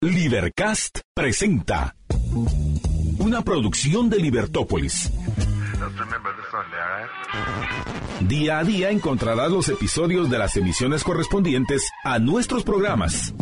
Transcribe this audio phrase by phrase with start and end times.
[0.00, 1.96] Libercast presenta
[3.18, 5.10] una producción de Libertópolis.
[8.20, 13.34] Día a día encontrarás los episodios de las emisiones correspondientes a nuestros programas.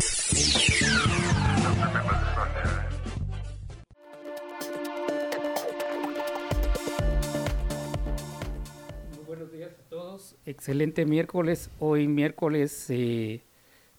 [9.15, 10.35] Muy buenos días a todos.
[10.47, 11.69] Excelente miércoles.
[11.77, 13.43] Hoy miércoles eh,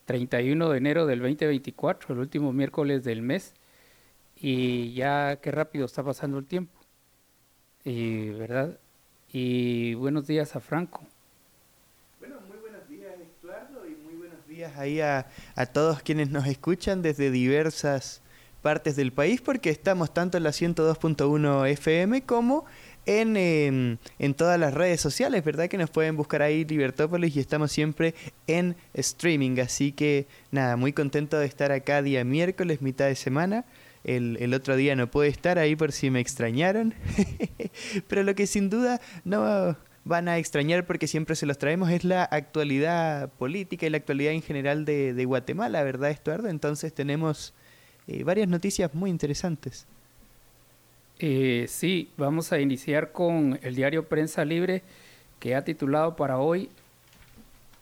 [0.09, 3.53] 31 de enero del 2024, el último miércoles del mes.
[4.35, 6.73] Y ya qué rápido está pasando el tiempo.
[7.83, 8.79] Y, ¿Verdad?
[9.31, 11.03] Y buenos días a Franco.
[12.19, 16.47] Bueno, muy buenos días Eduardo y muy buenos días ahí a, a todos quienes nos
[16.47, 18.23] escuchan desde diversas
[18.63, 22.65] partes del país porque estamos tanto en la 102.1 FM como
[23.09, 25.67] en, eh, en todas las redes sociales, ¿verdad?
[25.67, 28.13] Que nos pueden buscar ahí Libertópolis y estamos siempre
[28.45, 29.59] en streaming.
[29.59, 33.65] Así que nada, muy contento de estar acá día miércoles, mitad de semana.
[34.03, 36.93] El, el otro día no pude estar ahí por si me extrañaron.
[38.07, 42.03] Pero lo que sin duda no van a extrañar porque siempre se los traemos es
[42.03, 46.47] la actualidad política y la actualidad en general de, de Guatemala, ¿verdad, Estuardo?
[46.47, 47.55] Entonces tenemos
[48.07, 49.87] eh, varias noticias muy interesantes.
[51.21, 54.83] Eh, sí, vamos a iniciar con el diario Prensa Libre
[55.39, 56.69] que ha titulado para hoy,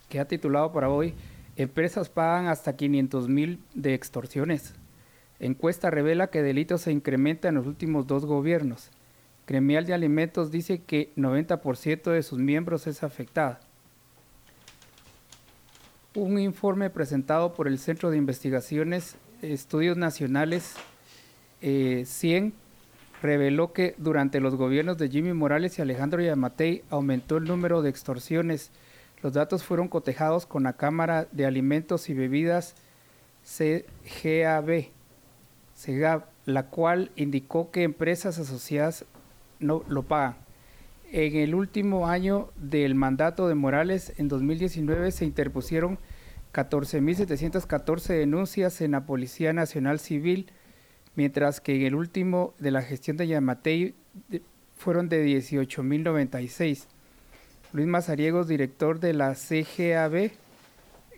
[0.09, 1.13] que ha titulado para hoy,
[1.55, 4.73] empresas pagan hasta 500 mil de extorsiones.
[5.39, 8.89] Encuesta revela que delitos se incrementan en los últimos dos gobiernos.
[9.45, 13.59] Gremial de Alimentos dice que 90% de sus miembros es afectada.
[16.15, 20.73] Un informe presentado por el Centro de Investigaciones Estudios Nacionales
[21.61, 22.53] eh, 100
[23.21, 27.89] reveló que durante los gobiernos de Jimmy Morales y Alejandro Yamatei aumentó el número de
[27.89, 28.71] extorsiones.
[29.21, 32.75] Los datos fueron cotejados con la Cámara de Alimentos y Bebidas
[33.43, 34.91] CGAB,
[36.45, 39.05] la cual indicó que empresas asociadas
[39.59, 40.35] no lo pagan.
[41.11, 45.99] En el último año del mandato de Morales, en 2019, se interpusieron
[46.53, 50.51] 14.714 denuncias en la Policía Nacional Civil,
[51.17, 53.95] mientras que en el último de la gestión de Yamatei
[54.77, 56.85] fueron de 18.096.
[57.73, 60.29] Luis Mazariegos, director de la CGAB,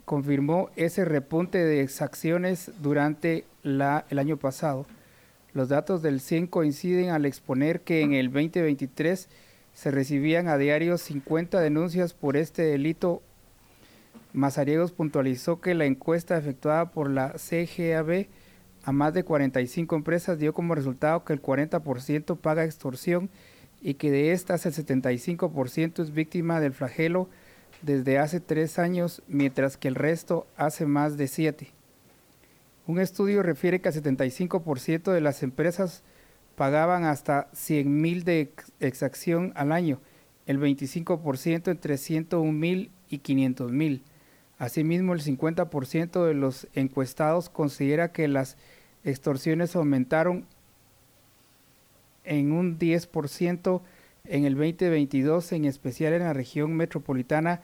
[0.06, 4.86] confirmó ese repunte de exacciones durante el año pasado.
[5.54, 9.28] Los datos del CIEN coinciden al exponer que en el 2023
[9.74, 13.22] se recibían a diario 50 denuncias por este delito.
[14.32, 18.28] Mazariegos puntualizó que la encuesta efectuada por la CGAB
[18.84, 23.30] a más de 45 empresas dio como resultado que el 40% paga extorsión
[23.82, 27.30] y que de estas el 75% es víctima del flagelo
[27.82, 31.72] desde hace tres años, mientras que el resto hace más de siete.
[32.88, 36.04] Un estudio refiere que el 75% de las empresas
[36.56, 40.02] pagaban hasta 100 mil de exacción al año,
[40.46, 44.04] el 25% entre 101 mil y 500 mil.
[44.60, 48.58] Asimismo, el 50% de los encuestados considera que las
[49.06, 50.46] extorsiones aumentaron
[52.26, 53.82] en un 10%
[54.26, 57.62] en el 2022, en especial en la región metropolitana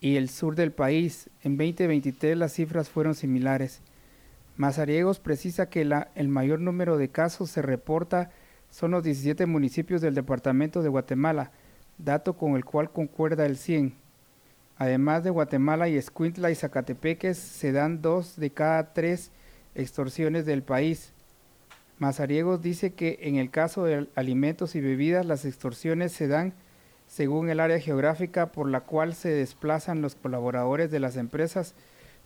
[0.00, 1.28] y el sur del país.
[1.42, 3.80] En 2023 las cifras fueron similares.
[4.56, 5.82] Mazariegos precisa que
[6.14, 8.30] el mayor número de casos se reporta
[8.70, 11.50] son los 17 municipios del departamento de Guatemala,
[11.98, 14.07] dato con el cual concuerda el 100.
[14.78, 19.32] Además de Guatemala y Escuintla y Zacatepeques, se dan dos de cada tres
[19.74, 21.12] extorsiones del país.
[21.98, 26.54] Mazariegos dice que en el caso de alimentos y bebidas las extorsiones se dan
[27.08, 31.74] según el área geográfica por la cual se desplazan los colaboradores de las empresas.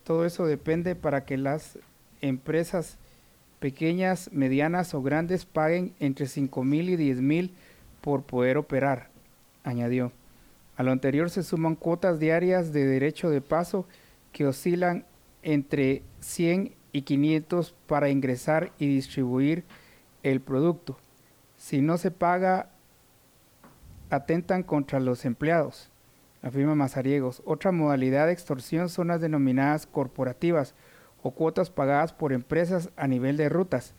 [0.05, 1.79] Todo eso depende para que las
[2.21, 2.99] empresas
[3.61, 7.55] pequeñas, medianas o grandes paguen entre 5 mil y 10 mil
[8.03, 9.09] por poder operar,
[9.65, 10.13] añadió.
[10.77, 13.87] A lo anterior se suman cuotas diarias de derecho de paso
[14.33, 15.05] que oscilan
[15.43, 19.65] entre 100 y 500 para ingresar y distribuir
[20.23, 20.99] el producto.
[21.57, 22.71] Si no se paga,
[24.11, 25.91] atentan contra los empleados,
[26.43, 27.43] afirma Mazariegos.
[27.45, 30.75] Otra modalidad de extorsión son las denominadas corporativas
[31.23, 33.95] o cuotas pagadas por empresas a nivel de rutas.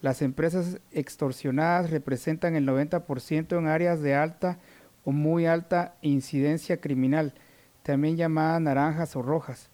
[0.00, 4.58] Las empresas extorsionadas representan el 90% en áreas de alta
[5.04, 7.34] o muy alta incidencia criminal,
[7.82, 9.70] también llamadas naranjas o rojas.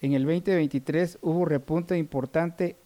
[0.00, 2.76] En el 2023 hubo repunte importante,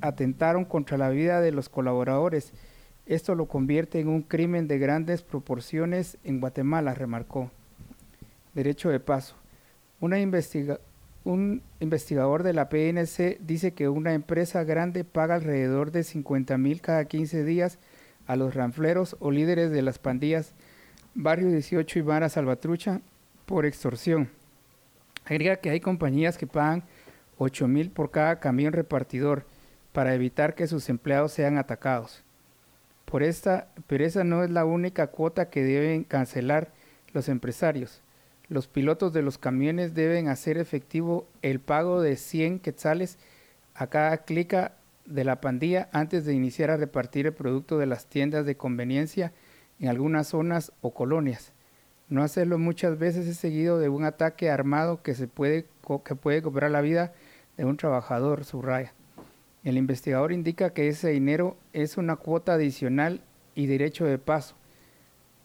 [0.00, 2.52] atentaron contra la vida de los colaboradores.
[3.06, 7.50] Esto lo convierte en un crimen de grandes proporciones en Guatemala, remarcó.
[8.54, 9.36] Derecho de paso.
[10.00, 10.80] Una, investiga
[11.24, 16.80] un investigador de la PNC dice que una empresa grande paga alrededor de 50 mil
[16.80, 17.78] cada 15 días
[18.26, 20.54] a los ranfleros o líderes de las pandillas
[21.14, 23.02] Barrio 18 y Vara Salvatrucha
[23.44, 24.30] por extorsión.
[25.26, 26.84] Agrega que hay compañías que pagan
[27.36, 29.44] 8 mil por cada camión repartidor
[29.92, 32.22] para evitar que sus empleados sean atacados.
[33.04, 36.70] Por esta, pero esa no es la única cuota que deben cancelar
[37.12, 38.00] los empresarios.
[38.48, 43.18] Los pilotos de los camiones deben hacer efectivo el pago de 100 quetzales
[43.74, 48.06] a cada clica de la pandilla antes de iniciar a repartir el producto de las
[48.06, 49.32] tiendas de conveniencia
[49.82, 51.52] en algunas zonas o colonias.
[52.08, 55.66] No hacerlo muchas veces es seguido de un ataque armado que, se puede,
[56.04, 57.12] que puede cobrar la vida
[57.56, 58.94] de un trabajador, subraya.
[59.64, 63.22] El investigador indica que ese dinero es una cuota adicional
[63.56, 64.54] y derecho de paso.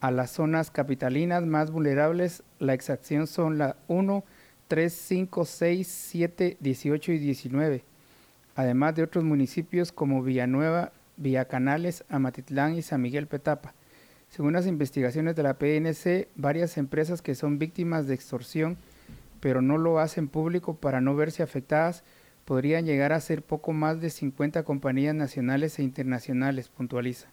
[0.02, 4.24] A las zonas capitalinas más vulnerables, la exacción son la 1,
[4.68, 7.84] 3, 5, 6, 7, 18 y 19,
[8.56, 13.74] además de otros municipios como Villanueva, Villacanales, Amatitlán y San Miguel Petapa.
[14.30, 18.78] Según las investigaciones de la PNC, varias empresas que son víctimas de extorsión,
[19.40, 22.04] pero no lo hacen público para no verse afectadas,
[22.46, 27.30] podrían llegar a ser poco más de 50 compañías nacionales e internacionales, puntualiza.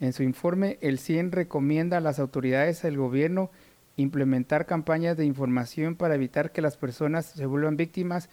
[0.00, 3.50] En su informe, el CIEN recomienda a las autoridades del gobierno
[3.96, 8.28] implementar campañas de información para evitar que las personas se vuelvan víctimas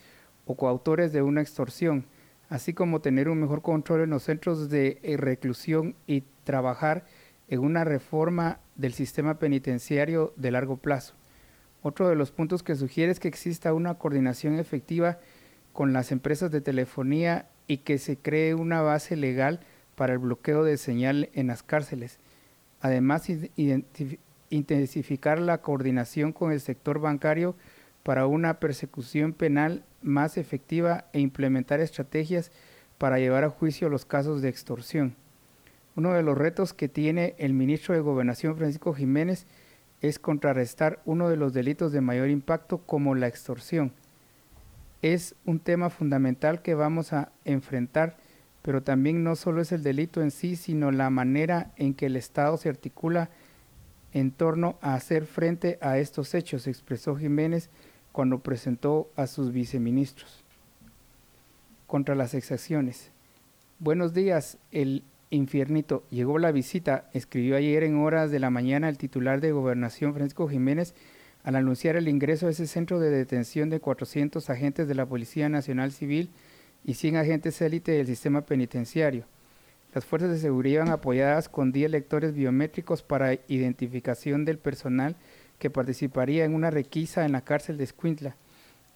[0.46, 2.06] o coautores de una extorsión,
[2.50, 7.06] así como tener un mejor control en los centros de eh, reclusión y trabajar
[7.54, 11.14] en una reforma del sistema penitenciario de largo plazo.
[11.84, 15.20] Otro de los puntos que sugiere es que exista una coordinación efectiva
[15.72, 19.60] con las empresas de telefonía y que se cree una base legal
[19.94, 22.18] para el bloqueo de señal en las cárceles.
[22.82, 23.30] Además,
[24.50, 27.56] intensificar la coordinación con el sector bancario
[28.02, 32.52] para una persecución penal más efectiva e implementar estrategias
[32.98, 35.16] para llevar a juicio los casos de extorsión.
[35.96, 39.46] Uno de los retos que tiene el ministro de Gobernación Francisco Jiménez
[40.02, 43.94] es contrarrestar uno de los delitos de mayor impacto como la extorsión
[45.04, 48.16] es un tema fundamental que vamos a enfrentar,
[48.62, 52.16] pero también no solo es el delito en sí, sino la manera en que el
[52.16, 53.30] Estado se articula
[54.14, 57.70] en torno a hacer frente a estos hechos, expresó Jiménez
[58.14, 60.42] cuando presentó a sus viceministros.
[61.86, 63.12] Contra las exacciones.
[63.80, 66.04] Buenos días, el infiernito.
[66.10, 70.48] Llegó la visita, escribió ayer en horas de la mañana el titular de Gobernación Francisco
[70.48, 70.94] Jiménez
[71.44, 75.50] al anunciar el ingreso a ese centro de detención de 400 agentes de la Policía
[75.50, 76.30] Nacional Civil
[76.86, 79.26] y 100 agentes élite del sistema penitenciario.
[79.94, 85.16] Las fuerzas de seguridad iban apoyadas con 10 lectores biométricos para identificación del personal
[85.60, 88.36] que participaría en una requisa en la cárcel de Escuintla.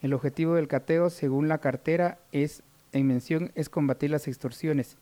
[0.01, 2.63] El objetivo del cateo, según la cartera, es
[2.93, 4.97] en mención es combatir las extorsiones.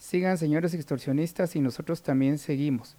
[0.00, 2.96] Sigan, señores extorsionistas, y nosotros también seguimos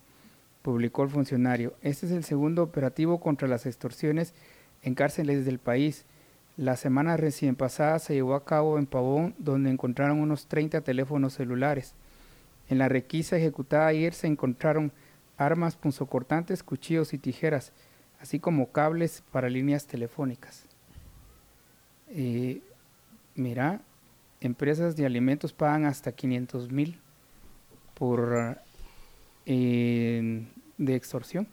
[0.62, 1.74] publicó el funcionario.
[1.82, 4.34] Este es el segundo operativo contra las extorsiones
[4.84, 6.06] en cárceles del país.
[6.58, 11.34] La semana recién pasada se llevó a cabo en Pavón, donde encontraron unos 30 teléfonos
[11.34, 11.94] celulares.
[12.70, 14.92] En la requisa ejecutada ayer se encontraron
[15.38, 17.74] armas punzocortantes, cuchillos y tijeras,
[18.20, 20.66] así como cables para líneas telefónicas.
[22.10, 22.62] Eh,
[23.36, 23.82] mira,
[24.42, 27.00] empresas de alimentos pagan hasta 500 mil
[27.94, 28.58] por
[29.46, 31.48] de extorsión.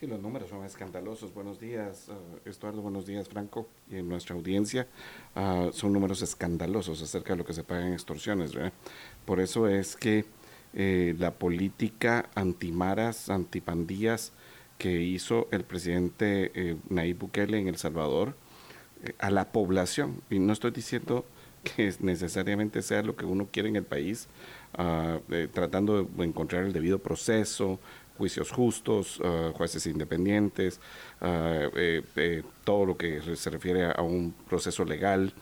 [0.00, 1.34] Sí, los números son escandalosos.
[1.34, 2.80] Buenos días, uh, Estuardo.
[2.80, 4.86] Buenos días, Franco, y en nuestra audiencia.
[5.36, 8.52] Uh, son números escandalosos acerca de lo que se paga en extorsiones.
[9.26, 10.24] Por eso es que
[10.72, 14.32] eh, la política antimaras, antipandillas
[14.78, 18.34] que hizo el presidente eh, Nayib Bukele en El Salvador
[19.02, 21.26] eh, a la población, y no estoy diciendo
[21.76, 24.28] que necesariamente sea lo que uno quiere en el país,
[24.78, 27.78] uh, tratando de encontrar el debido proceso,
[28.20, 30.78] juicios justos, uh, jueces independientes,
[31.22, 31.24] uh,
[31.74, 35.32] eh, eh, todo lo que se refiere a un proceso legal,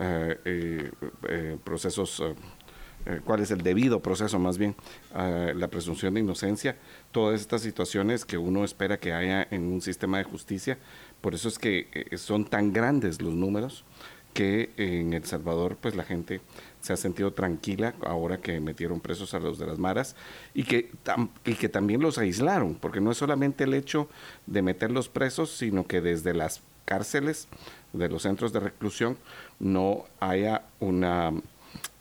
[0.00, 0.90] eh,
[1.62, 2.20] procesos,
[3.24, 4.74] cuál es el debido proceso más bien,
[5.14, 6.76] la presunción de inocencia,
[7.12, 10.78] todas estas situaciones que uno espera que haya en un sistema de justicia.
[11.20, 13.84] Por eso es que son tan grandes los números
[14.34, 16.42] que en El Salvador pues la gente
[16.80, 20.16] se ha sentido tranquila ahora que metieron presos a los de las maras
[20.52, 20.90] y que,
[21.46, 24.08] y que también los aislaron, porque no es solamente el hecho
[24.46, 27.48] de meterlos presos, sino que desde las cárceles,
[27.94, 29.16] de los centros de reclusión,
[29.58, 31.32] no haya una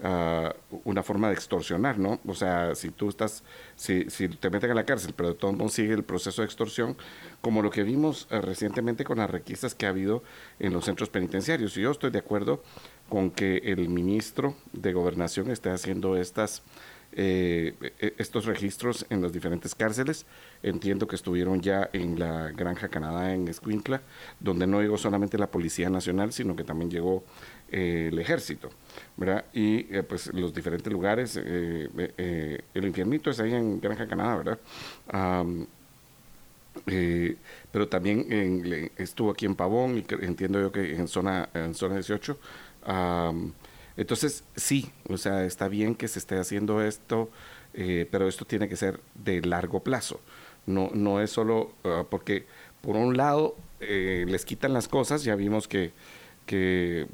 [0.04, 0.54] ah,
[0.84, 2.20] una forma de extorsionar, ¿no?
[2.28, 3.44] O sea, si tú estás,
[3.76, 6.98] si, si te meten a la cárcel, pero de modos sigue el proceso de extorsión,
[7.42, 10.24] como lo que vimos eh, recientemente con las requisas que ha habido
[10.60, 11.78] en los centros penitenciarios.
[11.78, 12.64] Y yo estoy de acuerdo
[13.10, 16.64] con que el ministro de Gobernación esté haciendo estas
[17.16, 20.26] eh, e, estos registros en las diferentes cárceles.
[20.64, 24.02] Entiendo que estuvieron ya en la Granja Canadá en Escuintla,
[24.40, 27.24] donde no llegó solamente la Policía Nacional, sino que también llegó
[27.74, 28.70] eh, el Ejército,
[29.18, 29.46] ¿verdad?
[29.54, 34.60] Y eh, pues los diferentes lugares, el infiernito es ahí en Granja Canadá, ¿verdad?
[37.72, 42.38] pero también estuvo aquí en Pavón y entiendo yo que en zona, en zona 18.
[43.96, 47.30] Entonces, sí, o sea, está bien que se esté haciendo esto,
[47.74, 50.20] eh, pero esto tiene que ser de largo plazo.
[50.66, 52.46] No, no es solo ah, porque,
[52.82, 55.92] por un lado, eh, les quitan las cosas, ya vimos que,
[56.46, 57.08] que,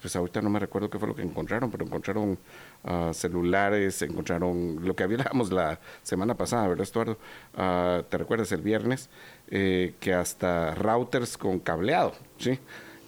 [0.00, 2.38] pues ahorita no me recuerdo qué fue lo que encontraron, pero encontraron
[2.84, 7.18] uh, celulares, encontraron lo que hablábamos la semana pasada, ¿verdad, Estuardo?
[7.56, 9.08] Uh, ¿Te recuerdas el viernes?
[9.48, 12.58] Eh, que hasta routers con cableado, ¿sí?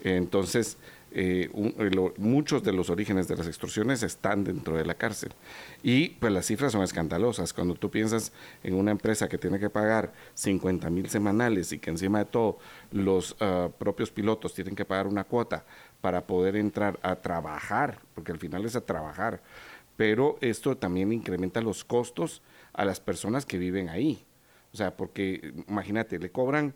[0.05, 0.79] Entonces,
[1.13, 5.33] eh, eh, muchos de los orígenes de las extorsiones están dentro de la cárcel.
[5.83, 7.53] Y pues las cifras son escandalosas.
[7.53, 11.91] Cuando tú piensas en una empresa que tiene que pagar 50 mil semanales y que
[11.91, 12.59] encima de todo
[12.93, 15.65] los ah, propios pilotos tienen que pagar una cuota
[16.01, 19.43] para poder entrar a trabajar, porque al final es a trabajar,
[19.97, 24.25] pero esto también incrementa los costos a las personas que viven ahí.
[24.73, 26.75] O sea, porque imagínate, le cobran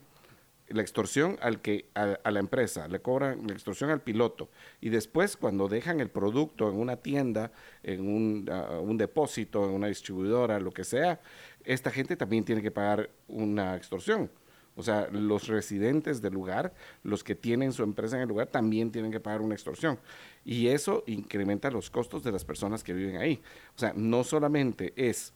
[0.73, 4.49] la extorsión al que a, la empresa, le cobran la extorsión al piloto
[4.81, 7.53] y después cuando dejan el producto en una tienda,
[7.83, 8.51] en un,
[8.81, 11.21] un, depósito, en una distribuidora, lo que sea,
[11.65, 14.31] esta gente también tiene que pagar una extorsión.
[14.75, 18.91] O sea, los residentes del lugar, los que tienen su empresa en el lugar, también
[18.91, 19.99] tienen que pagar una extorsión.
[20.45, 23.43] Y eso incrementa los costos de las personas que viven ahí.
[23.77, 25.35] O sea, no solamente es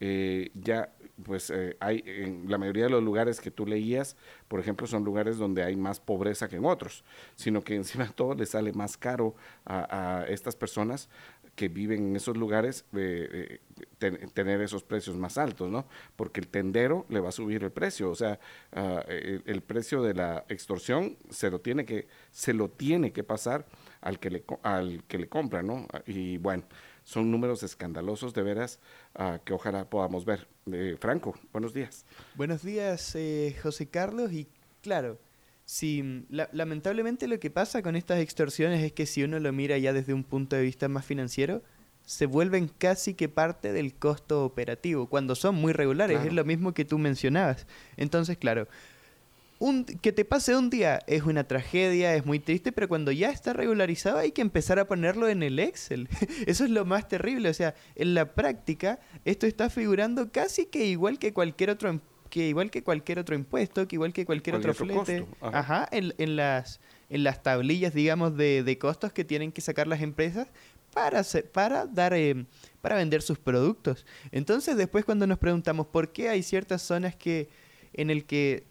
[0.00, 0.92] eh, ya
[1.22, 4.16] pues eh, hay en la mayoría de los lugares que tú leías,
[4.48, 7.04] por ejemplo, son lugares donde hay más pobreza que en otros,
[7.36, 11.08] sino que encima de todo le sale más caro a, estas personas
[11.54, 13.60] que viven en esos lugares eh,
[14.00, 15.86] eh, tener esos precios más altos, ¿no?
[16.16, 18.38] Porque el tendero le va a subir el precio, o sea,
[18.72, 23.66] ah, el, precio de la extorsión se lo tiene que se lo tiene que pasar
[24.00, 25.86] al que le al que le compra, ¿no?
[26.06, 26.64] Y bueno,
[27.04, 28.80] son números escandalosos de veras
[29.14, 30.46] ah, que ojalá podamos ver.
[30.72, 32.04] Eh, Franco, buenos días.
[32.34, 34.32] Buenos días, eh, José Carlos.
[34.32, 34.48] Y
[34.82, 35.18] claro,
[35.64, 39.92] si, lamentablemente lo que pasa con estas extorsiones es que si uno lo mira ya
[39.92, 41.62] desde un punto de vista más financiero,
[42.04, 46.74] se vuelven casi que parte del costo operativo, cuando son muy regulares, es lo mismo
[46.74, 47.68] que tú mencionabas.
[47.96, 48.66] Entonces, claro,
[50.00, 53.52] que te pase un día es una tragedia, es muy triste, pero cuando ya está
[53.52, 56.08] regularizado hay que empezar a ponerlo en el Excel.
[56.46, 57.50] Eso es lo más terrible.
[57.50, 62.00] O sea, en la práctica esto está figurando casi que igual que cualquier otro
[62.30, 65.26] que igual que cualquier otro impuesto, que igual que cualquier, otro flete.
[65.40, 69.88] Ajá, en, en, las, en las tablillas, digamos, de, de, costos que tienen que sacar
[69.88, 70.46] las empresas
[70.94, 72.14] para, para dar...
[72.14, 72.46] Eh,
[72.80, 74.06] para vender sus productos.
[74.32, 77.48] Entonces, después cuando nos preguntamos por qué hay ciertas zonas que
[77.92, 78.64] en el que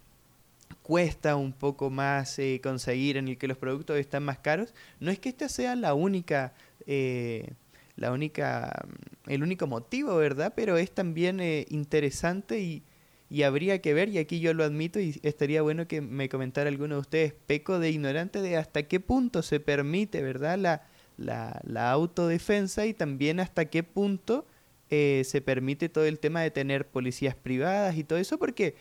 [0.89, 5.11] cuesta un poco más eh, conseguir, en el que los productos están más caros, no
[5.11, 6.53] es que esta sea la única,
[6.87, 7.53] eh,
[7.95, 10.53] la única, mm, el único motivo, ¿verdad?
[10.55, 12.83] Pero es también eh, interesante y,
[13.29, 16.69] y, habría que ver, y aquí yo lo admito, y estaría bueno que me comentara
[16.69, 20.57] alguno de ustedes, peco de ignorante de hasta qué punto se permite, ¿verdad?
[20.57, 24.47] La, la, la autodefensa y también hasta qué punto
[24.89, 28.73] se permite todo el tema de tener policías privadas y todo eso, porque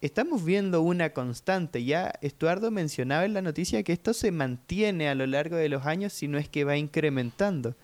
[0.00, 1.84] estamos viendo una constante.
[1.84, 5.86] Ya Estuardo mencionaba en la noticia que esto se mantiene a lo largo de los
[5.86, 7.74] años, si no es que va incrementando.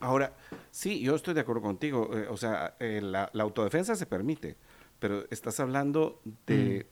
[0.00, 0.34] Ahora,
[0.70, 2.10] sí, yo estoy de acuerdo contigo.
[2.16, 4.56] Eh, o sea, eh, la, autodefensa se permite,
[4.98, 6.86] pero estás hablando de,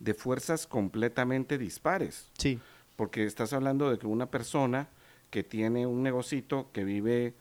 [0.00, 0.04] mm.
[0.04, 2.30] de, fuerzas completamente dispares.
[2.38, 2.60] Sí.
[2.96, 4.88] Porque estás hablando de que una persona
[5.30, 7.34] que tiene un negocito, que vive,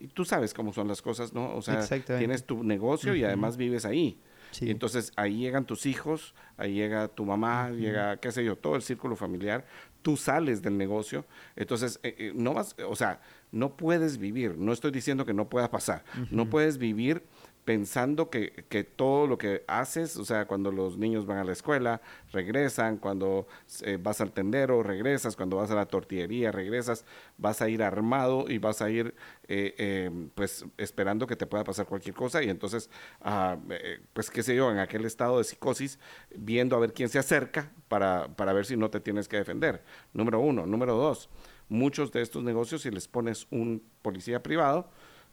[0.00, 1.56] y tú sabes cómo son las cosas, ¿no?
[1.56, 1.82] O sea,
[2.18, 4.20] tienes tu negocio y además vives ahí.
[4.60, 8.76] Y entonces ahí llegan tus hijos, ahí llega tu mamá, llega, qué sé yo, todo
[8.76, 9.64] el círculo familiar,
[10.02, 11.26] tú sales del negocio,
[11.56, 13.20] entonces eh, eh, no vas, o sea,
[13.52, 17.22] no puedes vivir, no estoy diciendo que no pueda pasar, no puedes vivir
[17.68, 21.52] pensando que, que, todo lo que haces, o sea, cuando los niños van a la
[21.52, 22.00] escuela,
[22.32, 23.46] regresan, cuando
[23.82, 27.04] eh, vas al tendero, regresas, cuando vas a la tortillería, regresas,
[27.36, 29.14] vas a ir armado y vas a ir,
[29.48, 32.88] eh, em, pues, esperando que te pueda pasar cualquier cosa y entonces,
[33.20, 35.98] ah, eh, pues, qué sé yo, en aquel estado de psicosis,
[36.34, 39.84] viendo a ver quién se acerca para, para ver si no te tienes que defender.
[40.14, 40.64] Número uno.
[40.64, 41.28] Número dos
[41.68, 44.90] muchos de estos negocios, si les pones un policía privado,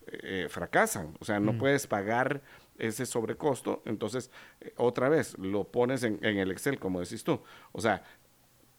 [0.07, 1.15] eh, fracasan.
[1.19, 2.41] O sea, no puedes pagar
[2.77, 4.31] ese sobrecosto, entonces
[4.61, 7.41] eh, otra vez lo pones en, en, el Excel, como decís tú.
[7.71, 8.03] O sea,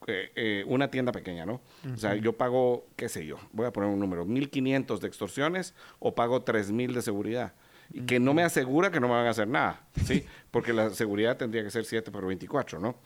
[0.06, 1.60] eh, eh, una tienda pequeña, ¿no?
[1.92, 5.74] O sea, yo pago, qué sé yo, voy a poner un número, 1.500 de extorsiones
[5.98, 7.54] o pago 3.000 de seguridad.
[7.92, 10.24] Y que no me asegura que no me van a hacer nada, ¿sí?
[10.50, 12.96] Porque la seguridad tendría que ser 7 por 24, ¿no?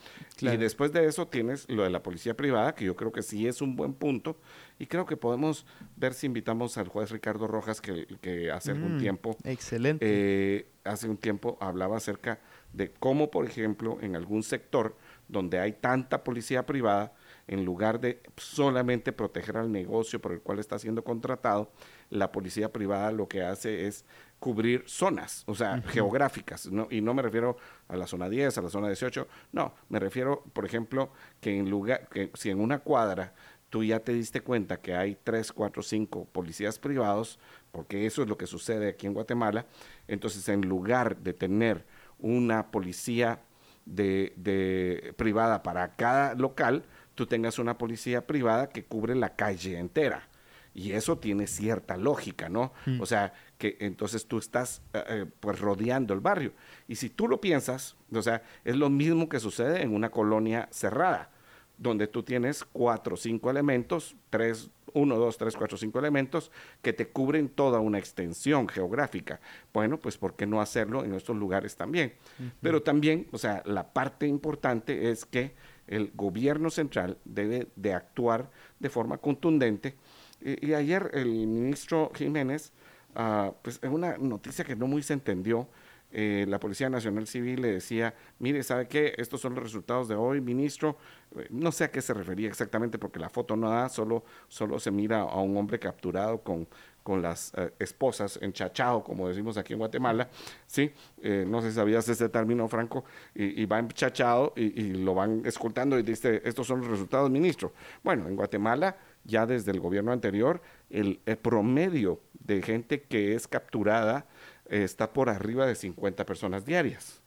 [0.40, 3.46] Y después de eso tienes lo de la policía privada, que yo creo que sí
[3.46, 4.38] es un buen punto.
[4.78, 8.96] Y creo que podemos ver si invitamos al juez Ricardo Rojas, que, que hace algún
[8.96, 9.36] mm, tiempo...
[9.44, 10.06] Excelente.
[10.08, 12.40] Eh, hace un tiempo hablaba acerca
[12.72, 14.96] de cómo, por ejemplo, en algún sector
[15.28, 17.12] donde hay tanta policía privada,
[17.46, 21.72] en lugar de solamente proteger al negocio por el cual está siendo contratado,
[22.10, 24.04] la policía privada lo que hace es
[24.40, 27.56] cubrir zonas, o sea, geográficas, y no me refiero
[27.88, 31.70] a la zona 10, a la zona 18, no, me refiero, por ejemplo, que en
[31.70, 33.34] lugar, que si en una cuadra
[33.68, 37.38] tú ya te diste cuenta que hay 3, 4, 5 policías privados,
[37.70, 39.66] porque eso es lo que sucede aquí en Guatemala,
[40.08, 41.86] entonces en lugar de tener
[42.18, 43.40] una policía
[43.86, 50.28] de, privada para cada local, tú tengas una policía privada que cubre la calle entera.
[50.74, 52.72] Y eso tiene cierta lógica, ¿no?
[52.86, 53.00] Mm.
[53.00, 56.52] O sea, que entonces tú estás eh, eh, pues rodeando el barrio.
[56.88, 60.68] Y si tú lo piensas, o sea, es lo mismo que sucede en una colonia
[60.70, 61.30] cerrada,
[61.76, 66.50] donde tú tienes cuatro o cinco elementos, tres, uno, dos, tres, cuatro, cinco elementos
[66.82, 69.40] que te cubren toda una extensión geográfica.
[69.72, 72.14] Bueno, pues ¿por qué no hacerlo en estos lugares también?
[72.60, 75.54] Pero también, o sea, la parte importante es que
[75.86, 79.96] el gobierno central debe de actuar de forma contundente.
[80.40, 82.72] Y, ayer el ministro Jiménez,
[83.16, 85.68] uh, pues en una noticia que no muy se entendió,
[86.12, 89.14] eh, la Policía Nacional Civil le decía, mire, ¿sabe qué?
[89.16, 90.96] Estos son los resultados de hoy, ministro.
[91.36, 94.80] Eh, no sé a qué se refería exactamente porque la foto no da, solo, solo
[94.80, 96.66] se mira a un hombre capturado con,
[97.04, 100.28] con las eh, esposas enchachado, como decimos aquí en Guatemala,
[100.66, 100.92] ¿sí?
[101.22, 103.04] no sé si sabías ese término, Franco,
[103.34, 107.72] y, va enchachado y, y, lo van escoltando y dice, estos son los resultados, ministro.
[108.02, 113.46] Bueno, en Guatemala, ya desde el gobierno anterior, el, el promedio de gente que es
[113.48, 114.26] capturada
[114.66, 117.20] está por arriba de 50 personas diarias,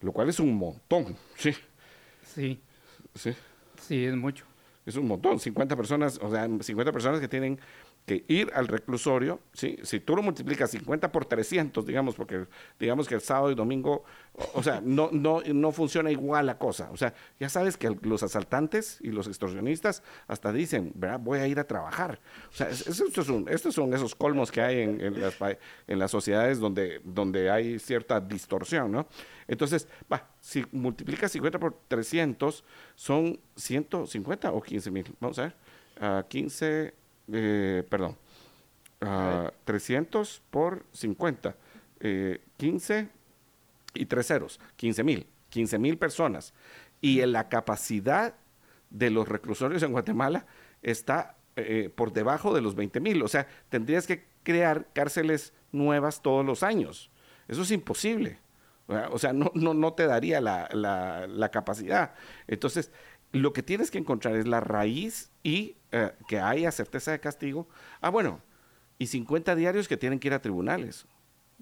[0.00, 1.54] lo cual es un montón, ¿sí?
[2.24, 2.60] Sí.
[3.14, 3.34] Sí.
[3.80, 4.44] Sí, es mucho.
[4.86, 7.60] Es un montón, 50 personas, o sea, 50 personas que tienen
[8.10, 9.78] que ir al reclusorio, ¿sí?
[9.84, 12.46] si tú lo multiplicas 50 por 300, digamos, porque
[12.76, 14.02] digamos que el sábado y domingo,
[14.54, 16.90] o, sea, no, no, no funciona igual la cosa.
[16.90, 21.20] O sea, ya sabes que los asaltantes y los extorsionistas hasta dicen, ¿verdad?
[21.20, 22.18] Voy a ir a trabajar.
[22.50, 25.36] O sea, estos, son, estos son esos colmos que hay en, las,
[25.86, 29.06] en las sociedades donde, donde hay cierta distorsión, ¿no?
[29.46, 32.64] Entonces, va, si multiplicas 50 por 300,
[32.96, 35.14] son 150 o 15 mil.
[35.20, 35.54] Vamos a ver.
[36.00, 36.99] Uh, 15
[37.32, 38.16] eh, perdón,
[39.64, 41.56] 300 ah, por 50,
[42.56, 43.08] 15 eh,
[43.94, 46.54] y tres ceros, 15 mil, 15 mil personas.
[47.00, 48.34] Y en la capacidad
[48.90, 50.46] de los reclusorios en Guatemala
[50.82, 53.22] está eh, por debajo de los 20 mil.
[53.22, 57.10] O sea, tendrías que crear cárceles nuevas todos los años.
[57.48, 58.38] Eso es imposible.
[59.12, 62.12] O sea, no, no, no te daría la, la, la capacidad.
[62.48, 62.90] Entonces,
[63.32, 67.68] lo que tienes que encontrar es la raíz y eh, que haya certeza de castigo.
[68.00, 68.40] Ah, bueno,
[68.98, 71.06] y 50 diarios que tienen que ir a tribunales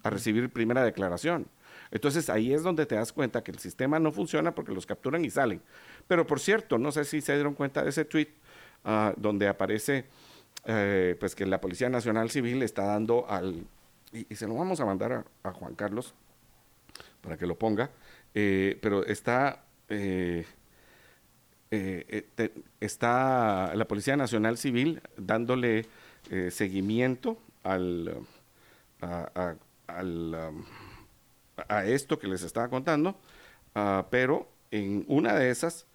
[0.02, 1.46] a recibir primera declaración.
[1.90, 5.24] Entonces ahí es donde te das cuenta que el sistema no funciona porque los capturan
[5.24, 5.62] y salen.
[6.06, 8.28] Pero por cierto, no sé si se dieron cuenta de ese tweet
[8.84, 10.06] ah, donde aparece
[10.64, 13.66] eh, pues que la Policía Nacional Civil está dando al...
[14.12, 16.14] Y, se lo vamos a mandar a, Juan Carlos
[17.20, 17.90] para que lo ponga,
[18.34, 20.46] eh, pero está eh,
[21.70, 22.30] eh
[22.80, 25.86] está la Policía Nacional Civil dándole
[26.30, 28.18] eh, seguimiento al,
[29.00, 29.56] a,
[30.02, 30.64] um,
[31.68, 33.18] a, esto que les estaba contando,
[33.74, 35.86] ah, pero en una de esas,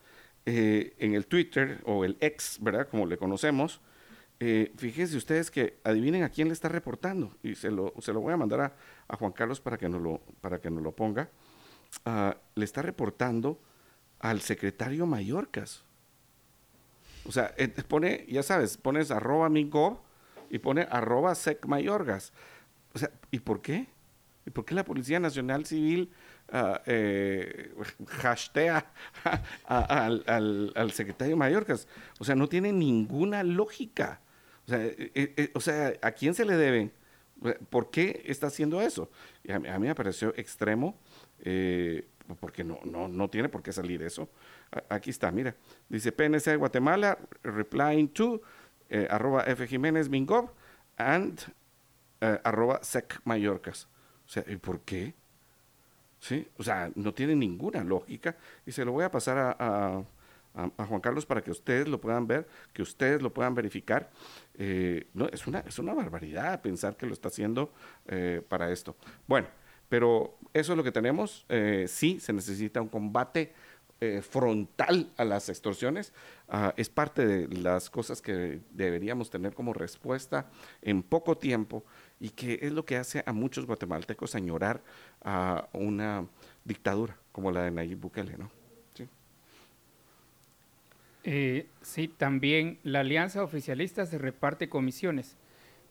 [0.45, 2.87] eh, en el Twitter o el ex, ¿verdad?
[2.89, 3.81] Como le conocemos,
[4.75, 8.33] fíjense ustedes que adivinen a quién le está reportando y se lo, se lo voy
[8.33, 8.75] a mandar a,
[9.07, 11.29] a Juan Carlos para que nos lo, para que lo ponga.
[12.05, 13.61] Ah, le está reportando
[14.23, 15.83] al secretario Mallorcas.
[17.25, 20.01] O sea, eh, pone, ya sabes, pones arroba mingo
[20.49, 22.31] y pone arroba sec Mayorgas.
[22.93, 23.87] O sea, ¿y por qué?
[24.45, 26.09] ¿Y por qué la Policía Nacional Civil
[26.53, 26.77] uh,
[29.65, 31.89] al, secretario Mallorcas?
[32.17, 34.21] O sea, no tiene ninguna lógica.
[34.65, 36.91] O sea, eh, ¿a quién se le debe?
[37.69, 39.11] ¿Por qué está haciendo eso?
[39.49, 40.97] a, mí, me pareció extremo.
[42.39, 44.29] Porque no, no, no tiene por qué salir eso.
[44.89, 45.55] aquí está, mira.
[45.89, 48.41] Dice PNC Guatemala, replying to
[48.89, 50.49] eh, arroba F Jiménez Mingov
[50.97, 51.39] and
[52.21, 53.87] eh, arroba Sec Mallorcas.
[54.25, 55.13] O sea, ¿y por qué?
[56.19, 56.47] ¿Sí?
[56.57, 58.37] O sea, no tiene ninguna lógica.
[58.65, 60.03] Y se lo voy a pasar a,
[60.55, 64.09] a, Juan Carlos para que ustedes lo puedan ver, que ustedes lo puedan verificar.
[64.55, 67.73] Eh, no, es, una, es una barbaridad pensar que lo está haciendo
[68.07, 68.95] eh, para esto.
[69.27, 69.47] Bueno,
[69.89, 71.45] pero eso es lo que tenemos.
[71.49, 73.53] Eh, sí, se necesita un combate
[74.21, 76.11] frontal a las extorsiones.
[76.49, 80.49] Ah, es parte de las cosas que deberíamos tener como respuesta
[80.81, 81.85] en poco tiempo
[82.19, 84.81] y que es lo que hace a muchos guatemaltecos añorar
[85.21, 86.27] a una
[86.65, 88.51] dictadura como la de Nayib Bukele, ¿no?
[91.23, 95.37] Eh, sí, también la alianza oficialista se reparte comisiones.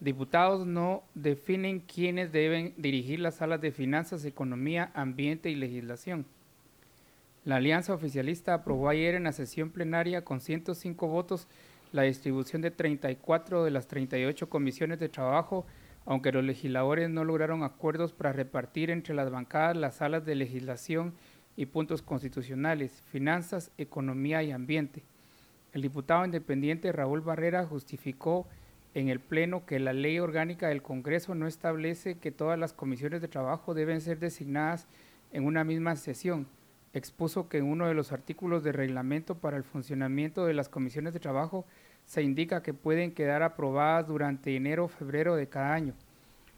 [0.03, 6.27] Diputados no definen quiénes deben dirigir las salas de finanzas, economía, ambiente y legislación.
[7.45, 11.47] La alianza oficialista aprobó ayer en la sesión plenaria con 105 votos
[11.93, 15.67] la distribución de 34 de las 38 comisiones de trabajo,
[16.05, 21.15] aunque los legisladores no lograron acuerdos para repartir entre las bancadas las salas de legislación
[21.57, 25.05] y puntos constitucionales, finanzas, economía y ambiente.
[25.73, 28.49] El diputado independiente Raúl Barrera justificó
[28.95, 33.21] en el Pleno que la ley orgánica del Congreso no establece que todas las comisiones
[33.21, 34.87] de trabajo deben ser designadas
[35.33, 36.47] en una misma sesión.
[36.93, 41.15] Expuso que en uno de los artículos de reglamento para el funcionamiento de las comisiones
[41.15, 41.65] de trabajo
[42.05, 45.95] se indica que pueden quedar aprobadas durante enero o febrero de cada año.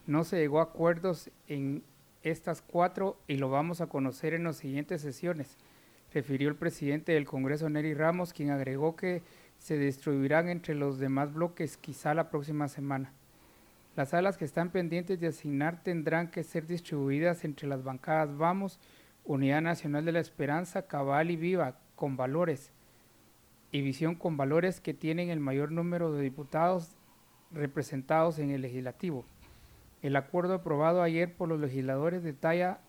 [0.07, 1.83] No se llegó a acuerdos en
[2.23, 5.57] estas cuatro y lo vamos a conocer en las siguientes sesiones
[6.15, 9.21] refirió el presidente del Congreso, Neri Ramos, quien agregó que
[9.65, 13.15] se distribuirán entre los demás bloques quizá la próxima semana.
[13.97, 18.79] Las salas que están pendientes de asignar tendrán que ser distribuidas entre las bancadas Vamos,
[19.25, 22.73] Unidad Nacional de la Esperanza, Cabal y Viva, con valores,
[23.73, 26.91] y Visión con valores que tienen el mayor número de diputados
[27.51, 29.25] representados en el legislativo.
[30.03, 32.81] El acuerdo aprobado ayer por los legisladores detalla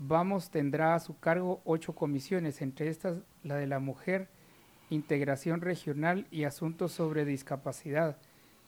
[0.00, 4.28] Vamos tendrá a su cargo ocho comisiones, entre estas la de la mujer,
[4.90, 8.16] integración regional y asuntos sobre discapacidad.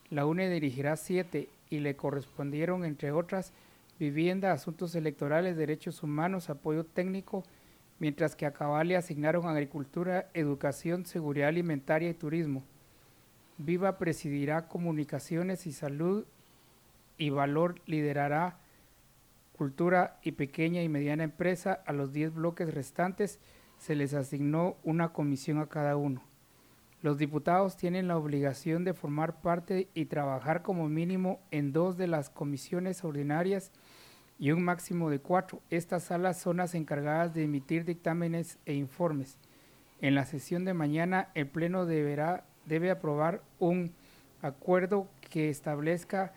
[0.09, 3.53] La UNE dirigirá siete y le correspondieron, entre otras,
[3.99, 7.43] vivienda, asuntos electorales, derechos humanos, apoyo técnico,
[7.99, 12.63] mientras que a Cabal le asignaron agricultura, educación, seguridad alimentaria y turismo.
[13.57, 16.25] Viva presidirá comunicaciones y salud
[17.17, 18.57] y Valor liderará
[19.57, 23.39] Cultura y Pequeña y Mediana Empresa, a los 10 bloques restantes
[23.77, 26.21] se les asignó una comisión a cada uno.
[27.01, 32.07] Los diputados tienen la obligación de formar parte y trabajar como mínimo en dos de
[32.07, 33.71] las comisiones ordinarias
[34.39, 35.61] y un máximo de cuatro.
[35.69, 39.37] Estas salas son las encargadas de emitir dictámenes e informes.
[40.01, 43.93] En la sesión de mañana, el Pleno deberá, debe aprobar un
[44.41, 46.33] acuerdo que establezca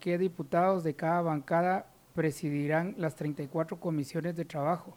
[0.00, 4.94] qué diputados de cada bancada presidirán las 34 comisiones de trabajo.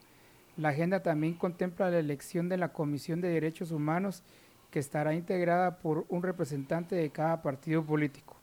[0.58, 4.24] La agenda también contempla la elección de la Comisión de Derechos Humanos,
[4.72, 8.36] que estará integrada por un representante de cada partido político.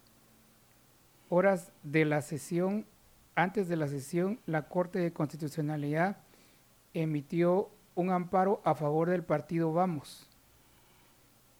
[1.28, 2.86] Horas de la sesión,
[3.34, 6.16] antes de la sesión, la Corte de Constitucionalidad
[6.94, 10.26] emitió un amparo a favor del partido Vamos,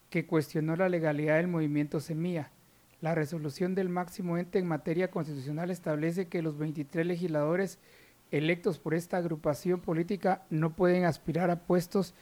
[0.08, 2.50] que cuestionó la legalidad del movimiento Semilla.
[3.02, 7.78] La resolución del máximo ente en materia constitucional establece que los 23 legisladores
[8.30, 12.14] electos por esta agrupación política no pueden aspirar a puestos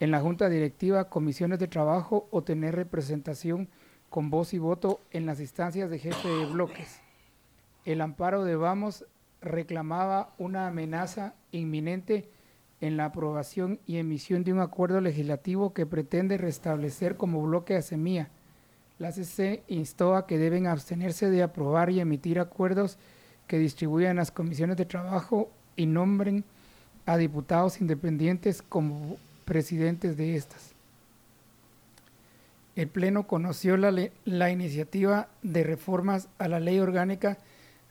[0.00, 3.68] en la junta directiva, comisiones de trabajo o tener representación
[4.10, 7.00] con voz y voto en las instancias de jefe de bloques.
[7.84, 9.04] El amparo de Vamos
[9.40, 12.28] reclamaba una amenaza inminente
[12.80, 17.82] en la aprobación y emisión de un acuerdo legislativo que pretende restablecer como bloque a
[17.82, 18.30] Semilla
[18.98, 22.98] la CC instó a que deben abstenerse de aprobar y emitir acuerdos
[23.48, 26.44] que distribuyan las comisiones de trabajo y nombren
[27.06, 30.72] a diputados independientes como presidentes de estas.
[32.76, 33.92] El Pleno conoció la,
[34.24, 37.38] la, iniciativa de reformas a la ley orgánica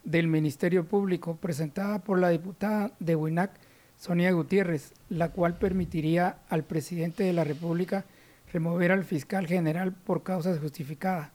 [0.06, 3.52] del Ministerio Público presentada por la diputada de Huinac,
[4.00, 8.06] Sonia Gutiérrez, la cual permitiría al presidente de la República
[8.54, 11.32] remover al fiscal general por causas justificadas.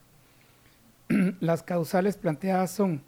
[1.41, 3.03] Las causales planteadas son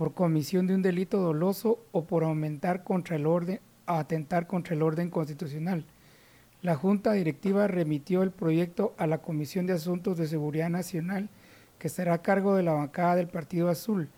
[0.00, 4.80] por comisión de un delito doloso o por aumentar contra el orden, atentar contra el
[4.80, 5.84] orden constitucional.
[6.62, 11.28] La Junta Directiva remitió el proyecto a la Comisión de Asuntos de Seguridad Nacional,
[11.78, 14.08] que será a cargo de la bancada del Partido Azul,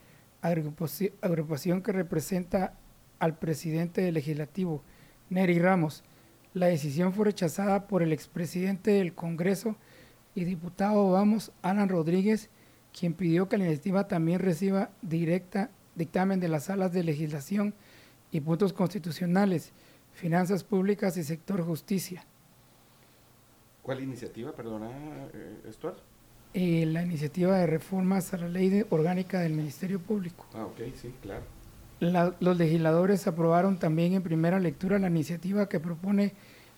[0.40, 2.74] agrupación que representa
[3.18, 4.84] al presidente del legislativo,
[5.30, 6.04] Neri Ramos,
[6.54, 9.74] la decisión fue rechazada por el expresidente del Congreso,
[10.36, 12.50] y diputado Vamos, Alan Rodríguez,
[12.98, 17.74] quien pidió que la iniciativa también reciba directa dictamen de las salas de legislación
[18.30, 19.72] y puntos constitucionales,
[20.12, 22.24] finanzas públicas y sector justicia.
[23.82, 24.88] ¿Cuál iniciativa, perdona,
[25.34, 25.98] eh, Stuart?
[26.54, 30.46] Eh, la iniciativa de reformas a la ley orgánica del Ministerio Público.
[30.54, 31.42] Ah, ok, sí, claro.
[32.40, 36.34] los legisladores aprobaron también en primera lectura la iniciativa que propone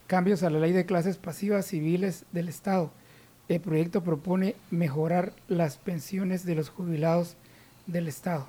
[0.07, 2.91] cambios a la ley de clases pasivas civiles del Estado.
[3.49, 7.37] El proyecto propone mejorar las pensiones de los jubilados
[7.87, 8.47] del Estado.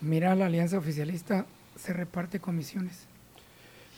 [0.00, 3.06] Mira, la alianza oficialista se reparte comisiones.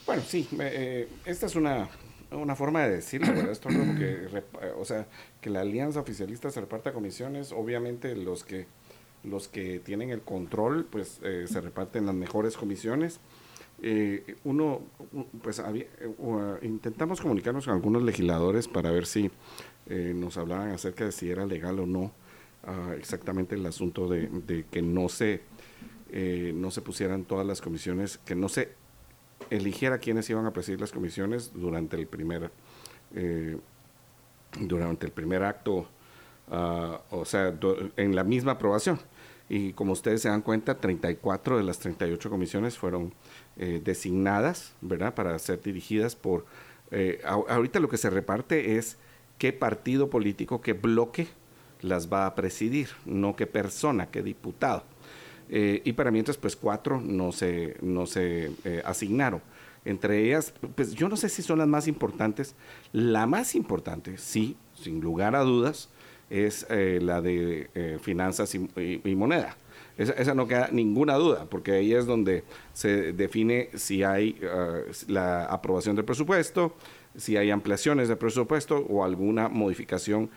[0.06, 1.88] Bueno, sí, eh, esta es una,
[2.30, 3.50] una forma de decirlo, ¿verdad?
[3.50, 4.28] Esto que,
[4.78, 5.06] o sea,
[5.40, 8.66] que la alianza oficialista se reparta comisiones, obviamente los que
[9.26, 13.18] los que tienen el control, pues eh, se reparten las mejores comisiones.
[13.82, 14.80] Eh, uno,
[15.42, 15.62] pues
[16.62, 19.30] intentamos comunicarnos con algunos legisladores para ver si
[19.88, 22.10] nos hablaban acerca de si era legal o no
[22.64, 25.42] ah, exactamente el asunto de, que no se
[26.10, 28.72] eh, no se pusieran todas las comisiones, que no se
[29.50, 32.50] eligiera quienes iban a presidir las comisiones durante el primer,
[33.14, 33.58] eh,
[34.60, 35.88] durante el primer acto,
[36.50, 37.52] ah, o sea,
[37.96, 39.00] en la misma aprobación.
[39.48, 43.12] Y como ustedes se dan cuenta, 34 de las 38 comisiones fueron
[43.58, 46.46] eh, designadas, ¿verdad?, para ser dirigidas por...
[47.24, 48.96] ahorita lo que se reparte es
[49.38, 51.28] qué partido político, qué bloque
[51.82, 54.84] las va a presidir, no qué persona, qué diputado.
[55.48, 59.40] Eh, y para mientras, pues cuatro no se, no se eh, asignaron.
[59.84, 62.56] Entre ellas, pues yo no sé si son las más importantes.
[62.92, 65.88] La más importante, sí, sin lugar a dudas,
[66.28, 69.56] es eh, la de finanzas y, moneda.
[69.96, 74.38] Esa, no queda ninguna duda, porque ahí es donde se define si hay
[75.08, 76.74] la aprobación del presupuesto,
[77.16, 80.28] si hay ampliaciones del presupuesto o alguna modificación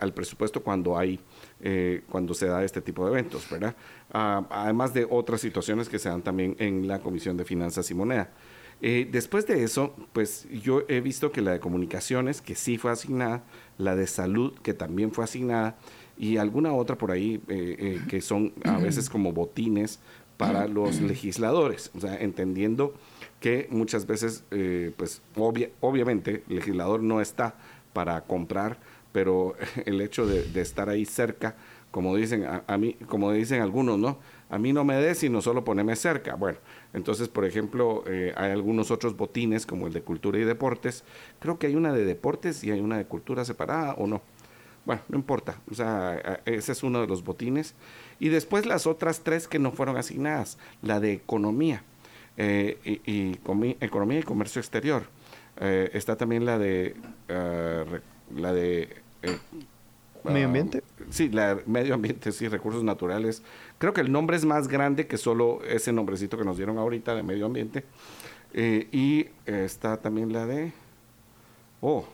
[0.00, 1.20] al presupuesto cuando hay
[1.62, 3.76] eh, cuando se da este tipo de eventos, ¿verdad?
[4.10, 7.94] Ah, además de otras situaciones que se dan también en la Comisión de Finanzas y
[7.94, 8.30] Moneda.
[8.80, 12.92] Eh, después de eso, pues yo he visto que la de comunicaciones, que sí fue
[12.92, 13.44] asignada,
[13.76, 15.76] la de salud, que también fue asignada,
[16.20, 19.98] y alguna otra por ahí eh, que son a veces como botines
[20.36, 22.94] para los legisladores, o sea, entendiendo
[23.40, 24.44] que muchas veces,
[24.96, 27.56] pues obviamente, el legislador no está
[27.92, 28.78] para comprar
[29.12, 29.54] pero
[29.86, 31.56] el hecho de, estar ahí cerca,
[31.90, 34.18] como dicen a, mí, como dicen algunos, ¿no?
[34.48, 36.34] A mí no me des, sino solo poneme cerca.
[36.36, 36.58] Bueno,
[36.92, 41.04] entonces, por ejemplo, eh, hay algunos otros botines, como el de cultura y deportes.
[41.40, 44.22] Creo que hay una de deportes y hay una de cultura separada, ¿o no?
[44.84, 45.60] Bueno, no importa.
[45.70, 47.74] O sea, ese es uno de los botines.
[48.18, 50.58] Y después las otras tres que no fueron asignadas.
[50.82, 51.82] La de economía.
[52.36, 53.32] Eh, y,
[53.84, 55.04] economía y comercio exterior.
[55.58, 56.96] Eh, está también la de
[58.34, 58.88] la de...
[59.22, 59.38] Eh,
[60.22, 60.82] ¿Medio ambiente?
[61.08, 63.42] sí, la medio ambiente, sí, recursos naturales.
[63.78, 67.14] Creo que el nombre es más grande que solo ese nombrecito que nos dieron ahorita
[67.14, 67.84] de medio ambiente.
[68.52, 70.72] Eh, y está también la de...
[71.80, 72.04] Oh,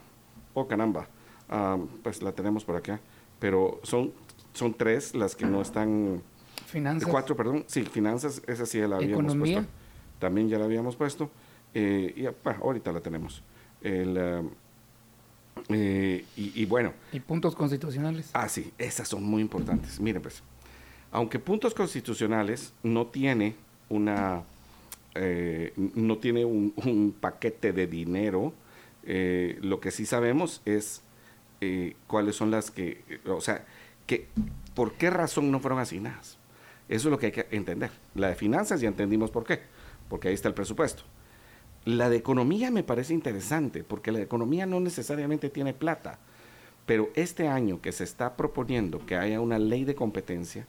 [0.53, 1.07] oh caramba.
[1.49, 2.99] Ah, pues la tenemos por acá.
[3.39, 4.11] Pero son,
[4.53, 6.21] son tres las que no están...
[6.65, 7.09] Finanzas.
[7.09, 7.63] Cuatro, perdón.
[7.67, 9.65] Sí, finanzas, esa sí la habíamos puesto.
[10.19, 11.29] También ya la habíamos puesto.
[11.73, 12.25] Eh, y
[12.61, 13.43] ahorita la tenemos.
[13.81, 14.17] El...
[14.17, 14.41] Ah,
[15.69, 16.93] eh, y, bueno.
[17.11, 18.29] Y puntos constitucionales.
[18.33, 19.99] Ah, sí, esas son muy importantes.
[19.99, 20.43] Miren, pues,
[21.11, 23.55] aunque puntos constitucionales no tiene
[23.89, 24.43] una,
[25.15, 28.53] eh, no tiene un, paquete de dinero,
[29.03, 31.01] lo que sí sabemos es
[32.07, 33.65] cuáles son las que, o sea,
[34.05, 34.27] que,
[34.73, 36.37] por qué razón no fueron asignadas.
[36.89, 37.91] Eso es lo que hay que entender.
[38.15, 39.61] La de finanzas ya entendimos por qué,
[40.09, 41.03] porque ahí está el presupuesto.
[41.85, 46.19] La de economía me parece interesante, porque la de economía no necesariamente tiene plata,
[46.85, 50.65] pero este año que se está proponiendo que haya una ley de competencia,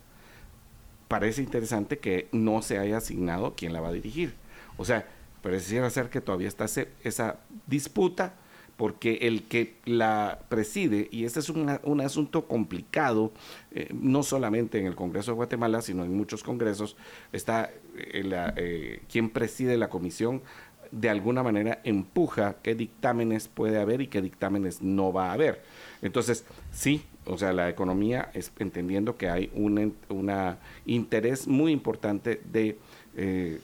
[1.06, 4.34] parece interesante que no se haya asignado quién la va a dirigir.
[4.76, 5.06] O sea,
[5.42, 6.66] pareciera ser que todavía está
[7.04, 8.34] esa disputa
[8.78, 13.32] porque el que la preside, y este es un asunto complicado,
[13.72, 16.96] eh, no solamente en el Congreso de Guatemala, sino en muchos congresos,
[17.32, 20.42] está eh, eh, quien preside la comisión
[20.90, 25.62] de alguna manera empuja qué dictámenes puede haber y qué dictámenes no va a haber.
[26.02, 32.40] Entonces, sí, o sea, la economía es entendiendo que hay un una interés muy importante
[32.44, 32.78] de,
[33.16, 33.60] eh,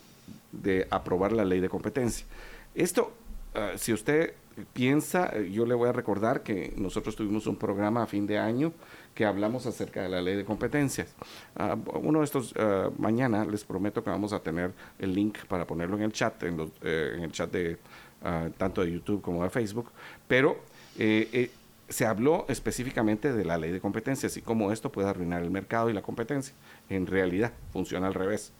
[0.53, 2.27] de aprobar la ley de competencia.
[2.75, 3.13] Esto,
[3.55, 4.35] ah, si usted
[4.73, 8.73] piensa, yo le voy a recordar que nosotros tuvimos un programa a fin de año
[9.15, 11.15] que hablamos acerca de la ley de competencias.
[11.57, 15.67] Ah, uno de estos, uh, mañana les prometo que vamos a tener el link para
[15.67, 17.79] ponerlo en el chat, en, los, eh, en el chat de
[18.23, 19.91] ah, tanto de YouTube como de Facebook,
[20.27, 20.57] pero
[20.99, 21.51] eh,
[21.89, 25.91] se habló específicamente de la ley de competencia, así como esto puede arruinar el mercado
[25.91, 26.55] y la competencia.
[26.89, 28.53] En realidad funciona al revés.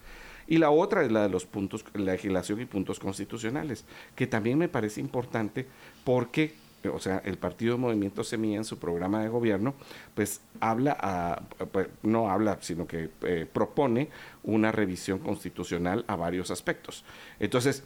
[0.47, 4.69] Y la otra es la de los puntos, legislación y puntos constitucionales, que también me
[4.69, 5.67] parece importante
[6.05, 6.55] porque,
[6.93, 9.75] o sea, el Partido Movimiento Semilla en su programa de gobierno,
[10.15, 14.11] pues habla, a, pues, no habla, sino que eh, propone
[14.43, 17.05] una revisión constitucional a varios aspectos.
[17.41, 17.85] Entonces,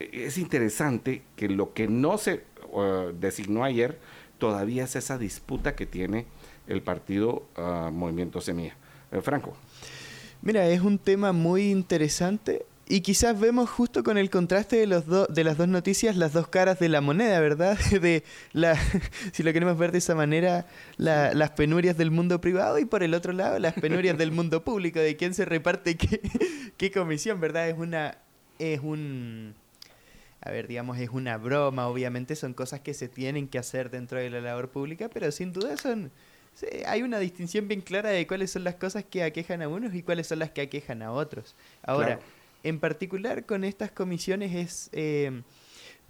[0.00, 3.98] es interesante que lo que no se uh, designó ayer
[4.38, 6.26] todavía es esa disputa que tiene
[6.66, 8.76] el Partido uh, Movimiento Semilla.
[9.12, 9.56] Eh, Franco.
[10.42, 15.04] Mira, es un tema muy interesante y quizás vemos justo con el contraste de, los
[15.06, 17.78] de las dos noticias las dos caras de la moneda, ¿verdad?
[18.00, 18.74] De la,
[19.32, 23.12] si lo queremos ver de esa manera, las penurias del mundo privado y por el
[23.12, 26.20] otro lado las penurias del mundo público, de quién se reparte qué,
[26.78, 27.68] qué comisión, ¿verdad?
[27.68, 28.16] Es una
[28.58, 29.54] es un
[30.40, 34.18] a ver, digamos, es una broma, obviamente son cosas que se tienen que hacer dentro
[34.18, 36.10] de la labor pública, pero sin duda son
[36.86, 40.02] hay una distinción bien clara de cuáles son las cosas que aquejan a unos y
[40.02, 41.56] cuáles son las que aquejan a otros.
[41.82, 42.20] Ahora,
[42.62, 45.42] en particular con estas comisiones es eh,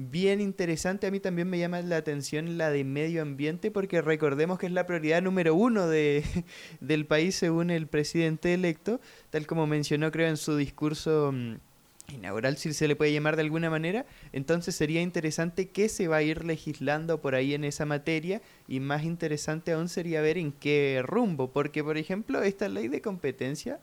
[0.09, 1.07] bien interesante.
[1.07, 4.73] A mí también me llama la atención la de medio ambiente porque recordemos que es
[4.73, 6.25] la prioridad número uno de,
[6.81, 9.01] del país según el presidente electo,
[9.31, 11.57] tal como mencionó creo en su discurso mm,
[12.13, 16.17] inaugural, si se le puede llamar de alguna manera, entonces sería interesante qué se va
[16.17, 20.53] a ir legislando por ahí en esa materia y más interesante aún sería ver en
[20.53, 23.81] qué rumbo, porque por ejemplo esta ley de competencia,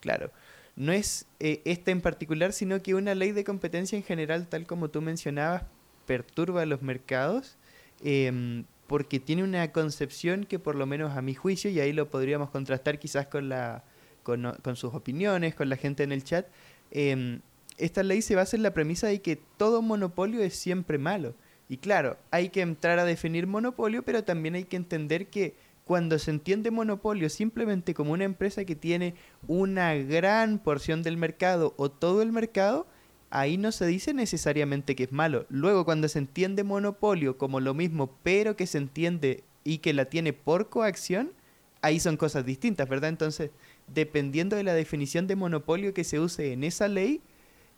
[0.00, 0.30] claro,
[0.76, 4.66] no es eh, esta en particular, sino que una ley de competencia en general, tal
[4.66, 5.64] como tú mencionabas,
[6.06, 7.56] perturba los mercados.
[8.02, 12.10] Em, porque tiene una concepción que por lo menos a mi juicio, y ahí lo
[12.10, 13.84] podríamos contrastar quizás con, la,
[14.22, 16.46] con, con sus opiniones, con la gente en el chat,
[16.94, 17.40] Em,
[17.76, 21.34] esta ley se basa en la premisa de que todo monopolio es siempre malo.
[21.68, 25.54] Y claro, hay que entrar a definir monopolio, pero también hay que entender que
[25.84, 29.14] cuando se entiende monopolio simplemente como una empresa que tiene
[29.46, 32.86] una gran porción del mercado o todo el mercado,
[33.30, 35.46] ahí no se dice necesariamente que es malo.
[35.48, 40.04] Luego, cuando se entiende monopolio como lo mismo, pero que se entiende y que la
[40.04, 41.32] tiene por coacción,
[41.84, 43.10] ahí son cosas distintas, ¿verdad?
[43.10, 43.50] Entonces,
[43.86, 47.20] dependiendo de la definición de monopolio que se use en esa ley,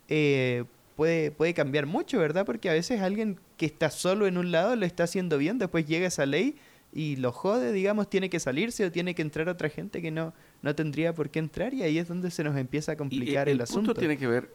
[0.07, 0.63] eh,
[0.95, 2.45] puede, puede cambiar mucho, ¿verdad?
[2.45, 5.85] Porque a veces alguien que está solo en un lado lo está haciendo bien, después
[5.85, 6.55] llega esa ley
[6.93, 10.33] y lo jode, digamos, tiene que salirse o tiene que entrar otra gente que no,
[10.61, 13.59] no tendría por qué entrar y ahí es donde se nos empieza a complicar el,
[13.59, 13.91] asunto.
[13.91, 14.53] El punto tiene que ver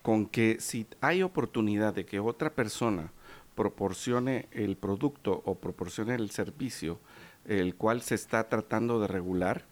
[0.00, 3.12] con que si hay oportunidad de que otra persona
[3.54, 6.98] proporcione el producto o proporcione el servicio
[7.46, 9.64] el cual se está tratando de regular,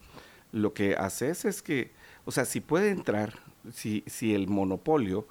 [0.53, 1.93] lo que haces es que,
[2.25, 3.39] o sea, si puede entrar,
[3.73, 5.27] si, si el monopolio,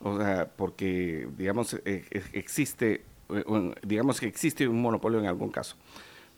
[0.00, 5.50] o sea, porque, digamos, e, e, existe, eh, digamos que existe un monopolio en algún
[5.50, 5.76] caso,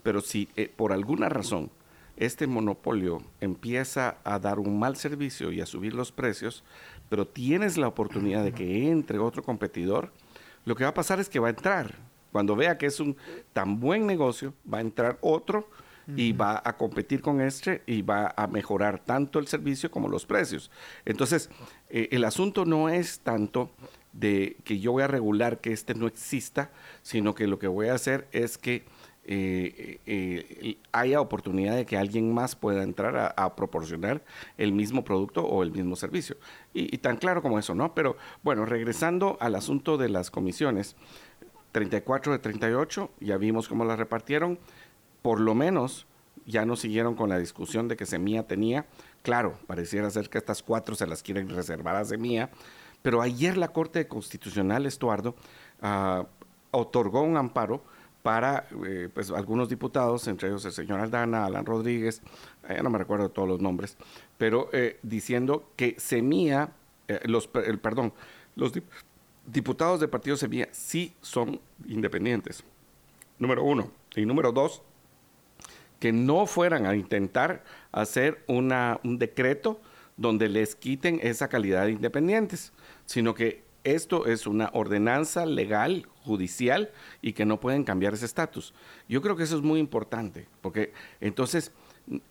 [0.02, 1.70] pero si eh, por alguna razón
[2.16, 6.64] este monopolio empieza a dar un mal servicio y a subir los precios,
[7.08, 10.12] pero tienes la oportunidad de que entre otro competidor,
[10.64, 11.94] lo que va a pasar es que va a entrar.
[12.32, 13.16] Cuando vea que es un
[13.52, 15.68] tan buen negocio, va a entrar otro
[16.14, 20.24] y va a competir con este y va a mejorar tanto el servicio como los
[20.24, 20.70] precios.
[21.04, 21.50] Entonces,
[21.88, 23.70] eh, el asunto no es tanto
[24.12, 26.70] de que yo voy a regular que este no exista,
[27.02, 28.84] sino que lo que voy a hacer es que
[29.28, 34.22] eh, eh, haya oportunidad de que alguien más pueda entrar a, proporcionar
[34.56, 36.36] el mismo producto o el mismo servicio.
[36.72, 37.92] Y, y, tan claro como eso, ¿no?
[37.92, 40.94] Pero bueno, regresando al asunto de las comisiones,
[41.76, 44.58] 34 de 38, ya vimos cómo las repartieron
[45.20, 46.06] por lo menos
[46.46, 48.86] ya no siguieron con la discusión de que Semilla tenía.
[49.22, 52.48] Claro, pareciera ser que estas cuatro se las quieren reservar a Semilla,
[53.02, 55.34] pero ayer la Corte Constitucional, Estuardo,
[55.82, 56.24] ah,
[56.70, 57.82] otorgó un amparo
[58.22, 62.22] para eh, pues, algunos diputados, entre ellos el señor Aldana, Alan Rodríguez,
[62.66, 63.98] ya no me recuerdo todos los nombres,
[64.38, 66.70] pero eh, diciendo que Semilla,
[67.06, 68.14] eh, los, perdón,
[68.54, 68.72] los
[69.46, 72.64] diputados del partido Semilla sí son independientes.
[73.38, 73.90] Número uno.
[74.14, 74.82] Y número dos,
[76.00, 79.80] que no fueran a intentar hacer una, un decreto
[80.16, 82.72] donde les quiten esa calidad de independientes,
[83.04, 86.90] sino que esto es una ordenanza legal, judicial,
[87.22, 88.74] y que no pueden cambiar ese estatus.
[89.08, 91.70] Yo creo que eso es muy importante, porque entonces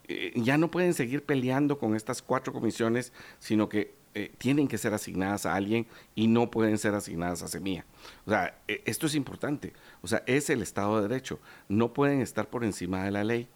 [0.08, 4.78] eh, ya no pueden seguir peleando con estas cuatro comisiones, sino que eh, tienen que
[4.78, 7.84] ser asignadas a alguien y no pueden ser asignadas a Semilla.
[8.24, 9.74] O sea, e, esto es importante.
[10.00, 11.38] O sea, es el Estado de Derecho.
[11.68, 13.46] No pueden estar por encima de la ley.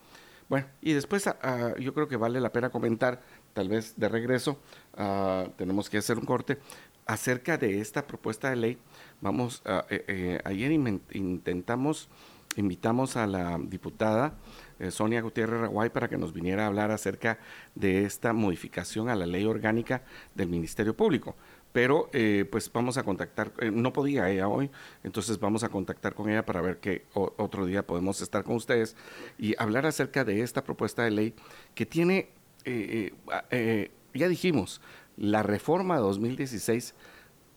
[0.51, 3.23] Bueno, y después ah, ah, yo creo que vale la pena comentar,
[3.55, 4.61] tal vez de regreso,
[4.99, 6.59] ah, tenemos que hacer un corte,
[7.07, 8.79] acerca de esta propuesta de ley.
[9.23, 12.11] Vamos, eh, ayer intentamos
[12.57, 14.35] invitamos a la diputada
[14.79, 17.39] eh, Sonia Gutiérrez Raguay para que nos viniera a hablar acerca
[17.75, 20.03] de esta modificación a la ley orgánica
[20.35, 21.37] del Ministerio Público.
[21.73, 24.71] Pero eh, pues vamos a contactar, eh, no podía ella hoy,
[25.05, 28.97] entonces vamos a contactar con ella para ver que otro día podemos estar con ustedes
[29.39, 31.35] y hablar acerca de esta propuesta de ley
[31.75, 32.31] que tiene,
[32.65, 34.81] ya dijimos,
[35.17, 36.95] la reforma de 2016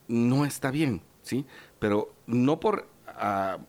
[0.08, 1.46] no está bien, ¿sí?
[1.80, 2.93] Pero no por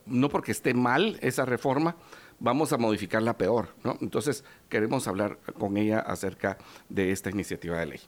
[0.07, 1.97] No porque esté mal esa reforma,
[2.40, 3.68] vamos a modificarla peor.
[4.01, 8.01] Entonces queremos hablar con ella acerca de esta iniciativa de ley.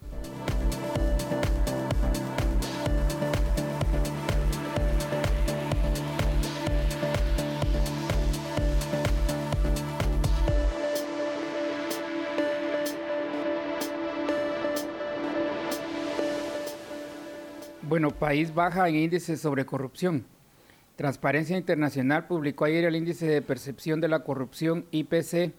[17.89, 20.27] Bueno, país baja en índice sobre corrupción.
[20.97, 25.53] Transparencia Internacional publicó ayer el índice de percepción de la corrupción IPC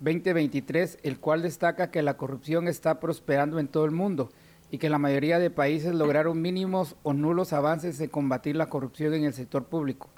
[0.00, 4.30] 2023, el cual destaca que la corrupción está prosperando en todo el mundo
[4.70, 9.12] y que la mayoría de países lograron mínimos o nulos avances en combatir la corrupción
[9.12, 10.08] en el sector público.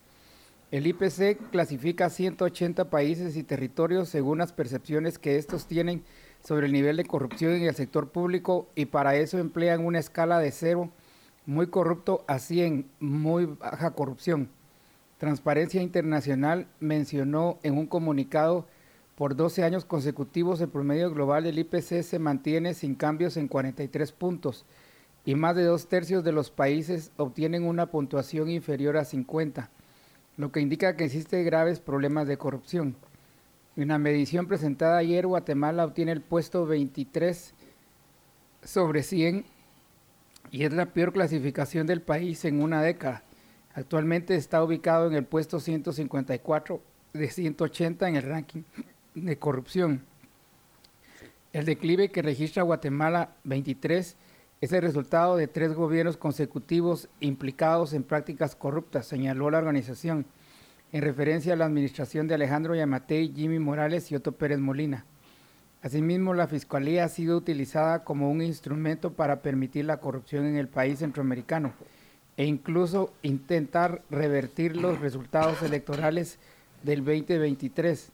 [0.71, 6.05] El IPC clasifica 180 países y territorios según las percepciones que estos tienen
[6.45, 10.39] sobre el nivel de corrupción en el sector público y para eso emplean una escala
[10.39, 10.93] de cero
[11.45, 14.49] muy corrupto a 100 muy baja corrupción.
[15.21, 18.67] Transparencia Internacional mencionó en un comunicado
[19.17, 24.13] por 12 años consecutivos el promedio global del IPC se mantiene sin cambios en 43
[24.13, 24.65] puntos
[25.27, 29.69] y más de dos tercios de los países obtienen una puntuación inferior a 50,
[30.39, 32.97] lo que indica que existen graves problemas de corrupción.
[33.77, 37.53] En una medición presentada ayer, Guatemala obtiene el puesto 23
[38.65, 39.45] sobre 100
[40.51, 43.23] y es la peor clasificación del país en una década.
[43.75, 46.81] Actualmente está ubicado en el puesto 154
[47.13, 48.63] de 180 en el ranking
[49.15, 50.03] de corrupción.
[51.53, 54.17] El declive que registra Guatemala 23
[54.61, 60.27] es el resultado de tres gobiernos consecutivos implicados en prácticas corruptas, señaló la organización,
[60.93, 65.05] en referencia a la administración de Alejandro Yamatei, Jimmy Morales y Otto Pérez Molina.
[65.83, 70.69] Asimismo, la Fiscalía ha sido utilizada como un instrumento para permitir la corrupción en el
[70.69, 71.73] país centroamericano
[72.41, 76.39] e incluso intentar revertir los resultados electorales
[76.83, 78.09] del 2023,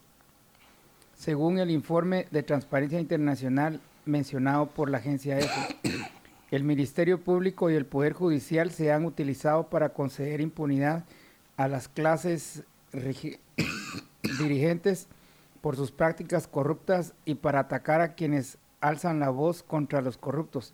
[1.15, 5.77] según el informe de Transparencia Internacional mencionado por la agencia EFE.
[6.51, 11.05] El Ministerio Público y el Poder Judicial se han utilizado para conceder impunidad
[11.55, 12.63] a las clases
[14.39, 15.07] dirigentes
[15.61, 20.73] por sus prácticas corruptas y para atacar a quienes alzan la voz contra los corruptos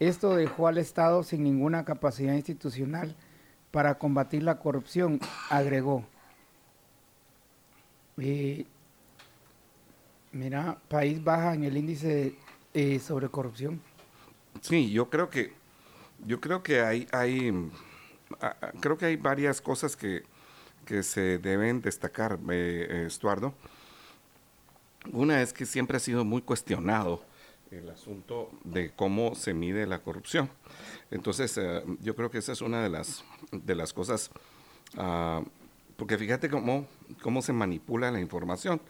[0.00, 3.14] esto dejó al Estado sin ninguna capacidad institucional
[3.70, 5.20] para combatir la corrupción,
[5.50, 6.04] agregó.
[10.32, 12.36] mira, país baja en el índice
[12.72, 13.80] eh, sobre corrupción.
[14.60, 15.52] Sí, yo creo que
[16.26, 17.52] yo creo que hay hay
[18.80, 20.22] creo que hay varias cosas que,
[20.86, 23.54] que se deben destacar, eh, Estuardo.
[25.12, 27.22] Una es que siempre ha sido muy cuestionado
[27.78, 30.50] el asunto de cómo se mide la corrupción.
[31.10, 34.30] Entonces, eh, yo creo que esa es una de las, de las cosas,
[34.96, 35.42] ah,
[35.96, 36.86] porque fíjate cómo,
[37.22, 38.80] cómo se manipula la información.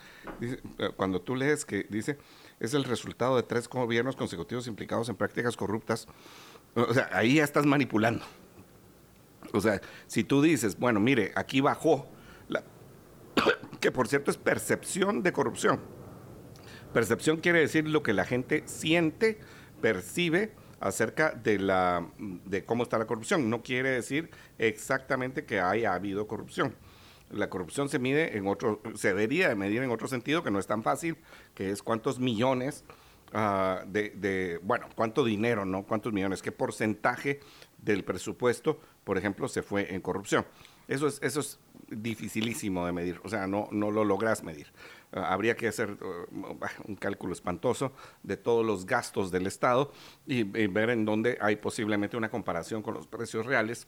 [0.41, 0.59] Eh,
[0.97, 2.19] cuando tú lees que dice,
[2.61, 6.07] es el resultado de tres gobiernos consecutivos implicados en prácticas corruptas,
[6.75, 8.25] o sea, ahí ya estás manipulando.
[9.53, 12.09] O sea, si tú dices, bueno, mire, aquí bajó,
[13.81, 15.81] que por cierto es percepción de corrupción
[16.95, 19.39] Percepción quiere decir lo que la gente siente,
[19.83, 23.51] percibe acerca de, la, de cómo está la corrupción.
[23.51, 26.77] No quiere decir exactamente que haya habido corrupción.
[27.31, 30.61] La corrupción se mide en otro, se debería de medir en otro sentido que no
[30.61, 31.17] es tan fácil,
[31.55, 32.85] que es cuántos millones
[33.33, 35.83] ah, de, de, bueno, cuánto dinero, ¿no?
[35.83, 37.41] Cuántos millones, qué porcentaje
[37.79, 40.47] del presupuesto, por ejemplo, se fue en corrupción.
[40.87, 44.69] Eso es, eso es dificilísimo de medir, o sea, no, no lo logras medir.
[45.15, 46.27] Ah, habría que hacer uh,
[46.89, 47.93] un cálculo espantoso
[48.23, 49.93] de todos los gastos del Estado
[50.27, 53.87] y, ver en dónde hay posiblemente una comparación con los precios reales,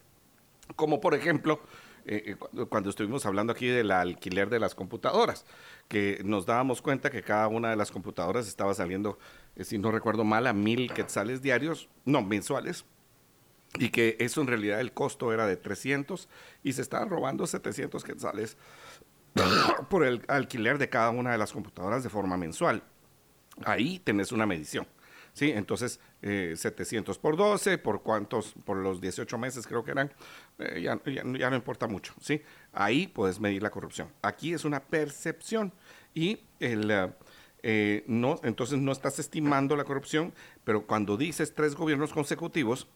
[0.77, 1.61] como por ejemplo
[2.05, 5.45] eh, eh, cuando estuvimos hablando aquí del alquiler de las computadoras,
[5.89, 9.19] que nos dábamos cuenta que cada una de las computadoras estaba saliendo,
[9.57, 12.85] eh, si no recuerdo mal, a mil quetzales diarios, no, mensuales,
[13.79, 16.29] y que eso en realidad el costo era de 300
[16.63, 18.57] y se estaban robando 700 quetzales
[19.89, 22.83] por el alquiler de cada una de las computadoras de forma mensual.
[23.65, 24.87] Ahí tenés una medición.
[25.33, 25.51] ¿sí?
[25.51, 30.13] Entonces, 700 por 12, por cuántos, por los 18 meses creo que eran,
[30.59, 32.43] ya, ya, ya, no importa mucho, ¿sí?
[32.73, 34.09] Ahí puedes medir la corrupción.
[34.23, 35.73] Aquí es una percepción
[36.15, 37.13] y el...
[38.07, 40.33] no, entonces no estás estimando la corrupción,
[40.65, 42.89] pero cuando dices tres gobiernos consecutivos,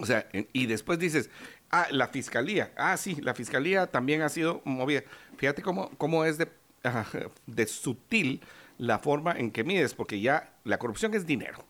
[0.00, 1.28] o sea, y después dices,
[1.72, 5.02] ah, la fiscalía, ah, sí, la fiscalía también ha sido movida.
[5.36, 8.42] Fíjate cómo, cómo es de, sutil
[8.78, 11.64] la forma en que mides, porque ya la corrupción es dinero,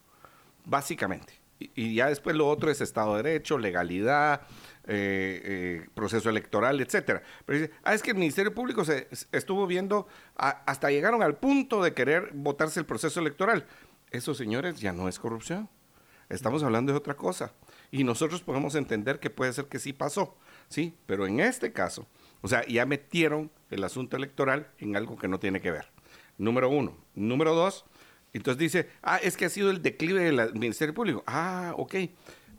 [0.65, 1.41] básicamente.
[1.59, 4.43] Y, ya después lo otro es Estado de Derecho, legalidad,
[4.85, 7.23] eh, eh, proceso electoral, etcétera.
[7.47, 11.83] Pero dice, ah, es que el Ministerio Público se, estuvo viendo, hasta llegaron al punto
[11.83, 13.67] de querer votarse el proceso electoral.
[14.11, 15.69] Eso, señores, ya no es corrupción.
[16.29, 17.53] Estamos hablando de otra cosa.
[17.93, 20.35] Y nosotros podemos entender que puede ser que sí pasó,
[20.69, 20.95] ¿sí?
[21.07, 22.09] Pero en este caso,
[22.41, 25.89] o sea, ya metieron el asunto electoral en algo que no tiene que ver.
[26.39, 26.97] Número uno.
[27.15, 27.85] Número dos,
[28.33, 31.23] entonces dice, ah, es que ha sido el declive del Ministerio Público.
[31.27, 31.97] Ah, ok.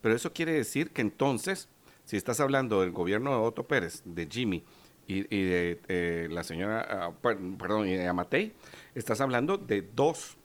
[0.01, 1.67] Pero eso quiere decir que entonces,
[2.05, 4.63] si estás hablando del gobierno de Otto Pérez, de Jimmy
[5.07, 7.11] y, de eh, la señora, ah,
[7.57, 8.53] perdón, y de Amatei,
[8.93, 10.37] estás hablando de dos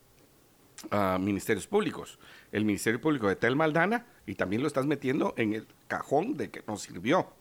[0.91, 2.19] ah, ministerios públicos
[2.51, 6.49] el Ministerio Público de Tel Maldana y también lo estás metiendo en el cajón de
[6.49, 7.31] que nos sirvió.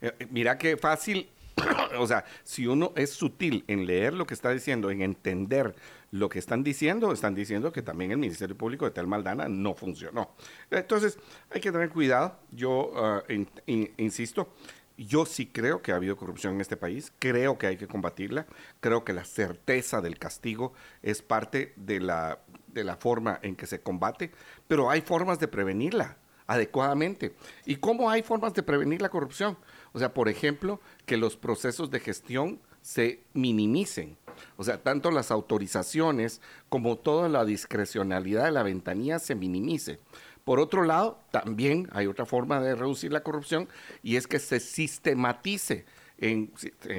[0.00, 1.28] Eh, mira qué fácil,
[1.98, 5.74] o sea, si uno es sutil en leer lo que está diciendo, en entender
[6.10, 9.74] lo que están diciendo, están diciendo que también el Ministerio Público de Tel Maldana no
[9.74, 10.30] funcionó.
[10.70, 11.18] Entonces,
[11.50, 12.38] hay que tener cuidado.
[12.50, 13.22] Yo ah,
[13.66, 14.54] insisto,
[14.98, 18.46] yo sí creo que ha habido corrupción en este país, creo que hay que combatirla,
[18.80, 20.72] creo que la certeza del castigo
[21.02, 24.32] es parte de la, de la forma en que se combate,
[24.66, 26.16] pero hay formas de prevenirla
[26.48, 27.34] adecuadamente.
[27.64, 29.56] ¿Y cómo hay formas de prevenir la corrupción?
[29.92, 34.16] O sea, por ejemplo, que los procesos de gestión se minimicen.
[34.56, 40.00] O sea, tanto las autorizaciones como toda la discrecionalidad de la ventanilla se minimice.
[40.48, 43.68] Por otro lado, también hay otra forma de reducir la corrupción
[44.02, 45.84] y es que se sistematice
[46.16, 46.50] en,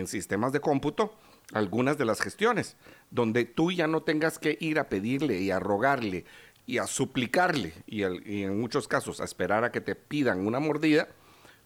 [0.05, 1.15] sistemas de cómputo
[1.51, 2.77] algunas de las gestiones,
[3.09, 6.25] donde tú ya no tengas que ir a pedirle y a rogarle
[6.67, 11.07] y a suplicarle y, en muchos casos a esperar a que te pidan una mordida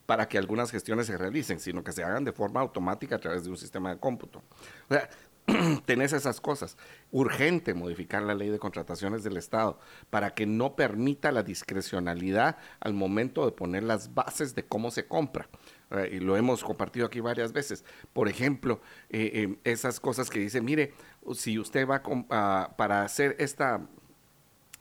[0.05, 3.43] para que algunas gestiones se realicen, sino que se hagan de forma automática a través
[3.43, 4.41] de un sistema de cómputo.
[4.89, 5.09] O sea,
[5.85, 6.77] tenés esas cosas.
[7.11, 9.79] Urgente modificar la ley de contrataciones del Estado
[10.09, 15.07] para que no permita la discrecionalidad al momento de poner las bases de cómo se
[15.07, 15.49] compra.
[15.91, 17.83] Eh, y lo hemos compartido aquí varias veces.
[18.13, 20.93] Por ejemplo, eh, eh, esas cosas que dice, mire,
[21.33, 22.01] si usted va
[22.75, 23.81] para hacer esta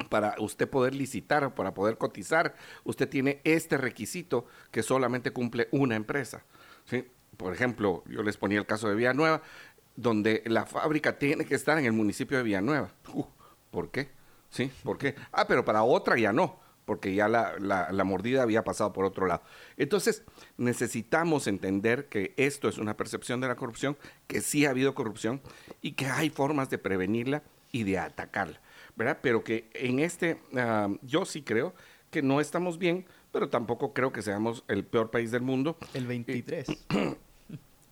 [0.09, 5.95] para usted poder licitar para poder cotizar, usted tiene este requisito que solamente cumple una
[5.95, 6.45] empresa.
[6.87, 7.07] ¿sí?
[7.37, 9.43] Por ejemplo, yo les ponía el caso de Villanueva,
[9.97, 12.91] donde la fábrica tiene que estar en el municipio de Villanueva.
[13.13, 13.25] Uh,
[13.71, 14.11] ¿Por qué?
[14.51, 14.71] ¿Sí?
[14.83, 15.15] ¿Por qué?
[15.33, 19.27] Ah, pero para otra ya no, porque ya la, la, mordida había pasado por otro
[19.27, 19.43] lado.
[19.77, 20.25] Entonces,
[20.59, 25.41] necesitamos entender que esto es una percepción de la corrupción, que sí ha habido corrupción
[25.81, 28.61] y que hay formas de prevenirla y de atacarla,
[28.95, 29.19] ¿verdad?
[29.23, 31.75] Pero que en este, ah, yo sí creo
[32.11, 35.79] que no estamos bien, pero tampoco creo que seamos el peor país del mundo.
[35.95, 36.67] El 23.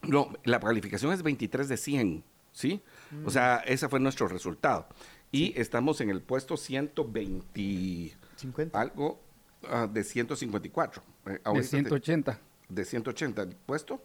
[0.03, 2.81] No, la calificación es 23 de 100, ¿sí?
[3.25, 4.87] O sea, ese fue nuestro resultado.
[5.31, 8.17] Y estamos en el puesto 120...
[8.35, 8.79] 50.
[8.79, 9.21] Algo
[9.63, 11.03] uh, de 154.
[11.27, 12.39] Eh, de 180.
[12.67, 13.41] de 180.
[13.43, 14.03] ¿El puesto?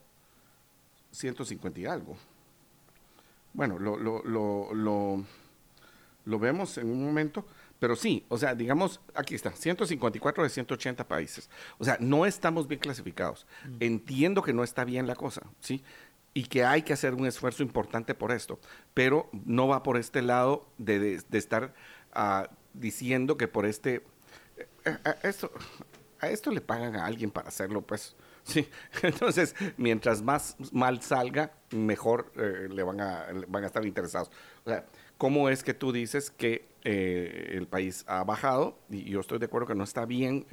[1.13, 2.17] 150 y algo.
[3.55, 5.25] Bueno, lo, lo, lo, lo,
[6.27, 7.47] lo vemos en un momento.
[7.79, 11.51] Pero sí, o sea, digamos, aquí está, 154 de 180 países.
[11.79, 13.47] O sea, no estamos bien clasificados.
[13.65, 13.77] Mm.
[13.81, 15.83] Entiendo que no está bien la cosa, ¿sí?
[16.33, 18.59] Y que hay que hacer un esfuerzo importante por esto,
[18.95, 21.75] pero no va por este lado de, estar
[22.13, 24.03] ah, diciendo que por este...
[24.85, 25.51] Eh, a, esto,
[26.21, 28.17] a esto le pagan a alguien para hacerlo, pues.
[28.47, 28.69] Sí,
[29.03, 34.31] entonces, mientras más mal salga, mejor eh, le van a, van a estar interesados.
[34.65, 34.87] O sea,
[35.19, 39.47] ¿cómo es que tú dices que eh, el país ha bajado, y yo estoy de
[39.47, 40.47] acuerdo que no está bien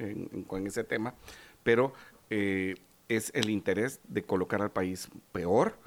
[0.46, 1.14] con ese tema,
[1.62, 1.92] pero
[2.30, 2.74] eh,
[3.08, 5.78] es el interés de colocar al país peor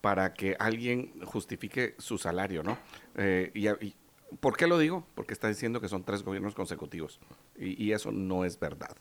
[0.00, 2.78] para que alguien justifique su salario, ¿no?
[3.16, 3.94] Eh, y,
[4.40, 5.06] ¿Por qué lo digo?
[5.14, 7.20] Porque está diciendo que son tres gobiernos consecutivos,
[7.56, 8.96] y, y eso no es verdad.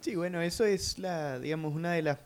[0.00, 2.18] Sí, bueno, eso es la, digamos, una de las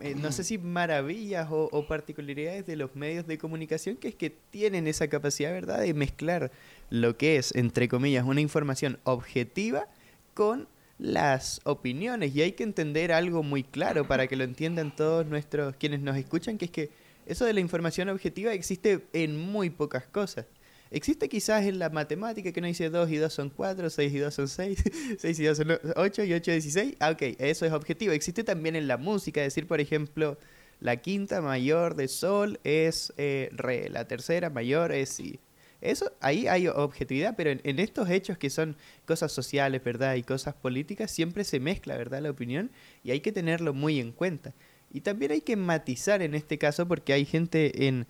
[0.00, 4.30] eh, no sé si maravillas o, particularidades de los medios de comunicación, que es que
[4.30, 6.50] tienen esa capacidad, ¿verdad?, de mezclar
[6.88, 9.88] lo que es, entre comillas, una información objetiva
[10.34, 10.68] con
[10.98, 12.34] las opiniones.
[12.34, 16.16] Y hay que entender algo muy claro para que lo entiendan todos nuestros quienes nos
[16.16, 16.90] escuchan, que es que
[17.26, 20.46] eso de la información objetiva existe en muy pocas cosas.
[20.90, 24.18] Existe quizás en la matemática que uno dice 2 y 2 son 4, 6 y
[24.18, 24.82] 2 son 6,
[25.18, 26.96] 6 y 2 son 8 y 8 es 16.
[26.98, 28.12] Ah, ok, eso es objetivo.
[28.12, 30.36] Existe también en la música, decir, por ejemplo,
[30.80, 35.38] la quinta mayor de sol es eh, re, la tercera mayor es si.
[35.80, 38.76] Eso, ahí hay objetividad, pero en, estos hechos que son
[39.06, 40.14] cosas sociales, ¿verdad?
[40.16, 42.20] Y cosas políticas, siempre se mezcla, ¿verdad?
[42.20, 42.70] La opinión
[43.02, 44.52] y hay que tenerlo muy en cuenta.
[44.92, 48.06] Y también hay que matizar en este caso porque hay gente en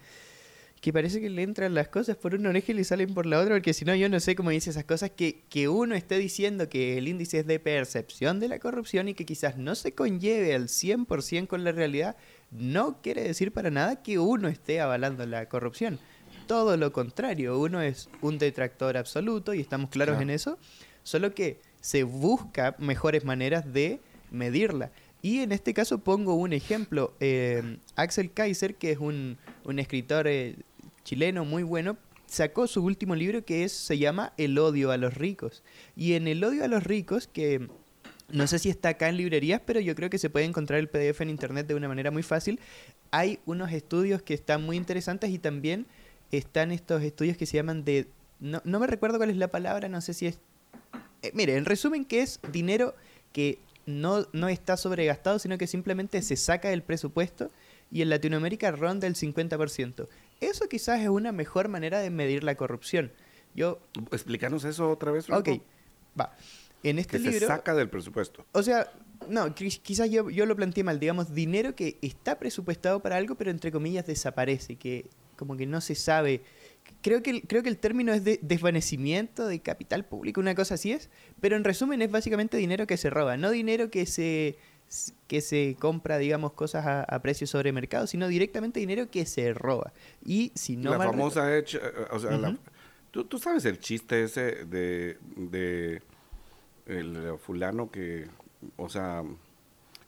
[0.81, 3.39] que parece que le entran las cosas por una oreja y le salen por la
[3.39, 6.17] otra, porque si no yo no sé cómo dice esas cosas, que, que uno esté
[6.19, 9.95] diciendo que el índice es de percepción de la corrupción y que quizás no se
[9.95, 12.17] conlleve al 100% con la realidad,
[12.51, 15.99] no quiere decir para nada que uno esté avalando la corrupción.
[16.47, 20.59] Todo lo contrario, uno es un detractor absoluto y estamos claros en eso,
[21.03, 24.01] solo que se busca mejores maneras de
[24.31, 24.91] medirla.
[25.23, 29.39] Y en este caso pongo un ejemplo, eh, Axel Kaiser, que es un,
[29.77, 30.57] escritor eh,
[31.05, 31.97] chileno muy bueno,
[32.27, 35.63] sacó su último libro que es, se llama El odio a los ricos.
[35.97, 37.69] Y en El odio a los ricos, que
[38.29, 40.89] no sé si está acá en librerías, pero yo creo que se puede encontrar el
[40.89, 42.61] PDF en internet de una manera muy fácil,
[43.11, 45.87] hay unos estudios que están muy interesantes y también
[46.31, 48.07] están estos estudios que se llaman de...
[48.39, 50.39] No, no me recuerdo cuál es la palabra, no sé si es...
[51.23, 52.95] Eh, mire, en resumen, que es dinero
[53.33, 57.51] que no, no está sobregastado, sino que simplemente se saca del presupuesto
[57.91, 60.09] y en Latinoamérica ronda el 50%.
[60.41, 63.13] Eso quizás es una mejor manera de medir la corrupción.
[63.55, 63.81] Yo...
[64.13, 65.29] Explícanos eso otra vez.
[65.31, 65.49] Ok,
[66.19, 66.37] va.
[66.83, 67.41] En este que libro...
[67.41, 68.47] se saca del presupuesto.
[68.53, 68.91] O sea,
[69.29, 70.99] no, quizás yo, yo lo planteé mal.
[70.99, 75.81] Digamos, dinero que está presupuestado para algo, pero entre comillas desaparece, que como que no
[75.81, 76.43] se sabe.
[77.01, 80.93] Creo que, creo que el término es de desvanecimiento de capital público, una cosa así
[80.93, 81.09] es,
[81.41, 84.59] pero en resumen es básicamente dinero que se roba, no dinero que se,
[85.27, 89.93] que se compra, digamos, cosas a, precio sobre mercado, sino directamente dinero que se roba.
[90.25, 90.91] Y si no...
[90.91, 91.79] La famosa hecha,
[92.11, 92.57] o sea,
[93.11, 96.03] ¿tú, sabes el chiste ese de, de
[96.87, 98.27] el fulano que,
[98.77, 99.23] o sea,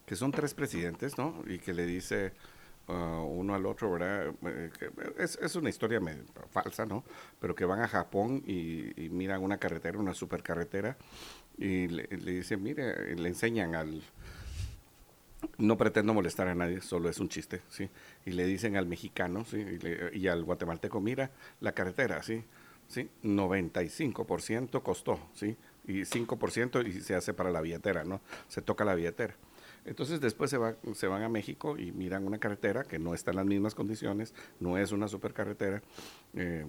[0.04, 1.42] que son tres presidentes, ¿no?
[1.46, 2.32] Y que le dice
[2.88, 4.34] Uh, uno al otro, ¿verdad?
[4.44, 4.70] Eh,
[5.16, 6.00] es, es, una historia
[6.50, 7.04] falsa, ¿no?
[7.38, 10.96] Pero que van a Japón y, miran una carretera, una supercarretera,
[11.56, 14.02] y le, dicen, mire, le enseñan al...
[15.58, 17.88] No pretendo molestar a nadie, solo es un chiste, ¿sí?
[18.26, 19.58] Y le dicen al mexicano, ¿sí?
[20.12, 21.30] Y, y al guatemalteco, mira,
[21.60, 22.44] la carretera, ¿sí?
[22.88, 23.08] ¿Sí?
[23.22, 25.56] 95% costó, ¿sí?
[25.86, 28.20] Y 5% y se hace para la billetera, ¿no?
[28.48, 29.34] Se toca la billetera.
[29.84, 33.30] Entonces después se, va, se van a México y miran una carretera que no está
[33.32, 35.82] en las mismas condiciones, no es una supercarretera,
[36.34, 36.66] eh,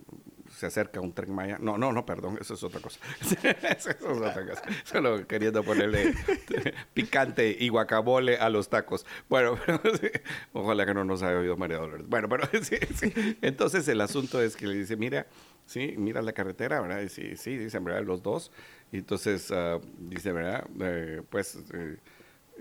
[0.50, 1.58] se acerca un tren Maya.
[1.60, 3.00] No, no, no, perdón, eso es otra cosa.
[3.78, 4.64] eso es otra cosa.
[4.84, 6.14] Solo queriendo ponerle
[6.94, 9.06] picante y guacamole a los tacos.
[9.30, 9.58] Bueno,
[10.54, 12.08] ojalá que no nos haya oído María Dolores.
[12.08, 13.38] Bueno, pero sí, sí.
[13.42, 15.28] Entonces el asunto es que le dice, mira,
[15.66, 17.02] sí, mira la carretera, ¿verdad?
[17.02, 18.04] Y sí, sí, dicen, ¿verdad?
[18.04, 18.52] Los dos.
[18.92, 20.68] Y entonces uh, dice, ¿verdad?
[20.82, 21.60] Eh, pues...
[21.74, 21.98] Eh,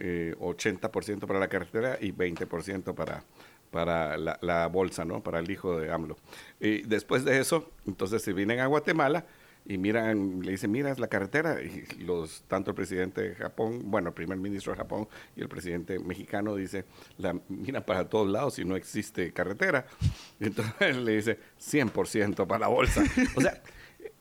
[0.05, 3.23] eh, 80% para la carretera y 20% para,
[3.71, 5.23] para la, bolsa, ¿no?
[5.23, 6.17] Para el hijo de AMLO.
[6.59, 9.25] Y después de eso, entonces se vienen a Guatemala
[9.65, 11.63] y miran, le dicen, mira, es la carretera.
[11.63, 15.49] Y los, tanto el presidente de Japón, bueno, el primer ministro de Japón y el
[15.49, 16.85] presidente mexicano dice,
[17.19, 19.87] la, mira para todos lados y no existe carretera.
[20.41, 23.05] Entonces le dice, 100% para la bolsa.
[23.37, 23.63] O sea,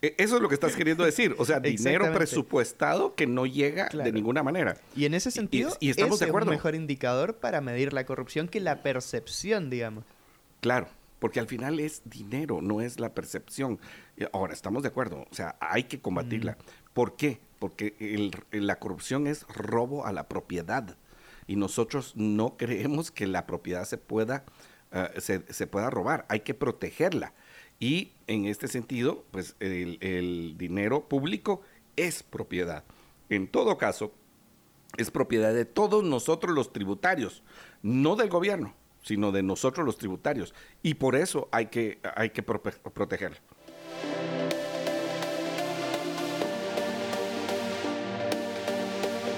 [0.02, 1.34] eso es lo que estás queriendo decir.
[1.38, 4.76] O sea, dinero presupuestado que no llega de ninguna manera.
[4.96, 6.50] Y en ese sentido, y, estamos de acuerdo.
[6.50, 10.04] es un mejor indicador para medir la corrupción que la percepción, digamos.
[10.60, 10.88] Claro,
[11.20, 13.78] porque al final es dinero, no es la percepción.
[14.32, 15.24] Ahora, estamos de acuerdo.
[15.30, 16.58] O sea, hay que combatirla.
[16.92, 17.40] ¿Por qué?
[17.60, 20.96] Porque la corrupción es robo a la propiedad.
[21.46, 24.44] Y nosotros no creemos que la propiedad se pueda,
[24.90, 26.26] eh, se pueda robar.
[26.28, 27.34] Hay que protegerla.
[27.82, 31.62] Y en este sentido, pues el, dinero público
[31.96, 32.84] es propiedad.
[33.28, 34.14] En todo caso,
[34.96, 37.42] es propiedad de todos nosotros los tributarios,
[37.82, 38.72] no del gobierno,
[39.02, 40.54] sino de nosotros los tributarios.
[40.84, 43.38] Y por eso hay que, hay que protegerlo.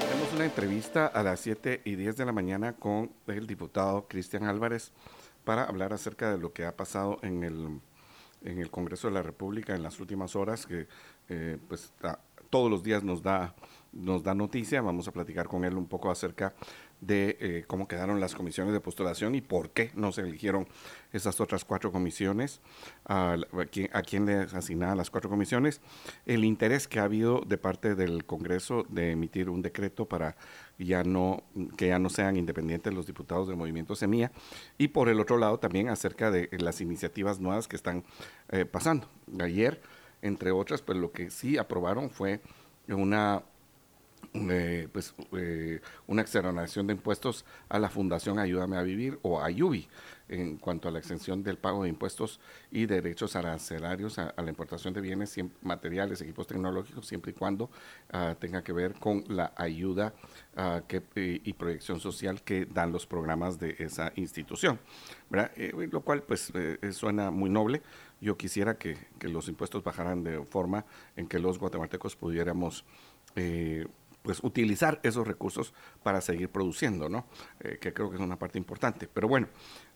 [0.00, 4.44] Tenemos una entrevista a las 7 y 10 de la mañana con el diputado Cristian
[4.44, 4.92] Álvarez
[5.44, 7.80] para hablar acerca de lo que ha pasado en el
[8.44, 10.86] en el Congreso de la República en las últimas horas, que
[11.28, 11.92] eh, pues
[12.50, 13.54] todos los días nos da,
[13.92, 14.80] nos da noticia.
[14.80, 16.54] Vamos a platicar con él un poco acerca
[17.00, 20.66] de eh, cómo quedaron las comisiones de postulación y por qué no se eligieron
[21.12, 22.60] esas otras cuatro comisiones,
[23.04, 23.36] a,
[23.92, 25.80] a, quién, le asignaban las cuatro comisiones,
[26.26, 30.36] el interés que ha habido de parte del Congreso de emitir un decreto para
[30.78, 31.44] ya no,
[31.76, 34.32] que ya no sean independientes los diputados del movimiento Semilla
[34.76, 38.04] y por el otro lado también acerca de las iniciativas nuevas que están
[38.50, 39.08] eh, pasando.
[39.40, 39.80] Ayer,
[40.22, 42.40] entre otras, pues lo que sí aprobaron fue
[42.88, 43.42] una
[44.32, 49.88] eh, pues, eh, una exoneración de impuestos a la Fundación Ayúdame a Vivir o Ayubi
[50.28, 54.94] en cuanto a la exención del pago de impuestos y derechos arancelarios a, la importación
[54.94, 57.70] de bienes materiales, equipos tecnológicos, siempre y cuando
[58.10, 60.14] ah, tenga que ver con la ayuda
[60.56, 61.02] ah, que,
[61.44, 64.78] y, proyección social que dan los programas de esa institución.
[65.56, 66.52] Eh, lo cual pues
[66.92, 67.82] suena muy noble.
[68.20, 72.84] Yo quisiera que, que, los impuestos bajaran de forma en que los guatemaltecos pudiéramos
[73.36, 73.86] eh,
[74.24, 77.26] pues utilizar esos recursos para seguir produciendo, ¿no?
[77.60, 79.06] Eh, que creo que es una parte importante.
[79.06, 79.48] Pero bueno,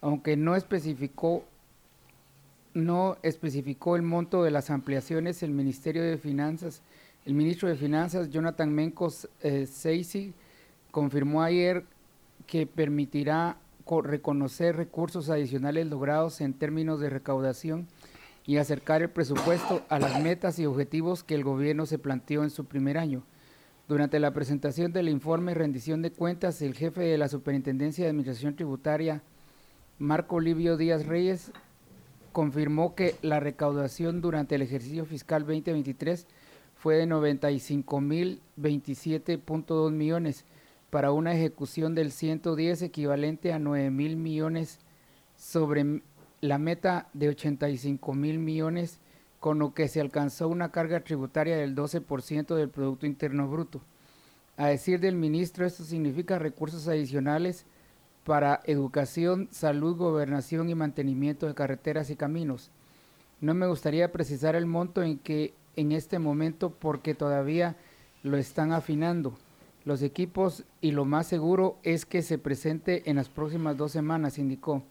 [0.00, 1.44] Aunque no especificó
[2.74, 6.80] no especificó el monto de las ampliaciones, el Ministerio de Finanzas,
[7.26, 9.66] el ministro de Finanzas, Jonathan Mencos eh,
[10.92, 11.84] confirmó ayer
[12.46, 13.56] que permitirá
[14.04, 17.88] reconocer recursos adicionales logrados en términos de recaudación
[18.46, 22.50] y acercar el presupuesto a las metas y objetivos que el gobierno se planteó en
[22.50, 23.24] su primer año.
[23.88, 28.54] Durante la presentación del informe rendición de cuentas, el jefe de la Superintendencia de Administración
[28.54, 29.22] Tributaria,
[29.98, 31.50] Marco Livio Díaz Reyes,
[32.32, 36.28] confirmó que la recaudación durante el ejercicio fiscal 2023
[36.76, 40.44] fue de 95.027.2 millones,
[40.92, 44.78] para una ejecución del 110 equivalente a 9 mil millones
[45.38, 46.02] sobre
[46.42, 49.00] la meta de 85 mil millones,
[49.40, 53.80] con lo que se alcanzó una carga tributaria del 12% del Producto Interno Bruto.
[54.58, 57.64] A decir del ministro, esto significa recursos adicionales
[58.26, 62.70] para educación, salud, gobernación y mantenimiento de carreteras y caminos.
[63.40, 67.76] No me gustaría precisar el monto en que en este momento porque todavía
[68.22, 69.38] lo están afinando
[69.84, 74.38] los equipos y lo más seguro es que se presente en las próximas dos semanas,
[74.38, 74.82] indicó.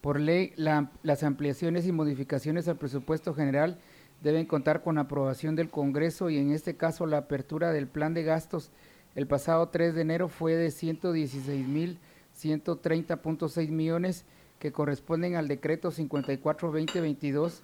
[0.00, 3.78] Por ley, las ampliaciones y modificaciones al presupuesto general
[4.22, 8.22] deben contar con aprobación del Congreso y en este caso la apertura del plan de
[8.22, 8.70] gastos
[9.14, 14.24] el pasado 3 de enero fue de 116.130.6 millones
[14.58, 17.60] que corresponden al decreto 54-2022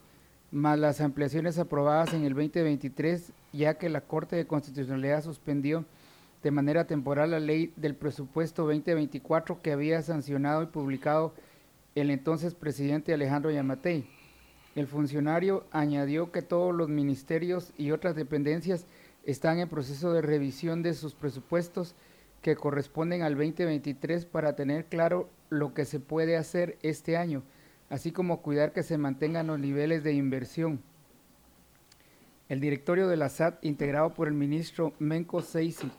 [0.50, 5.84] más las ampliaciones aprobadas en el 2023 ya que la Corte de Constitucionalidad suspendió
[6.42, 11.34] de manera temporal la ley del presupuesto 2024 que había sancionado y publicado
[11.94, 14.06] el entonces presidente Alejandro Yamatei.
[14.74, 18.86] El funcionario añadió que todos los ministerios y otras dependencias
[19.24, 21.94] están en proceso de revisión de sus presupuestos
[22.40, 27.42] que corresponden al 2023 para tener claro lo que se puede hacer este año,
[27.88, 30.82] así como cuidar que se mantengan los niveles de inversión.
[32.48, 35.92] El directorio de la SAT, integrado por el ministro Menko Seisi,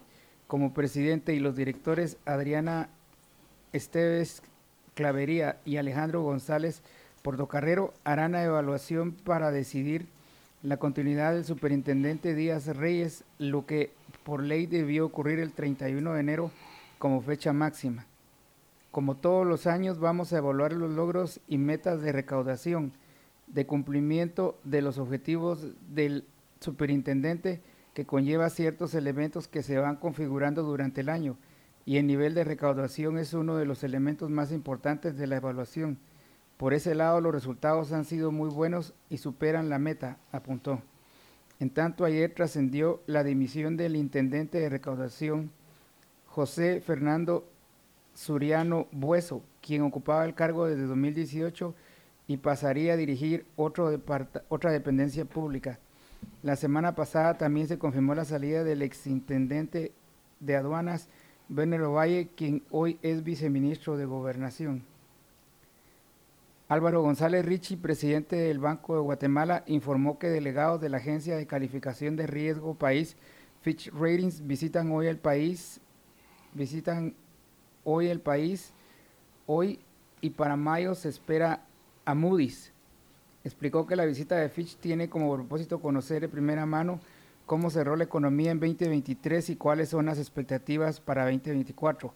[0.48, 2.90] como presidente y los directores Adriana
[3.72, 4.42] Esteves
[4.94, 6.82] Clavería y Alejandro González
[7.24, 10.08] Portocarrero harán la evaluación para decidir
[10.62, 13.92] la continuidad del superintendente Díaz Reyes, lo que
[14.24, 16.52] por ley debió ocurrir el 31 de enero
[17.00, 18.06] como fecha máxima.
[18.92, 22.94] Como todos los años vamos a evaluar los logros y metas de recaudación,
[23.48, 26.26] de cumplimiento de los objetivos del
[26.60, 27.62] superintendente
[27.94, 31.38] que conlleva ciertos elementos que se van configurando durante el año
[31.86, 35.98] y el nivel de recaudación es uno de los elementos más importantes de la evaluación.
[36.58, 40.82] Por ese lado los resultados han sido muy buenos y superan la meta, apuntó.
[41.60, 45.52] En tanto ayer trascendió la dimisión del intendente de recaudación
[46.28, 47.48] José Fernando
[48.14, 51.76] Suriano Bueso, quien ocupaba el cargo desde 2018
[52.28, 55.80] y pasaría a dirigir otra dependencia pública.
[56.44, 59.94] La semana pasada también se confirmó la salida del exintendente
[60.42, 61.08] de aduanas,
[61.48, 64.84] Benero Valle, quien hoy es viceministro de Gobernación.
[66.68, 71.48] Álvaro González Richie, presidente del Banco de Guatemala, informó que delegados de la Agencia de
[71.48, 73.16] Calificación de Riesgo País
[73.62, 75.80] Fitch Ratings visitan hoy el país,
[76.54, 77.16] visitan
[77.86, 78.74] hoy el país,
[79.46, 79.80] hoy
[80.20, 81.64] y para mayo se espera
[82.04, 82.73] a Moody's.
[83.44, 87.00] Explicó que la visita de Fitch tiene como propósito conocer de primera mano
[87.46, 92.14] cómo cerró la economía en 2023 y cuáles son las expectativas para 2024.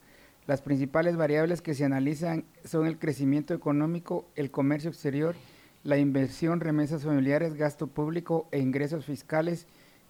[0.48, 5.36] Las principales variables que se analizan son el crecimiento económico, el comercio exterior,
[5.84, 9.68] la inversión, remesas familiares, gasto público e ingresos fiscales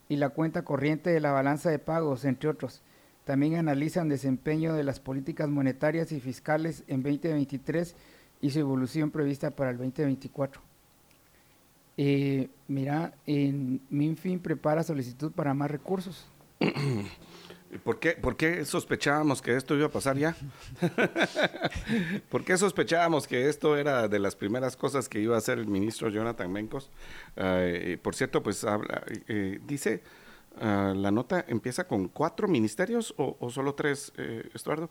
[0.10, 2.84] y la cuenta corriente de la balanza de pagos, entre otros.
[3.26, 7.96] También analizan desempeño de las políticas monetarias y fiscales en 2023
[8.40, 10.67] y su evolución prevista para el 2024.
[11.98, 16.28] Eh, mira, en MinFin prepara solicitud para más recursos.
[17.84, 20.36] ¿Por qué, ¿Por qué sospechábamos que esto iba a pasar ya?
[22.30, 25.68] ¿Por qué sospechábamos que esto era de las primeras cosas que iba a hacer el
[25.68, 26.90] ministro Jonathan Mencos?
[27.36, 30.02] Eh, por cierto, pues habla, eh, dice,
[30.62, 34.90] ah, la nota empieza con cuatro ministerios o, o solo tres, eh, Estuardo?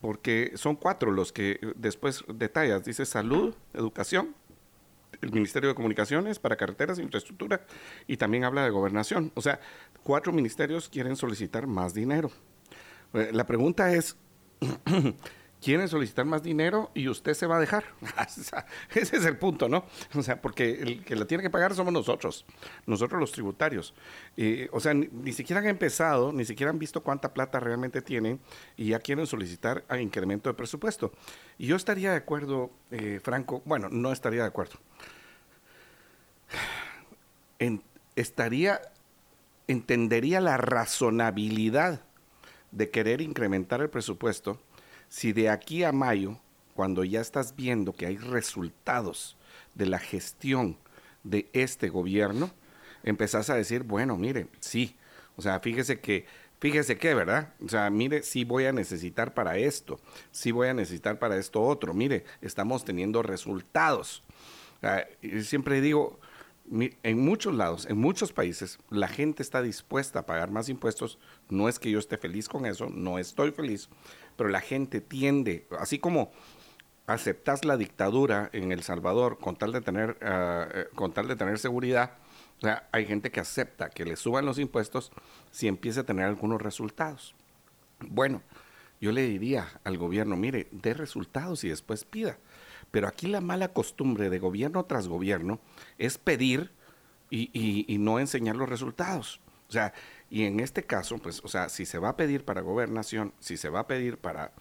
[0.00, 2.84] Porque son cuatro los que después detallas.
[2.84, 4.34] Dice salud, educación,
[5.20, 7.66] el Ministerio de Comunicaciones para carreteras e infraestructura
[8.06, 9.32] y también habla de gobernación.
[9.34, 9.60] O sea,
[10.02, 12.30] cuatro ministerios quieren solicitar más dinero.
[13.12, 14.16] Eh, la pregunta es,
[15.66, 17.82] quieren solicitar más dinero y usted se va a dejar.
[18.94, 19.84] Ese es el punto, ¿no?
[20.14, 22.46] O sea, porque el que la tiene que pagar somos nosotros,
[22.86, 23.92] nosotros los tributarios.
[24.70, 28.38] o sea, ni, siquiera han empezado, ni siquiera han visto cuánta plata realmente tienen
[28.76, 31.12] y ya quieren solicitar incremento de presupuesto.
[31.58, 34.78] Y yo estaría de acuerdo, eh, Franco, bueno, no estaría de acuerdo.
[38.14, 38.82] estaría,
[39.66, 42.02] entendería la razonabilidad
[42.70, 44.60] de querer incrementar el presupuesto
[45.08, 46.38] si de aquí a mayo,
[46.74, 49.36] cuando ya estás viendo que hay resultados
[49.74, 50.76] de la gestión
[51.24, 52.50] de este gobierno,
[53.02, 54.96] empezás a decir, bueno, mire, sí,
[55.36, 56.26] o sea, fíjese que,
[56.60, 57.54] fíjese que, ¿verdad?
[57.64, 60.00] O sea, mire, sí voy a necesitar para esto,
[60.30, 64.22] sí voy a necesitar para esto otro, mire, estamos teniendo resultados.
[65.42, 66.18] siempre digo,
[66.70, 71.18] en muchos lados, en muchos países, la gente está dispuesta a pagar más impuestos.
[71.48, 73.88] No es que yo esté feliz con eso, no estoy feliz,
[74.36, 76.30] pero la gente tiende, así como
[77.06, 81.58] aceptas la dictadura en El Salvador con tal de tener, eh, con tal de tener
[81.58, 82.12] seguridad,
[82.90, 85.12] hay gente que acepta que le suban los impuestos
[85.50, 87.34] si empieza a tener algunos resultados.
[88.00, 88.42] Bueno,
[89.00, 92.38] yo le diría al gobierno, mire, dé resultados y después pida.
[92.90, 95.60] Pero aquí la mala costumbre de gobierno tras gobierno
[95.98, 96.70] es pedir
[97.28, 97.50] y,
[97.92, 99.40] y no enseñar los resultados.
[99.68, 99.92] O sea,
[100.30, 103.56] y en este caso, pues, o sea, si se va a pedir para gobernación, si
[103.56, 104.52] se va a pedir para,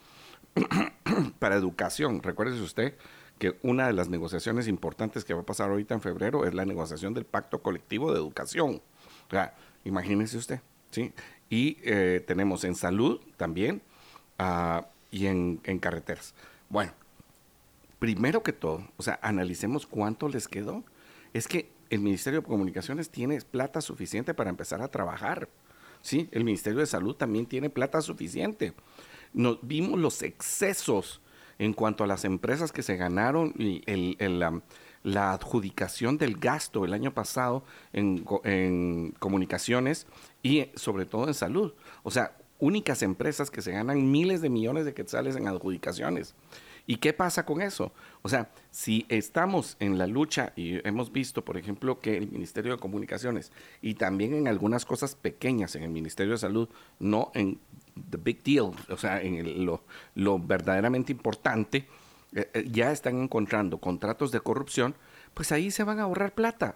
[1.40, 2.96] para educación, recuérdese usted
[3.40, 6.66] que una de las negociaciones importantes que va a pasar ahorita en febrero es la
[6.66, 8.82] negociación del pacto colectivo de educación.
[9.28, 10.62] O sea, imagínese usted,
[10.92, 11.14] ¿sí?
[11.50, 13.82] Y eh, tenemos en salud también
[14.40, 16.34] uh, y en, en carreteras.
[16.70, 16.94] Bueno,
[18.00, 20.84] primero que todo, o sea, analicemos cuánto les quedó.
[21.34, 25.50] Es que el Ministerio de Comunicaciones tiene plata suficiente para empezar a trabajar.
[26.02, 28.74] Sí, el Ministerio de Salud también tiene plata suficiente.
[29.34, 31.22] Nos vimos los excesos
[31.58, 33.82] en cuanto a las empresas que se ganaron y
[35.04, 37.64] la, adjudicación del gasto el año pasado
[37.94, 40.08] en, en comunicaciones
[40.44, 41.74] y sobre todo en salud.
[42.04, 46.36] O sea, únicas empresas que se ganan miles de millones de quetzales en adjudicaciones.
[46.88, 47.92] ¿Y qué pasa con eso?
[48.22, 52.74] O sea, si estamos en la lucha y hemos visto, por ejemplo, que el Ministerio
[52.74, 56.70] de Comunicaciones y también en algunas cosas pequeñas en el Ministerio de Salud,
[57.00, 57.60] no en
[58.12, 61.88] the big deal, o sea, en lo, verdaderamente importante,
[62.34, 64.96] eh, eh, ya están encontrando contratos de corrupción,
[65.34, 66.76] pues ahí se van a ahorrar plata.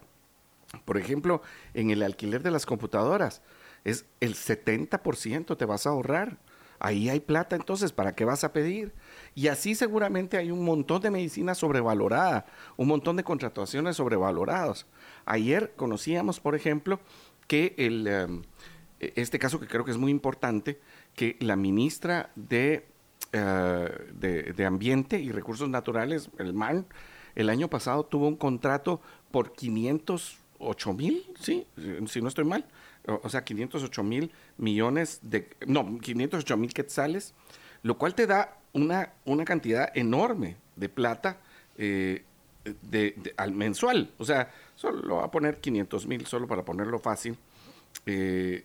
[0.86, 1.42] Por ejemplo,
[1.74, 3.42] en el alquiler de las computadoras,
[3.84, 6.38] es el 70% te vas a ahorrar.
[6.80, 8.94] Ahí hay plata, entonces, ¿para qué vas a pedir?
[9.36, 12.46] Y así seguramente hay un montón de medicina sobrevalorada,
[12.78, 14.86] un montón de contrataciones sobrevaloradas.
[15.26, 17.02] Ayer conocíamos, por ejemplo,
[17.48, 18.44] que el, em,
[19.00, 20.80] e, este caso que creo que es muy importante,
[21.16, 22.88] que la ministra de,
[23.34, 26.86] eh, de, Ambiente y Recursos Naturales, el MAN,
[27.36, 29.02] el año pasado tuvo un contrato
[29.32, 31.68] por 508 mil, ¿sí?
[32.08, 32.66] Si no estoy mal.
[33.24, 37.34] O, sea, 508 mil millones de, no, 508 mil quetzales,
[37.84, 41.38] lo cual te da una, una cantidad enorme de plata
[41.78, 42.24] eh,
[42.82, 44.12] de, al mensual.
[44.18, 47.38] O sea, solo a poner 500 mil, solo para ponerlo fácil.
[48.06, 48.64] Eh,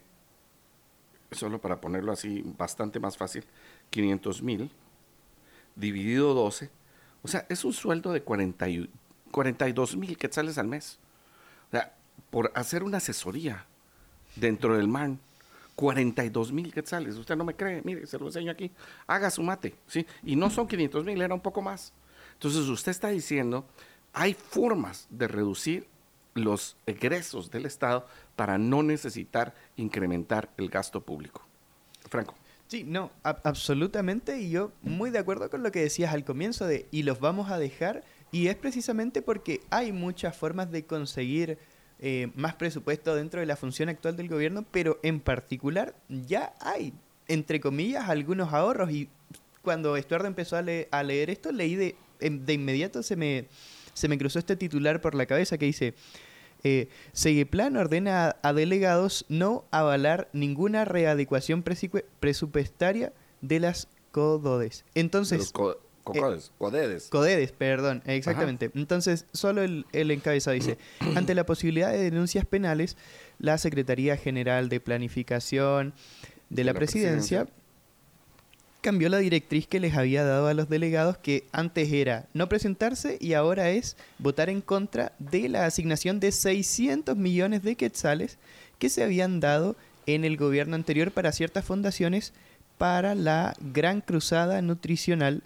[1.30, 3.44] solo para ponerlo así bastante más fácil.
[3.90, 4.70] 500 mil
[5.74, 6.70] dividido 12.
[7.22, 8.90] O sea, es un sueldo de 40 y-
[9.30, 10.98] 42 mil quetzales al mes.
[11.68, 11.94] O sea,
[12.30, 13.66] por hacer una asesoría
[14.36, 15.18] dentro del MAN,
[15.74, 17.16] 42 mil quetzales.
[17.16, 18.70] Usted no me cree, mire, se lo enseño aquí.
[19.06, 20.06] Haga su mate, ¿sí?
[20.22, 21.92] Y no son 500 mil, era un poco más.
[22.34, 23.64] Entonces, usted está diciendo,
[24.12, 25.86] hay formas de reducir
[26.34, 28.06] los egresos del Estado
[28.36, 31.42] para no necesitar incrementar el gasto público.
[32.08, 32.34] Franco.
[32.66, 34.40] Sí, no, absolutamente.
[34.40, 37.50] Y yo muy de acuerdo con lo que decías al comienzo de y los vamos
[37.50, 38.04] a dejar.
[38.32, 41.58] Y es precisamente porque hay muchas formas de conseguir
[42.06, 46.92] eh, más presupuesto dentro de la función actual del gobierno, pero en particular ya hay,
[47.28, 48.90] entre comillas, algunos ahorros.
[48.90, 49.08] Y
[49.62, 53.46] cuando Estuardo empezó a, le- a leer esto, leí de, em- de inmediato se me,
[53.94, 55.94] se me cruzó este titular por la cabeza que dice...
[56.66, 61.62] Eh, Segueplan ordena a, delegados no avalar ninguna readecuación
[62.20, 64.84] presupuestaria de las CODODES.
[64.94, 65.52] Entonces,
[66.04, 67.08] cocodes, codedes.
[67.08, 68.70] CODEDES, perdón, exactamente.
[68.74, 70.78] Entonces, solo el, el encabezado dice,
[71.16, 72.96] ante la posibilidad de denuncias penales,
[73.38, 75.94] la Secretaría General de Planificación
[76.50, 77.48] de, la, presidencia,
[78.80, 83.18] cambió la directriz que les había dado a los delegados que antes era no presentarse
[83.20, 88.38] y ahora es votar en contra de la asignación de 600 millones de quetzales
[88.78, 89.76] que se habían dado
[90.06, 92.34] en el gobierno anterior para ciertas fundaciones
[92.78, 95.42] para la gran cruzada nutricional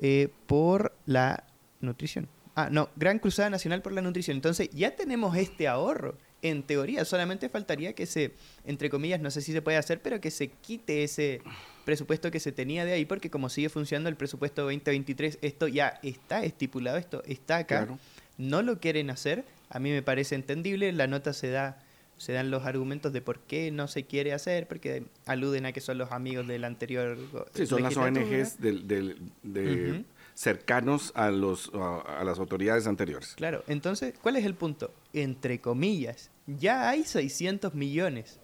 [0.00, 1.44] eh, por la
[1.80, 2.28] nutrición.
[2.54, 4.36] Ah, no, Gran Cruzada Nacional por la Nutrición.
[4.36, 6.16] Entonces ya tenemos este ahorro.
[6.42, 8.32] En teoría, solamente faltaría que se,
[8.64, 11.42] entre comillas, no sé si se puede hacer, pero que se quite ese
[11.84, 16.00] presupuesto que se tenía de ahí, porque como sigue funcionando el presupuesto 2023, esto ya
[16.02, 17.84] está estipulado, esto está acá.
[17.84, 17.98] Claro.
[18.38, 21.82] No lo quieren hacer, a mí me parece entendible, la nota se da
[22.20, 25.80] se dan los argumentos de por qué no se quiere hacer, porque aluden a que
[25.80, 27.16] son los amigos del anterior
[27.54, 27.96] Sí, son las.
[27.96, 30.04] ONGs del- del- de, Ujú.
[30.34, 33.32] cercanos a, los, a, a las autoridades anteriores.
[33.36, 34.92] Claro, entonces, ¿cuál es el punto?
[35.14, 38.38] Entre comillas, ya hay 600 millones.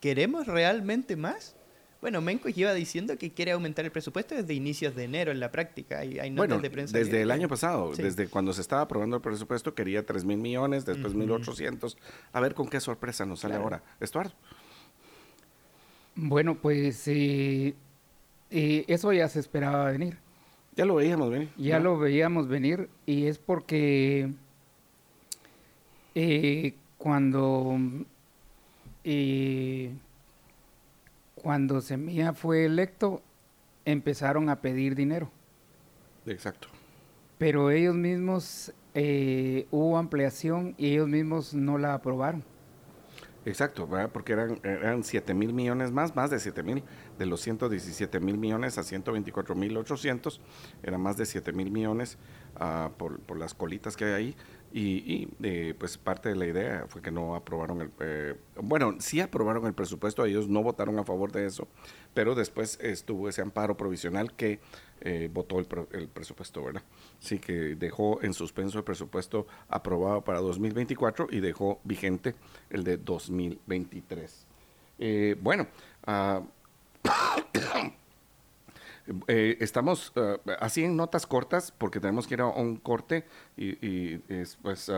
[0.00, 1.53] ¿Queremos realmente más?
[2.04, 5.50] Bueno, Menco lleva diciendo que quiere aumentar el presupuesto desde inicios de enero en la
[5.50, 6.00] práctica.
[6.00, 6.98] Hay, hay notas Bueno, de prensa.
[6.98, 8.02] desde que- el año pasado, Sí.
[8.02, 11.20] desde cuando se estaba aprobando el presupuesto, quería 3 mil millones, después Ujú.
[11.20, 11.96] 1.800.
[12.34, 13.64] A ver con qué sorpresa nos sale Claro.
[13.64, 13.82] ahora.
[14.00, 14.34] Estuardo.
[16.14, 17.74] Bueno, pues eh,
[18.50, 20.18] eh, eso ya se esperaba venir.
[20.76, 21.48] Ya lo veíamos, ¿ven?
[21.56, 24.28] Ya lo veíamos venir y es porque
[26.14, 27.78] eh, cuando
[29.04, 29.90] eh,
[31.44, 33.20] cuando Semilla fue electo
[33.84, 35.30] empezaron a pedir dinero,
[36.24, 36.68] Exacto.
[37.36, 42.42] pero ellos mismos eh, hubo ampliación y ellos mismos no la aprobaron.
[43.44, 44.08] Exacto, ¿verdad?
[44.10, 46.82] porque eran, eran 7 mil millones más, más de 7 mil,
[47.18, 50.40] de los 117 mil millones a 124 mil 800,
[50.82, 52.16] eran más de 7 mil millones
[52.56, 54.36] ah, por, por las colitas que hay ahí.
[54.76, 57.90] Y, eh, pues parte de la idea fue que no aprobaron el...
[58.00, 61.68] eh, bueno, sí aprobaron el presupuesto, ellos no votaron a favor de eso,
[62.12, 64.58] pero después estuvo ese amparo provisional que
[65.00, 66.82] eh, votó el, el presupuesto, ¿verdad?
[67.20, 72.34] Sí, que dejó en suspenso el presupuesto aprobado para 2024 y dejó vigente
[72.68, 74.44] el de 2023.
[74.98, 75.68] Eh, bueno,
[76.04, 76.42] ah,
[79.28, 83.24] eh, estamos ah, así en notas cortas porque tenemos que ir a un corte
[83.56, 84.90] y, y es, pues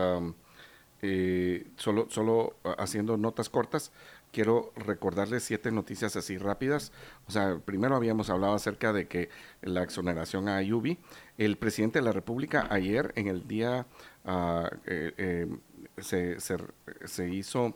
[1.01, 3.91] eh, solo, solo ah, haciendo notas cortas.
[4.31, 6.91] Quiero recordarles siete noticias así rápidas.
[7.27, 9.29] O sea, primero habíamos hablado acerca de que
[9.61, 10.99] la exoneración a Ayubi.
[11.37, 13.87] El presidente de la República ayer, en el día,
[14.25, 14.69] ah,
[15.97, 16.57] se, se,
[17.05, 17.75] se hizo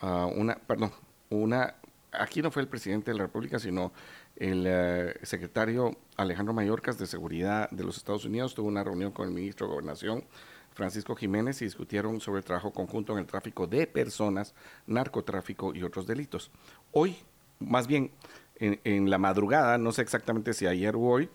[0.00, 0.92] ah, una, perdón,
[1.30, 1.74] una,
[2.12, 3.92] aquí no fue el presidente de la República, sino
[4.40, 9.28] el eh, secretario Alejandro Mayorkas de Seguridad de los Estados Unidos tuvo una reunión con
[9.28, 10.24] el ministro de Gobernación,
[10.72, 14.54] Francisco Jiménez, y discutieron sobre el trabajo conjunto en el tráfico de personas,
[14.86, 16.50] narcotráfico y otros delitos.
[16.90, 17.16] Hoy,
[17.58, 18.10] más bien,
[18.56, 21.28] en, en la madrugada, no sé exactamente si ayer o hoy,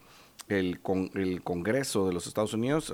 [0.47, 2.91] el, con, el Congreso de los Estados Unidos,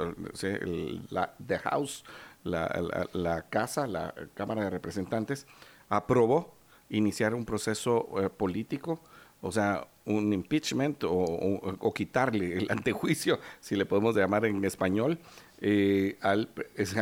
[1.10, 2.04] la, the House,
[2.44, 5.48] la Casa, la Cámara de Representantes,
[5.90, 6.54] aprobó
[6.90, 9.00] iniciar un proceso eh, político,
[9.42, 15.20] o sea, un impeachment o, quitarle el antejuicio, si le podemos llamar en español,
[15.64, 16.50] eh, al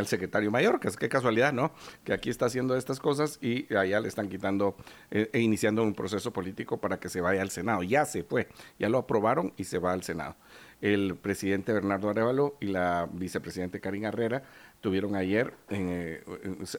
[0.06, 1.72] secretario mayor, que es qué casualidad, ¿no?
[2.04, 4.76] Que aquí está haciendo estas cosas y allá le están quitando
[5.12, 7.84] eh, e iniciando un proceso político para que se vaya al Senado.
[7.84, 10.36] Ya se fue, ya lo aprobaron y se va al Senado.
[10.82, 14.44] El presidente Bernardo Arevalo y la vicepresidente Karin Herrera
[14.82, 16.24] tuvieron ayer eh,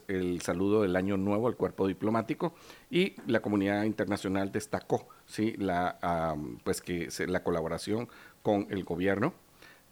[0.09, 2.55] el saludo del año nuevo al cuerpo diplomático
[2.91, 8.09] y la comunidad internacional destacó sí la pues que la colaboración
[8.43, 9.35] con el gobierno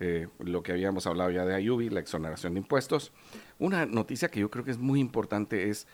[0.00, 3.12] eh, lo que habíamos hablado ya de Ayubi, la exoneración de impuestos.
[3.58, 5.88] Una noticia que yo creo que es muy importante es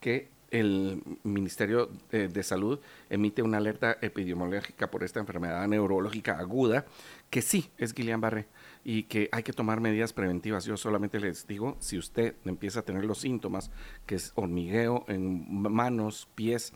[0.00, 6.86] que el Ministerio de, Salud emite una alerta epidemiológica por esta enfermedad neurológica aguda,
[7.30, 8.46] que sí es Guillain-Barré
[8.84, 10.64] y que hay que tomar medidas preventivas.
[10.64, 13.70] Yo solamente les digo, si usted empieza a tener los síntomas,
[14.04, 16.72] que es hormigueo en manos, pies,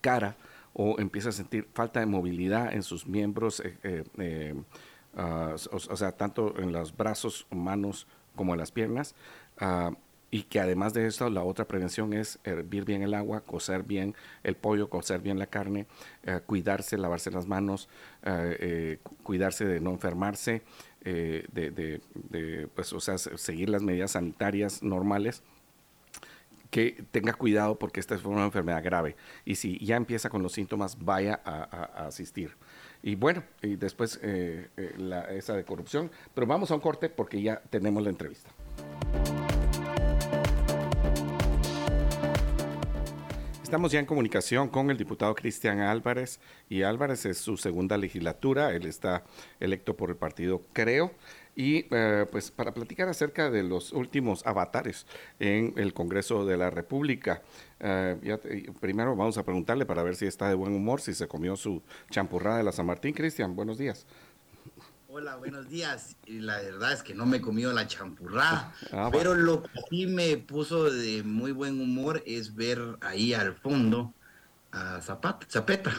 [0.00, 0.36] cara,
[0.72, 4.54] o empieza a sentir falta de movilidad en sus miembros, eh, eh, eh,
[5.16, 9.14] ah, o, sea, tanto en los brazos, manos como en las piernas,
[9.58, 9.92] ah,
[10.32, 14.16] y que además de esto, la otra prevención es hervir bien el agua, cocer bien
[14.42, 15.86] el pollo, cocer bien la carne,
[16.46, 17.88] cuidarse, lavarse las manos,
[19.22, 20.62] cuidarse de no enfermarse,
[21.04, 25.42] de, de, pues, o sea, seguir las medidas sanitarias normales
[26.72, 29.14] que tenga cuidado porque esta es una enfermedad grave.
[29.44, 32.56] Y si ya empieza con los síntomas, vaya a, asistir.
[33.02, 36.10] Y bueno, y después eh, eh, la, esa de corrupción.
[36.34, 38.50] Pero vamos a un corte porque ya tenemos la entrevista.
[43.72, 48.74] Estamos ya en comunicación con el diputado Cristian Álvarez y Álvarez es su segunda legislatura,
[48.74, 49.24] él está
[49.60, 51.10] electo por el partido Creo
[51.56, 55.06] y eh, pues para platicar acerca de los últimos avatares
[55.40, 57.40] en el Congreso de la República.
[57.80, 61.56] Eh, primero vamos a preguntarle para ver si está de buen humor, si se comió
[61.56, 63.14] su champurrada de la San Martín.
[63.14, 64.04] Cristian, buenos días.
[65.14, 66.16] Hola, buenos días.
[66.24, 69.68] Y la verdad es que no me he comido la champurrada, ah, pero lo que
[69.90, 74.14] sí me puso de muy buen humor es ver ahí al fondo
[74.70, 75.92] a Zapata, Zapeta.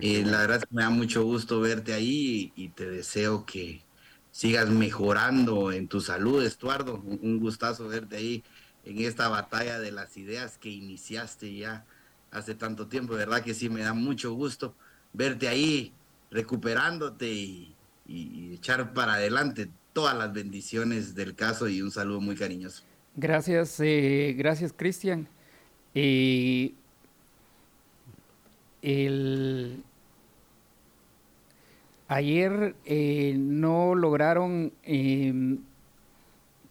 [0.00, 3.82] Eh, la verdad es que me da mucho gusto verte ahí y te deseo que,
[4.30, 6.94] sigas mejorando en tu salud, Estuardo.
[6.94, 8.44] Un, gustazo verte ahí
[8.86, 11.84] en esta batalla de las ideas que iniciaste ya
[12.30, 13.12] hace tanto tiempo.
[13.16, 14.74] De verdad que sí, me da mucho gusto
[15.12, 15.92] verte ahí
[16.30, 17.76] recuperándote y,
[18.54, 22.82] echar para adelante todas las bendiciones del caso y un saludo muy cariñoso.
[23.16, 25.28] Gracias, eh, gracias Cristian.
[25.94, 26.72] Eh,
[28.82, 29.84] el,
[32.10, 35.60] Ayer eh, no lograron em,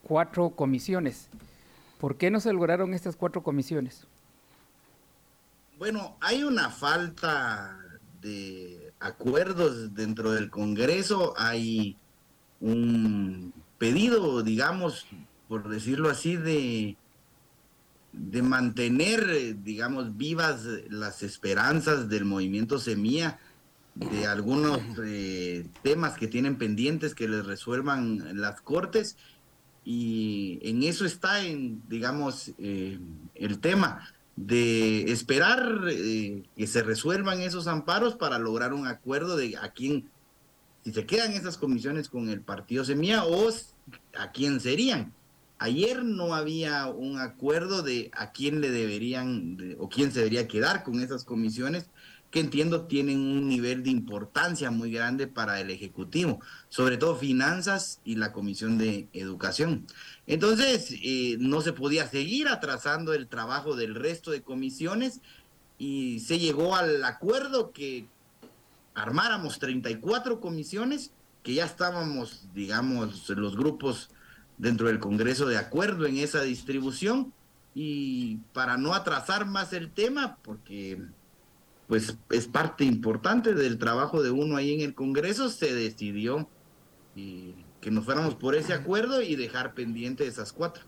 [0.04, 1.30] cuatro comisiones.
[1.98, 4.06] ¿Por qué no se lograron estas cuatro comisiones?
[5.78, 7.80] Bueno, hay una falta
[8.20, 11.98] de acuerdos dentro del Congreso, hay
[12.60, 15.06] un pedido, digamos,
[15.48, 16.98] por decirlo así, de,
[18.12, 23.40] de mantener, digamos, vivas las esperanzas del movimiento Semilla
[23.96, 29.18] de algunos eh, temas que tienen pendientes que les resuelvan las cortes
[29.84, 33.00] y en eso está en digamos eh,
[33.36, 39.58] el tema de esperar eh, que se resuelvan esos amparos para lograr un acuerdo de
[39.58, 40.10] a quién
[40.86, 43.50] si se quedan esas comisiones con el partido Semilla o
[44.18, 45.14] a quién serían.
[45.58, 50.84] Ayer no había un acuerdo de a quién le deberían o quién se debería quedar
[50.84, 51.90] con esas comisiones
[52.32, 58.02] que entiendo tienen un nivel de importancia muy grande para el Ejecutivo, sobre todo finanzas
[58.04, 59.88] y la Comisión de Educación.
[60.28, 65.22] Entonces, eh, no se podía seguir atrasando el trabajo del resto de comisiones
[65.80, 68.06] y se llegó al acuerdo que
[68.94, 71.12] armáramos 34 comisiones,
[71.42, 74.10] que ya estábamos, digamos, los grupos
[74.58, 77.34] dentro del Congreso de acuerdo en esa distribución
[77.74, 81.02] y para no atrasar más el tema, porque
[81.90, 86.48] pues es parte importante del trabajo de uno ahí en el Congreso, se decidió
[87.16, 90.84] que nos fuéramos por ese acuerdo y dejar pendiente esas cuatro.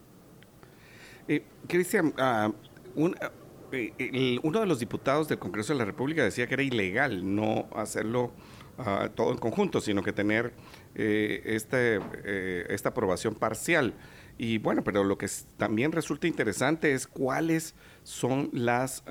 [1.28, 2.52] Eh, Cristian, ah,
[3.72, 7.68] eh, uno de los diputados del Congreso de la República decía que era ilegal no
[7.76, 8.32] hacerlo
[8.78, 10.54] ah, todo en conjunto, sino que tener
[10.94, 12.00] eh, este,
[12.72, 13.96] esta aprobación parcial.
[14.38, 15.28] Y bueno, pero lo que
[15.58, 17.74] también resulta interesante es cuáles
[18.04, 19.04] son las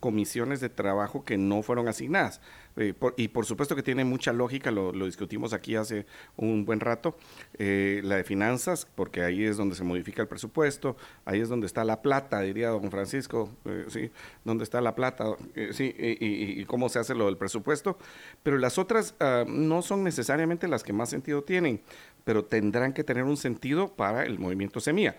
[0.00, 2.40] comisiones de trabajo que no fueron asignadas.
[2.76, 7.16] Eh, y por supuesto que tiene mucha lógica, lo, discutimos aquí hace un buen rato,
[7.58, 11.66] eh, la de finanzas, porque ahí es donde se modifica el presupuesto, ahí es donde
[11.66, 14.10] está la plata, diría don Francisco, eh, ¿sí?
[14.44, 15.36] ¿Dónde está la plata?
[15.72, 17.98] sí, y, cómo se hace lo del presupuesto.
[18.42, 21.82] Pero las otras ah, no son necesariamente las que más sentido tienen,
[22.24, 25.16] pero tendrán que tener un sentido para el movimiento semilla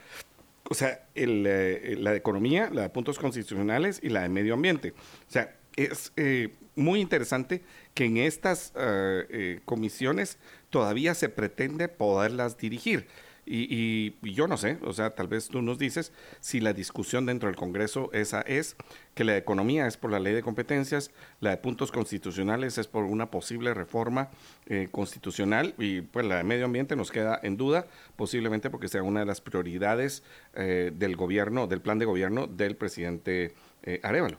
[0.72, 4.94] o sea, eh, la de economía, la de puntos constitucionales y la de medio ambiente.
[5.28, 7.62] O sea, es eh, muy interesante
[7.94, 10.38] que en estas eh, comisiones
[10.70, 13.08] todavía se pretende poderlas dirigir.
[13.54, 17.50] Y, yo no sé, o sea, tal vez tú nos dices si la discusión dentro
[17.50, 18.78] del Congreso esa es
[19.14, 21.12] que la economía es por la ley de competencias,
[21.42, 24.30] la de puntos constitucionales es por una posible reforma
[24.68, 29.04] eh, constitucional y pues la de medio ambiente nos queda en duda, posiblemente porque sea
[29.04, 30.24] una de las prioridades
[30.54, 33.54] eh, del gobierno, del plan de gobierno del presidente
[33.84, 34.38] eh, Arevalo.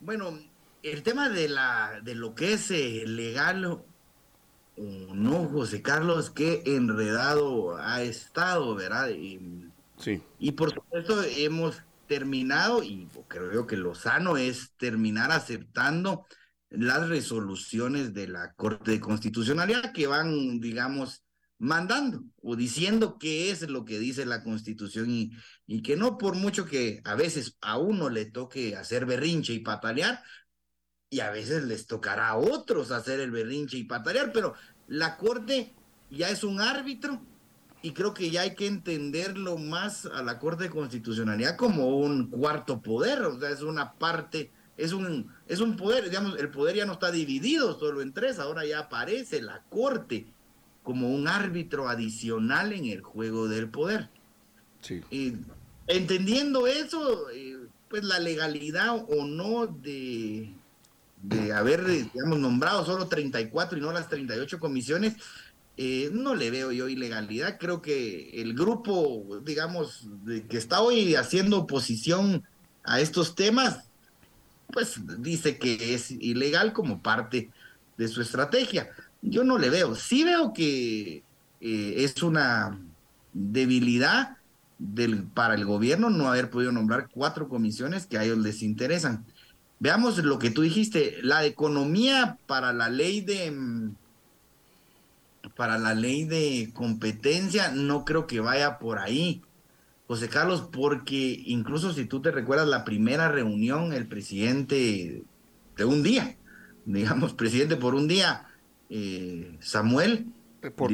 [0.00, 0.38] Bueno,
[0.82, 3.82] el tema de la de lo que es legal
[4.76, 9.10] no, José Carlos, qué enredado ha estado, ¿verdad?
[9.10, 9.68] Y,
[9.98, 10.22] sí.
[10.38, 16.26] Y por supuesto hemos terminado, y creo que lo sano es terminar aceptando
[16.68, 21.22] las resoluciones de la Corte de Constitucionalidad que van, digamos,
[21.58, 25.30] mandando o diciendo qué es lo que dice la Constitución y,
[25.66, 29.60] y que no por mucho que a veces a uno le toque hacer berrinche y
[29.60, 30.22] patalear,
[31.12, 34.54] y a veces les tocará a otros hacer el berrinche y patalear, pero
[34.88, 35.74] la Corte
[36.10, 37.20] ya es un árbitro
[37.82, 42.30] y creo que ya hay que entenderlo más a la Corte de Constitucionalidad como un
[42.30, 46.76] cuarto poder, o sea, es una parte, es un, es un poder, digamos, el poder
[46.76, 50.24] ya no está dividido solo en tres, ahora ya aparece la Corte
[50.82, 54.08] como un árbitro adicional en el juego del poder.
[54.80, 55.02] Sí.
[55.10, 55.34] Y
[55.88, 57.58] entendiendo eso, eh,
[57.90, 60.54] pues la legalidad o no de,
[61.22, 65.14] de haber, digamos, nombrado solo 34 y no las 38 comisiones,
[65.76, 67.58] eh, no le veo yo ilegalidad.
[67.58, 70.08] Creo que el grupo, digamos,
[70.48, 72.42] que está hoy haciendo oposición
[72.84, 73.84] a estos temas,
[74.72, 77.50] pues dice que es ilegal como parte
[77.96, 78.90] de su estrategia.
[79.22, 79.94] Yo no le veo.
[79.94, 81.22] Sí veo que
[81.60, 82.78] eh, es una
[83.32, 84.36] debilidad
[84.78, 89.24] del, para el gobierno no haber podido nombrar cuatro comisiones que a ellos les interesan.
[89.82, 93.96] Veamos lo que tú dijiste, la economía para la ley de mm,
[95.56, 99.42] para la ley de competencia no creo que vaya por ahí.
[100.06, 105.24] José Carlos, porque incluso si tú te recuerdas la primera reunión, el presidente
[105.76, 106.36] de un día,
[106.84, 108.46] digamos, presidente por un día,
[108.88, 110.26] eh, Samuel.
[110.62, 110.92] Eh, por,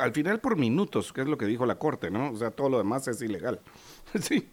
[0.00, 2.32] al final por minutos, que es lo que dijo la Corte, ¿no?
[2.32, 3.60] O sea, todo lo demás es ilegal.
[4.20, 4.48] sí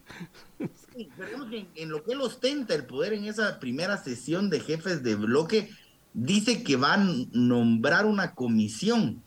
[1.76, 5.70] en, lo que él ostenta el poder en esa primera sesión de jefes de bloque,
[6.14, 9.22] dice que va a nombrar una comisión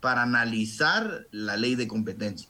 [0.00, 2.48] para analizar la ley de competencia.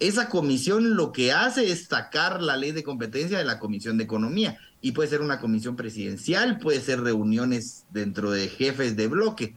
[0.00, 4.04] Esa comisión lo que hace es sacar la ley de competencia de la Comisión de
[4.04, 9.56] Economía y puede ser una comisión presidencial, puede ser reuniones dentro de jefes de bloque.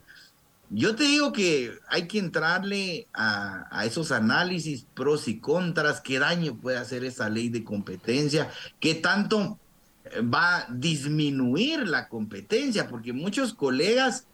[0.73, 6.55] Yo te digo que hay que entrarle a, esos análisis pros y contras, qué daño
[6.55, 8.49] puede hacer esa ley de competencia,
[8.79, 9.59] qué tanto
[10.05, 14.27] eh, va a disminuir la competencia, porque muchos colegas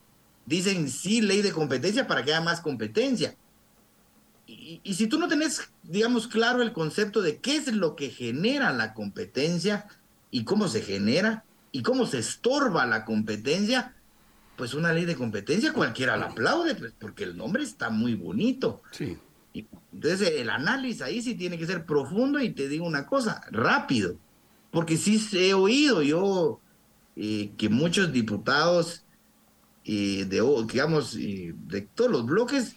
[0.46, 3.36] dicen sí, ley de competencia para que haya más competencia.
[4.46, 8.12] Y, y, si tú no tenés, digamos, claro el concepto de qué es lo que
[8.12, 9.88] genera la competencia
[10.30, 13.97] y cómo se genera y cómo se estorba la competencia,
[14.58, 18.82] pues una ley de competencia cualquiera la aplaude, pues porque el nombre está muy bonito.
[18.92, 19.18] Sí.
[19.54, 24.18] entonces el análisis ahí sí tiene que ser profundo y te digo una cosa, rápido,
[24.72, 26.60] porque sí he oído yo
[27.16, 29.06] eh, que muchos diputados
[29.86, 32.76] eh, de, digamos, eh, de todos los bloques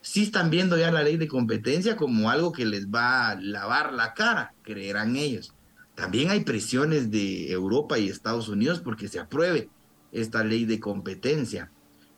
[0.00, 3.92] sí están viendo ya la ley de competencia como algo que les va a lavar
[3.92, 5.52] la cara, creerán ellos.
[5.94, 9.68] También hay presiones de Europa y Estados Unidos porque se apruebe
[10.12, 11.70] esta ley de competencia.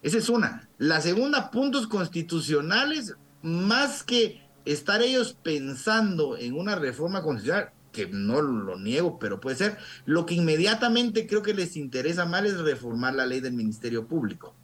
[0.02, 0.68] Esa es una.
[0.78, 8.40] La segunda, puntos constitucionales, más que estar ellos pensando en una reforma constitucional, que no
[8.40, 13.14] lo niego, pero puede ser, lo que inmediatamente creo que les interesa más es reformar
[13.14, 14.54] la ley del Ministerio Público.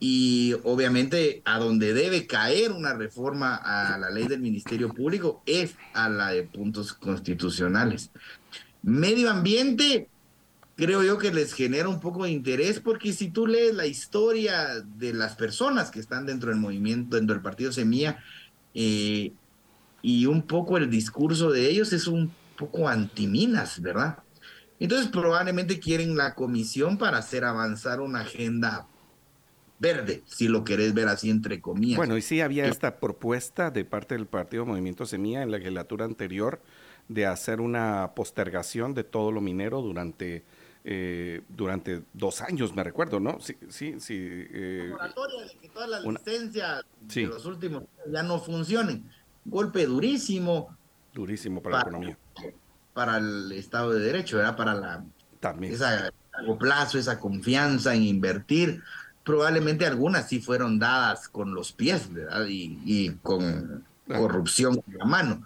[0.00, 5.74] Y obviamente a donde debe caer una reforma a la ley del Ministerio Público es
[5.92, 8.10] a la de puntos constitucionales.
[8.82, 10.08] Medio ambiente,
[10.78, 14.80] creo yo que les genera un poco de interés porque si tú lees la historia
[14.96, 18.22] de las personas que están dentro del movimiento, dentro del partido Semilla,
[18.74, 19.32] eh,
[20.02, 24.18] y un poco el discurso de ellos es un poco antiminas, ¿verdad?
[24.78, 28.86] Entonces probablemente quieren la comisión para hacer avanzar una agenda
[29.80, 31.96] verde, si lo querés ver así entre comillas.
[31.96, 36.04] Bueno, y sí había esta propuesta de parte del partido Movimiento Semilla en la legislatura
[36.04, 36.62] anterior
[37.08, 40.44] de hacer una postergación de todo lo minero durante
[40.90, 43.38] eh, durante dos años, me recuerdo, ¿no?
[43.40, 44.14] Sí, sí, sí.
[44.16, 49.06] Eh, de que todas las licencias de los últimos ya no funcionen.
[49.44, 50.74] Golpe durísimo.
[51.12, 52.18] Durísimo para, la economía.
[52.94, 54.56] Para el Estado de Derecho, ¿verdad?
[54.56, 55.04] Para la...
[55.40, 55.74] También.
[55.74, 58.82] Esa largo plazo, esa confianza en invertir.
[59.24, 62.46] probablemente algunas sí fueron dadas con los pies, ¿verdad?
[62.48, 65.44] Y, con corrupción en la mano.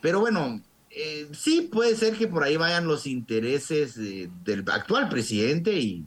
[0.00, 0.60] Pero bueno,
[0.90, 6.04] eh, sí puede ser que por ahí vayan los intereses del actual presidente y,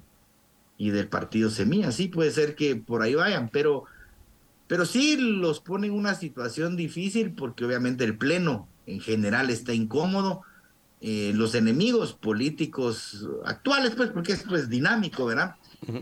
[0.77, 3.83] y del partido Semilla, sí puede ser que por ahí vayan, pero,
[4.67, 9.73] pero sí los pone en una situación difícil porque obviamente el Pleno en general está
[9.73, 10.41] incómodo.
[11.01, 15.55] Eh, los enemigos políticos actuales, pues, porque esto es dinámico, ¿verdad?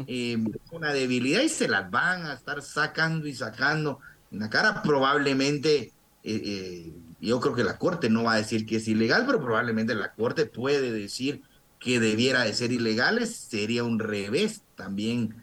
[0.08, 4.00] Eh, una debilidad y se las van a estar sacando y sacando
[4.32, 4.82] en la cara.
[4.82, 5.92] Probablemente,
[6.24, 9.96] eh, yo creo que la Corte no va a decir que es ilegal, pero probablemente
[9.96, 11.42] la Corte puede decir
[11.80, 13.36] que debiera de ser ilegales.
[13.36, 15.36] Sería un revés también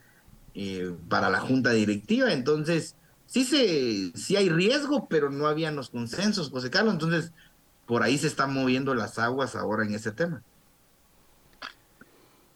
[1.09, 2.33] para la Junta Directiva.
[2.33, 2.97] Entonces,
[3.27, 6.95] sí, se, sí hay riesgo, pero no habían los consensos, José Carlos.
[6.95, 7.33] Entonces,
[7.87, 10.43] por ahí se están moviendo las aguas ahora en ese tema.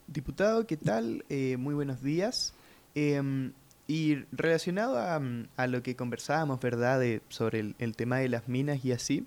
[0.07, 1.25] Diputado, ¿qué tal?
[1.29, 2.55] Eh, muy buenos días.
[2.95, 3.53] Em,
[3.89, 9.27] y relacionado a, lo que conversábamos, ¿verdad?, sobre el, tema de las minas y así,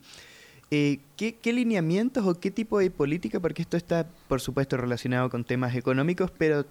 [0.69, 5.29] eh, ¿qué, ¿qué, lineamientos o qué tipo de política, porque esto está, por supuesto, relacionado
[5.31, 6.65] con temas económicos, pero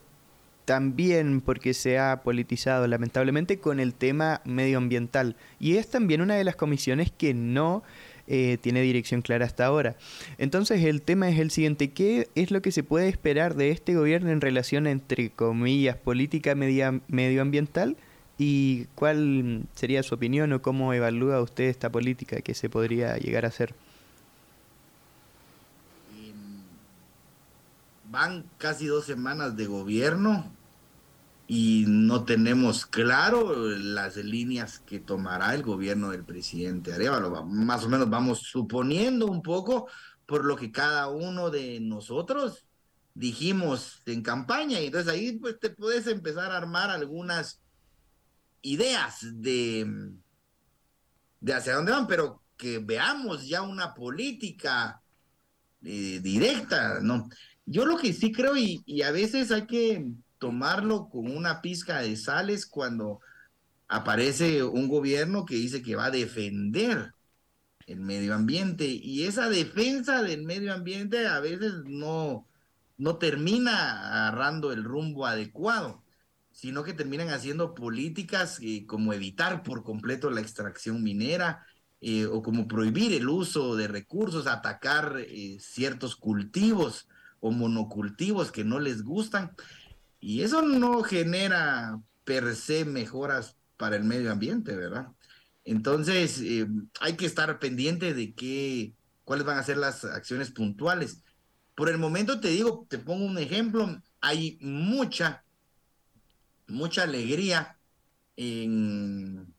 [0.64, 5.34] también porque se ha politizado lamentablemente con el tema medioambiental.
[5.58, 7.82] Y es también una de las comisiones que no
[8.32, 9.96] eh, tiene dirección clara hasta ahora.
[10.38, 13.96] Entonces el tema es el siguiente, ¿qué es lo que se puede esperar de este
[13.96, 17.96] gobierno en relación entre comillas política medioambiental?
[18.38, 23.44] ¿Y cuál sería su opinión o cómo evalúa usted esta política que se podría llegar
[23.44, 23.74] a hacer?
[28.12, 30.52] Van casi dos semanas de gobierno
[31.52, 37.44] y no tenemos claro las líneas que tomará el gobierno del presidente Arevalo.
[37.44, 39.88] Más o menos vamos suponiendo un poco
[40.26, 42.66] por lo que cada uno de nosotros
[43.14, 47.60] dijimos en campaña y entonces ahí pues te puedes empezar a armar algunas
[48.62, 50.12] ideas de,
[51.40, 55.02] de hacia dónde van, pero que veamos ya una política
[55.82, 57.28] eh, directa, ¿no?
[57.66, 62.00] Yo lo que sí creo y, y a veces hay que tomarlo con una pizca
[62.00, 63.20] de sales cuando
[63.86, 67.14] aparece un gobierno que dice que va a defender
[67.86, 72.48] el medio ambiente y esa defensa del medio ambiente a veces no,
[72.96, 76.02] no termina agarrando el rumbo adecuado,
[76.52, 81.66] sino que terminan haciendo políticas eh, como evitar por completo la extracción minera
[82.00, 87.08] eh, o como prohibir el uso de recursos, atacar eh, ciertos cultivos
[87.40, 89.50] o monocultivos que no les gustan.
[90.20, 95.08] Y eso no genera per se mejoras para el medio ambiente, ¿verdad?
[95.64, 96.66] Entonces, eh,
[97.00, 98.94] hay que estar pendiente de qué,
[99.24, 101.22] cuáles van a ser las acciones puntuales.
[101.74, 105.44] Por el momento te digo, te pongo un ejemplo, hay mucha,
[106.66, 107.78] mucha alegría
[108.36, 109.54] en,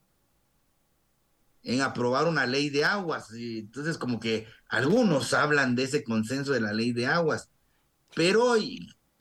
[1.64, 3.32] en aprobar una ley de aguas.
[3.34, 7.50] Entonces, como que algunos hablan de ese consenso de la ley de aguas,
[8.16, 8.56] pero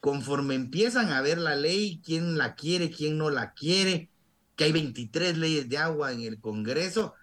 [0.01, 4.09] conforme empiezan a ver la ley, quién la quiere, quién no la quiere,
[4.55, 7.13] que hay 23 leyes de agua en el Congreso,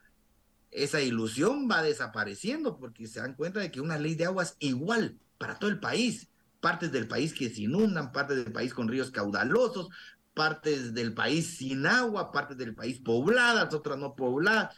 [0.70, 4.56] esa ilusión va desapareciendo porque se dan cuenta de que una ley de agua es
[4.60, 6.30] igual para todo el país.
[6.60, 9.88] Partes del país que se inundan, partes del país con ríos caudalosos,
[10.34, 14.74] partes del país sin agua, partes del país pobladas, otras no pobladas.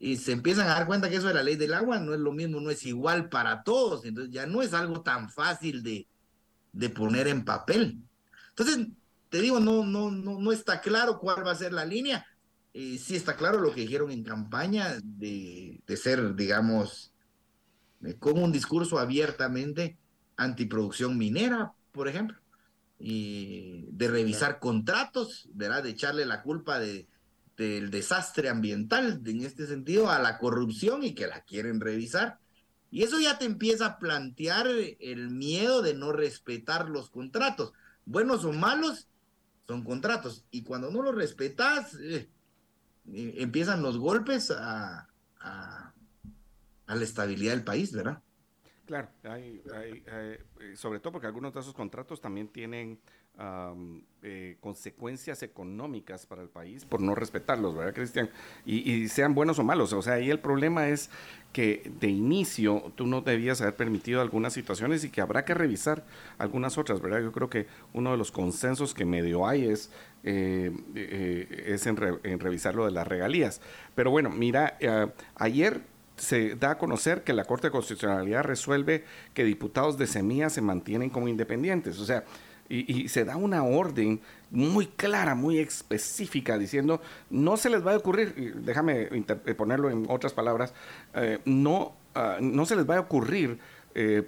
[0.00, 2.20] Y se empiezan a dar cuenta que eso de la ley del agua no es
[2.20, 4.04] lo mismo, no es igual para todos.
[4.04, 6.08] Entonces ya no es algo tan fácil de,
[6.76, 7.98] de poner en papel.
[8.50, 8.88] Entonces,
[9.28, 12.26] te digo, no, no, no, no está claro cuál va a ser la línea.
[12.74, 17.12] Eh, sí está claro lo que dijeron en campaña de, de ser, digamos,
[18.18, 19.96] con un discurso abiertamente
[20.36, 22.36] antiproducción minera, por ejemplo,
[22.98, 25.82] y de revisar contratos, ¿verdad?
[25.82, 27.08] De echarle la culpa de,
[27.56, 32.38] del desastre ambiental en este sentido a la corrupción y que la quieren revisar.
[32.90, 37.72] Y eso ya te empieza a plantear el miedo de no respetar los contratos.
[38.04, 39.08] Buenos o malos,
[39.66, 40.44] son contratos.
[40.50, 42.28] Y cuando no los respetas, eh,
[43.12, 45.08] eh, empiezan los golpes a,
[45.40, 45.92] a,
[46.86, 48.22] la estabilidad del país, ¿verdad?
[48.86, 50.44] Claro, hay, eh,
[50.76, 53.00] sobre todo porque algunos de esos contratos también tienen
[53.38, 58.30] eh, consecuencias económicas para el país por no respetarlos, ¿verdad, Cristian?
[58.64, 59.92] Y, sean buenos o malos.
[59.92, 61.10] O sea, ahí el problema es
[61.52, 66.04] que de inicio tú no debías haber permitido algunas situaciones y que habrá que revisar
[66.38, 67.20] algunas otras, ¿verdad?
[67.20, 69.92] Yo creo que uno de los consensos que medio hay es,
[70.24, 73.60] eh, eh, es en, en, revisar lo de las regalías.
[73.94, 74.78] Pero bueno, mira,
[75.34, 75.82] ayer
[76.16, 79.04] se da a conocer que la Corte de Constitucionalidad resuelve
[79.34, 81.98] que diputados de semilla se mantienen como independientes.
[81.98, 82.24] O sea,
[82.68, 84.20] y, se da una orden
[84.50, 90.06] muy clara, muy específica, diciendo, no se les va a ocurrir, déjame eh, ponerlo en
[90.08, 90.72] otras palabras,
[91.14, 93.58] eh, no, ah, no se les va a ocurrir
[93.98, 94.22] eh,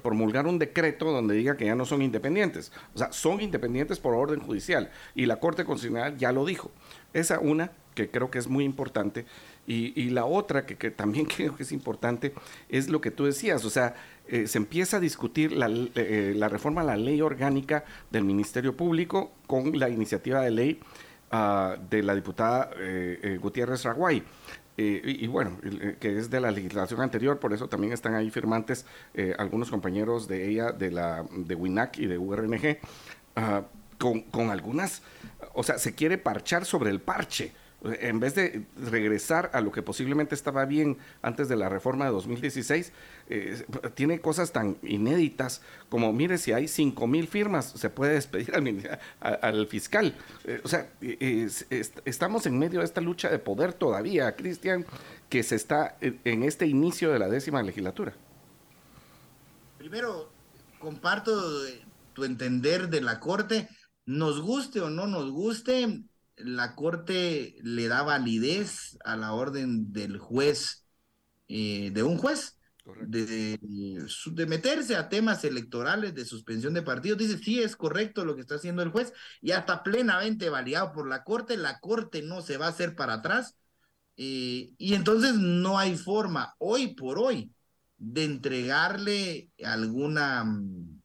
[0.00, 2.70] promulgar un decreto donde diga que ya no son independientes.
[2.94, 6.70] O sea, son independientes por orden judicial y la Corte Constitucional ya lo dijo.
[7.12, 9.26] Esa una que creo que es muy importante.
[9.70, 12.32] Y, la otra que, también creo que es importante
[12.70, 13.94] es lo que tú decías, o sea,
[14.26, 19.32] eh, se empieza a discutir la, eh, reforma a la ley orgánica del Ministerio Público
[19.46, 20.80] con la iniciativa de ley
[21.30, 24.22] ah, de la diputada eh, Gutiérrez Raguay.
[24.78, 25.58] y, bueno,
[25.98, 28.86] que es de la legislación anterior, por eso también están ahí firmantes
[29.36, 32.78] algunos compañeros de ella, de la de WINAC y de URNG,
[33.34, 33.64] ah,
[33.98, 35.02] con, con algunas,
[35.52, 37.52] o sea, se quiere parchar sobre el parche
[37.84, 42.10] en vez de regresar a lo que posiblemente estaba bien antes de la reforma de
[42.10, 42.92] 2016,
[43.28, 43.64] eh,
[43.94, 48.52] tiene cosas tan inéditas como, mire, si hay 5 mil firmas, se puede despedir
[49.20, 50.14] al, fiscal.
[50.44, 50.90] Eh, o sea,
[52.04, 54.84] estamos en medio de esta lucha de poder todavía, Cristian,
[55.28, 58.12] que se está en este inicio de la décima legislatura.
[59.78, 60.32] Primero,
[60.80, 61.32] comparto
[62.12, 63.68] tu entender de la Corte,
[64.04, 66.02] nos guste o no nos guste,
[66.40, 70.86] la Corte le da validez a la orden del juez,
[71.48, 72.58] eh, de un juez,
[73.06, 77.18] de, de, meterse a temas electorales, de suspensión de partidos.
[77.18, 81.08] Dice, sí, es correcto lo que está haciendo el juez, y hasta plenamente validado por
[81.08, 81.56] la Corte.
[81.56, 83.56] La Corte no se va a hacer para atrás.
[84.16, 87.52] Eh, y entonces no hay forma, hoy por hoy,
[87.98, 90.97] de entregarle alguna mm,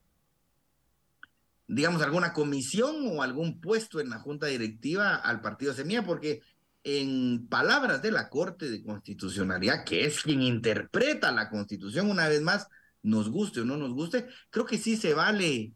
[1.74, 6.42] digamos, alguna comisión o algún puesto en la junta directiva al partido Semilla, porque
[6.84, 12.42] en palabras de la Corte de Constitucionalidad, que es quien interpreta la Constitución, una vez
[12.42, 12.68] más,
[13.02, 15.74] nos guste o no nos guste, creo que sí se vale,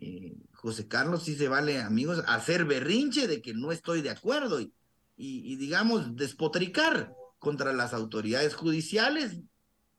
[0.00, 4.60] eh, José Carlos, sí se vale, amigos, hacer berrinche de que no estoy de acuerdo
[5.18, 9.38] y, digamos, despotricar contra las autoridades judiciales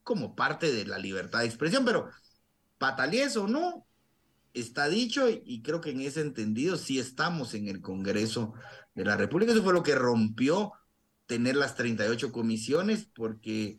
[0.04, 2.08] como parte de la libertad de expresión, pero
[2.78, 3.87] patalies o no,
[4.54, 8.54] está dicho y creo que en ese entendido sí estamos en el Congreso
[8.94, 9.52] de la República.
[9.52, 10.72] Eso fue lo que rompió
[11.26, 13.78] tener las 38 comisiones porque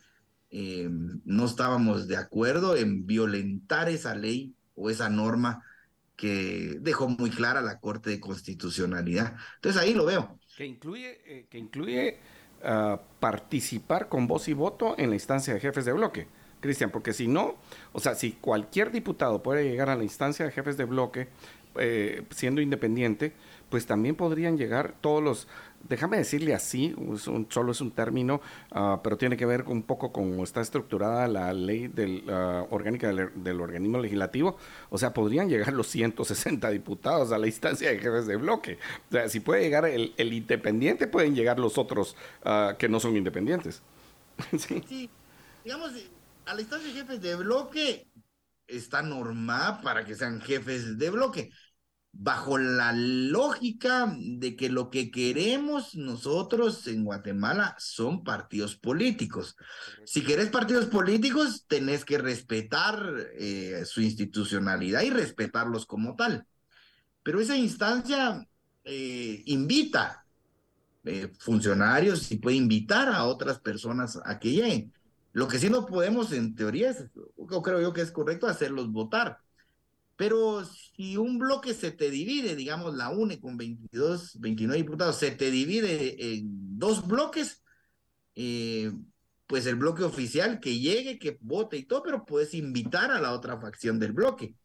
[0.52, 0.90] eh,
[1.26, 5.64] no estábamos de acuerdo en violentar esa ley o esa norma
[6.16, 9.36] que dejó muy clara la Corte de Constitucionalidad.
[9.56, 10.40] Entonces ahí lo veo.
[10.56, 12.20] Que incluye, eh, que incluye
[12.64, 16.28] ah, participar con voz y voto en la instancia de jefes de bloque.
[16.60, 17.56] Cristian, porque si no,
[17.94, 21.28] o sea, si cualquier diputado puede llegar a la instancia de jefes de bloque
[21.76, 23.34] eh, siendo independiente,
[23.70, 25.48] pues también podrían llegar todos los,
[25.88, 26.96] déjame decirle así,
[27.50, 28.42] solo es un término,
[28.72, 32.24] ah, pero tiene que ver un poco con cómo está estructurada la ley del,
[32.72, 34.58] orgánica del, organismo legislativo,
[34.90, 38.80] o sea, podrían llegar los 160 diputados a la instancia de jefes de bloque.
[39.10, 43.16] O sea, si puede llegar el, independiente, pueden llegar los otros ah, que no son
[43.16, 43.82] independientes.
[44.58, 44.84] sí.
[44.88, 45.10] sí,
[45.64, 45.94] digamos
[46.50, 48.10] a la instancia de jefes de bloque
[48.66, 51.52] está normada para que sean jefes de bloque,
[52.12, 59.56] bajo la lógica de que lo que queremos nosotros en Guatemala son partidos políticos.
[60.06, 66.48] Si querés partidos políticos, tenés que respetar eh, su institucionalidad y respetarlos como tal.
[67.22, 68.48] Pero esa instancia
[68.86, 70.26] eh, invita
[71.04, 74.94] eh, funcionarios y puede invitar a otras personas a que lleguen.
[75.40, 77.06] Lo que sí no podemos, en teoría, es,
[77.38, 79.38] o creo yo que es correcto, hacerlos votar.
[80.18, 85.32] Pero si un bloque se te divide, digamos la UNE con 22, 29 diputados, se
[85.32, 87.64] te divide en dos bloques,
[88.36, 88.92] eh,
[89.48, 93.32] pues el bloque oficial que llegue, que vote y todo, pero puedes invitar a la
[93.32, 94.56] otra facción del bloque.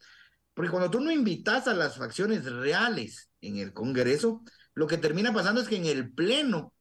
[0.55, 4.43] Porque cuando tú no invitas a las facciones reales en el Congreso,
[4.75, 6.74] lo que termina pasando es que en el Pleno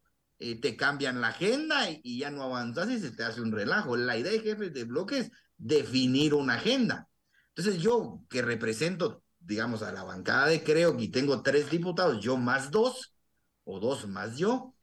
[0.46, 3.96] eh, te cambian la agenda y, ya no avanzas y se te hace un relajo.
[3.96, 7.08] La idea de jefes de bloque es definir una agenda.
[7.56, 12.36] Entonces yo que represento, digamos, a la bancada de Creo que tengo tres diputados, yo
[12.36, 13.16] más dos,
[13.64, 14.76] o dos más yo,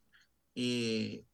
[0.55, 1.25] eh,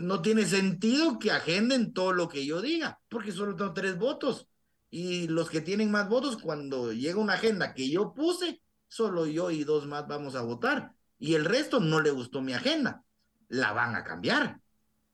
[0.00, 4.48] no tiene sentido que agenden todo lo que yo diga, porque solo tengo tres votos.
[4.88, 9.50] Y los que tienen más votos, cuando llega una agenda que yo puse, solo yo
[9.50, 10.94] y dos más vamos a votar.
[11.18, 13.04] Y el resto no le gustó mi agenda
[13.48, 14.60] la van a cambiar.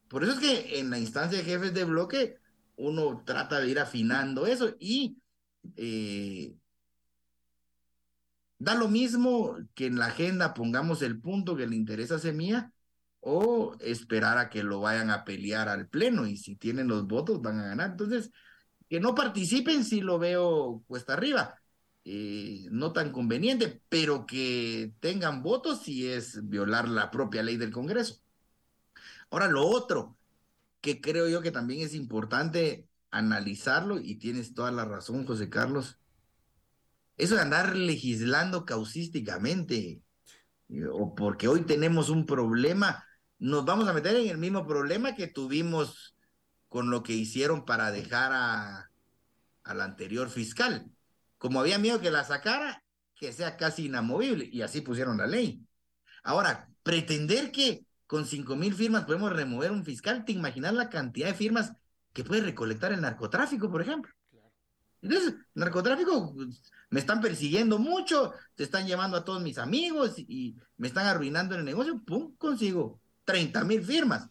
[0.08, 2.36] Por eso es que en la instancia de jefes de bloque
[2.76, 5.18] uno trata de ir afinando eso y
[5.76, 6.56] eh,
[8.58, 12.72] da lo mismo que en la agenda pongamos el punto que le interesa a Semilla
[13.20, 17.40] o esperar a que lo vayan a pelear al pleno y si tienen los votos
[17.42, 17.90] van a ganar.
[17.92, 18.30] Entonces,
[18.88, 21.56] que no participen si lo veo cuesta arriba.
[22.04, 27.72] eh, no tan conveniente, pero que tengan votos si es violar la propia ley del
[27.72, 28.22] Congreso.
[29.34, 30.16] Ahora, lo otro
[30.80, 35.98] que creo yo que también es importante analizarlo, y tienes toda la razón, José Carlos,
[37.16, 40.00] eso de andar legislando causísticamente,
[40.92, 43.04] o porque hoy tenemos un problema,
[43.40, 46.14] nos vamos a meter en el mismo problema que tuvimos
[46.68, 48.92] con lo que hicieron para dejar a,
[49.64, 50.88] al anterior fiscal
[51.38, 52.84] como había miedo que la sacara,
[53.16, 55.66] que sea casi inamovible, y así pusieron la ley.
[56.22, 61.28] Ahora, pretender que con cinco mil firmas podemos remover un fiscal, ¿te imaginas la cantidad
[61.28, 61.72] de firmas
[62.12, 64.12] que puede recolectar el narcotráfico, por ejemplo?
[65.02, 70.56] Entonces, narcotráfico, pues, me están persiguiendo mucho, te están llevando a todos mis amigos y
[70.76, 74.30] me están arruinando el negocio, pum, consigo 30 mil firmas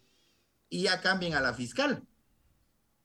[0.68, 2.02] y ya cambien a la fiscal.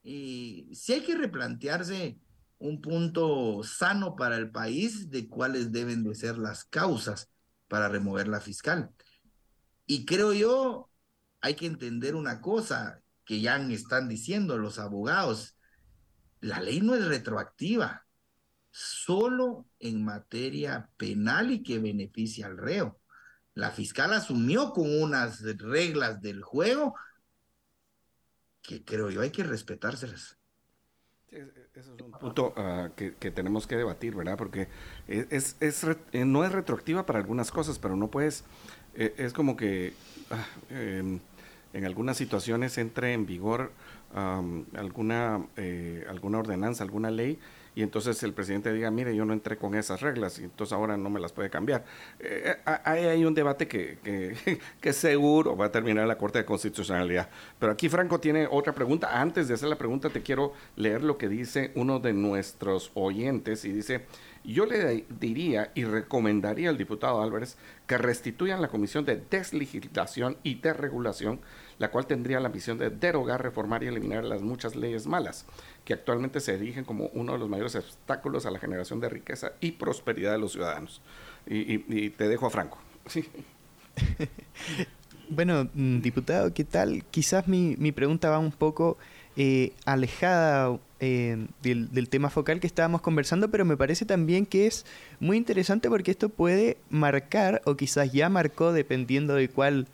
[0.01, 2.17] Y si hay que replantearse
[2.57, 7.29] un punto sano para el país de cuáles deben de ser las causas
[7.67, 8.91] para remover la fiscal.
[9.91, 10.87] Y creo yo,
[11.41, 15.57] hay que entender una cosa que ya están diciendo los abogados,
[16.41, 18.05] la ley no es retroactiva,
[18.69, 22.99] solo en materia penal y que beneficia al reo.
[23.55, 26.93] La fiscal asumió con unas reglas del juego
[28.61, 30.37] que creo yo hay que respetárselas.
[31.31, 34.37] Ese es un punto ah, que, tenemos que debatir, ¿verdad?
[34.37, 34.67] Porque
[35.07, 38.43] es, es, eh, no es retroactiva para algunas cosas, pero no puedes,
[38.95, 39.93] eh, es como que
[40.31, 41.19] ah, em,
[41.73, 43.71] en algunas situaciones entre en vigor
[44.73, 47.37] alguna, eh, alguna ordenanza, alguna ley
[47.75, 50.97] y entonces el presidente diga, mire, yo no entré con esas reglas y entonces ahora
[50.97, 51.85] no me las puede cambiar.
[52.19, 57.29] Eh, eh, hay, un debate que, que, seguro va a terminar la Corte de Constitucionalidad.
[57.59, 59.19] Pero aquí Franco tiene otra pregunta.
[59.19, 63.65] Antes de hacer la pregunta, te quiero leer lo que dice uno de nuestros oyentes
[63.65, 64.05] y dice,
[64.43, 70.55] yo le diría y recomendaría al diputado Álvarez que restituyan la Comisión de Deslegislación y
[70.55, 71.39] Desregulación,
[71.79, 75.45] la cual tendría la misión de derogar, reformar y eliminar las muchas leyes malas
[75.85, 79.53] que actualmente se erigen como uno de los mayores obstáculos a la generación de riqueza
[79.61, 81.01] y prosperidad de los ciudadanos.
[81.47, 82.77] Y, te dejo a Franco.
[85.29, 87.03] bueno, mm, diputado, ¿qué tal?
[87.09, 88.97] Quizás mi, mi pregunta va un poco
[89.37, 94.67] eh, alejada eh, del, del, tema focal que estábamos conversando, pero me parece también que
[94.67, 94.85] es
[95.21, 99.87] muy interesante porque esto puede marcar, o quizás ya marcó, dependiendo de cuál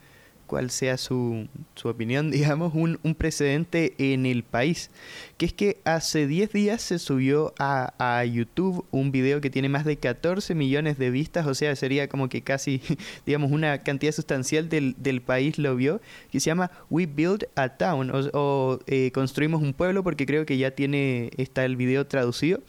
[0.45, 4.89] cuál sea su, su opinión, digamos, un, un, precedente en el país.
[5.37, 9.69] Que es que hace 10 días se subió a, a, YouTube un video que tiene
[9.69, 12.81] más de 14 millones de vistas, o sea, sería como que casi,
[13.25, 16.01] digamos, una cantidad sustancial del, del país lo vio,
[16.31, 20.57] que se llama We Build a Town, o, eh, Construimos un pueblo, porque creo que
[20.57, 22.61] ya tiene, está el video traducido,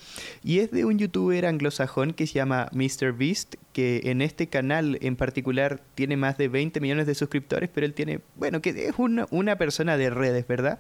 [0.43, 5.17] y es de un youtuber anglosajón que se llama MrBeast, que en este canal en
[5.17, 9.57] particular tiene más de 20 millones de suscriptores, pero él tiene, bueno, que es una,
[9.57, 10.79] persona de redes, ¿verdad?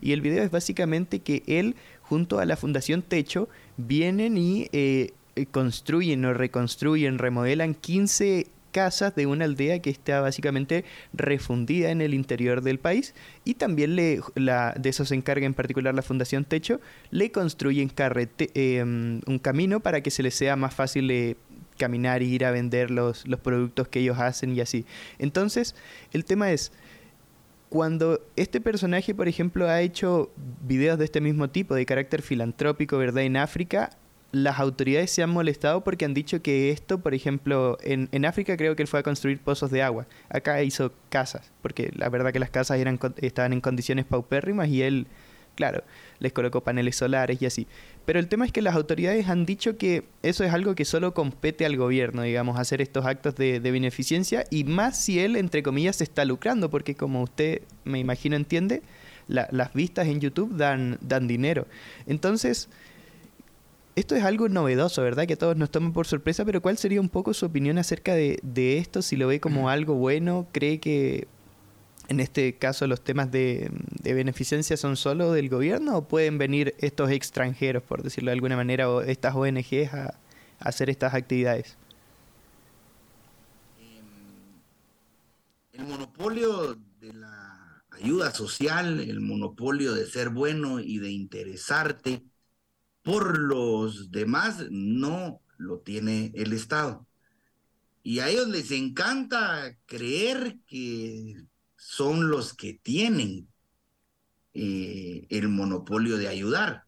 [0.00, 5.12] Y el video es básicamente que él, junto a la Fundación Techo, vienen y eh,
[5.50, 12.14] construyen o reconstruyen, remodelan 15 casas de una aldea que está básicamente refundida en el
[12.14, 16.80] interior del país y también le, de eso se encarga en particular la Fundación Techo,
[17.10, 21.36] le construyen eh, un camino para que se les sea más fácil eh,
[21.78, 24.84] caminar y ir a vender los, los productos que ellos hacen y así.
[25.18, 25.74] Entonces,
[26.12, 26.72] el tema es,
[27.70, 30.30] cuando este personaje, por ejemplo, ha hecho
[30.66, 33.22] videos de este mismo tipo, de carácter filantrópico, ¿verdad?
[33.22, 33.90] En África,
[34.32, 38.56] las autoridades se han molestado porque han dicho que esto, por ejemplo, en, en África
[38.56, 40.06] creo que él fue a construir pozos de agua.
[40.28, 44.82] Acá hizo casas, porque la verdad que las casas eran, estaban en condiciones paupérrimas y
[44.82, 45.06] él
[45.58, 45.82] claro,
[46.20, 47.66] les colocó paneles solares y así.
[48.04, 51.14] Pero el tema es que las autoridades han dicho que eso es algo que solo
[51.14, 55.96] compete al gobierno, digamos, hacer estos actos de, beneficencia y más si él, entre comillas,
[55.96, 58.82] se está lucrando, porque como usted me imagino entiende,
[59.28, 61.66] las vistas en YouTube dan, dan dinero.
[62.06, 62.68] Entonces,
[63.94, 65.26] esto es algo novedoso, ¿verdad?
[65.26, 68.14] Que a todos nos toman por sorpresa, pero ¿cuál sería un poco su opinión acerca
[68.14, 69.02] de, de esto?
[69.02, 71.26] Si lo ve como algo bueno, cree que
[72.08, 73.70] en este caso los temas de,
[74.02, 78.90] beneficencia son solo del gobierno o pueden venir estos extranjeros, por decirlo de alguna manera,
[78.90, 80.18] o estas ONGs a,
[80.58, 81.76] hacer estas actividades?
[85.72, 92.24] El monopolio de la ayuda social, el monopolio de ser bueno y de interesarte
[93.02, 97.06] por los demás, no lo tiene el Estado.
[98.02, 101.44] Y a ellos les encanta creer que
[101.88, 103.48] son los que tienen
[104.52, 106.84] eh, el monopolio de ayudar.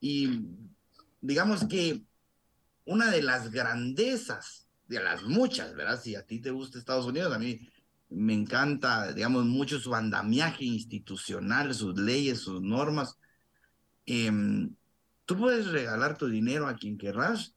[0.00, 0.40] Y
[1.20, 2.02] digamos que
[2.84, 6.02] una de las grandezas, de las muchas, ¿verdad?
[6.02, 7.60] Si a ti te gusta Estados Unidos, a mí
[8.08, 13.16] me encanta, digamos, mucho su andamiaje institucional, sus leyes, sus normas.
[14.04, 14.74] Em,
[15.26, 17.54] tú puedes regalar tu dinero a quien querrás,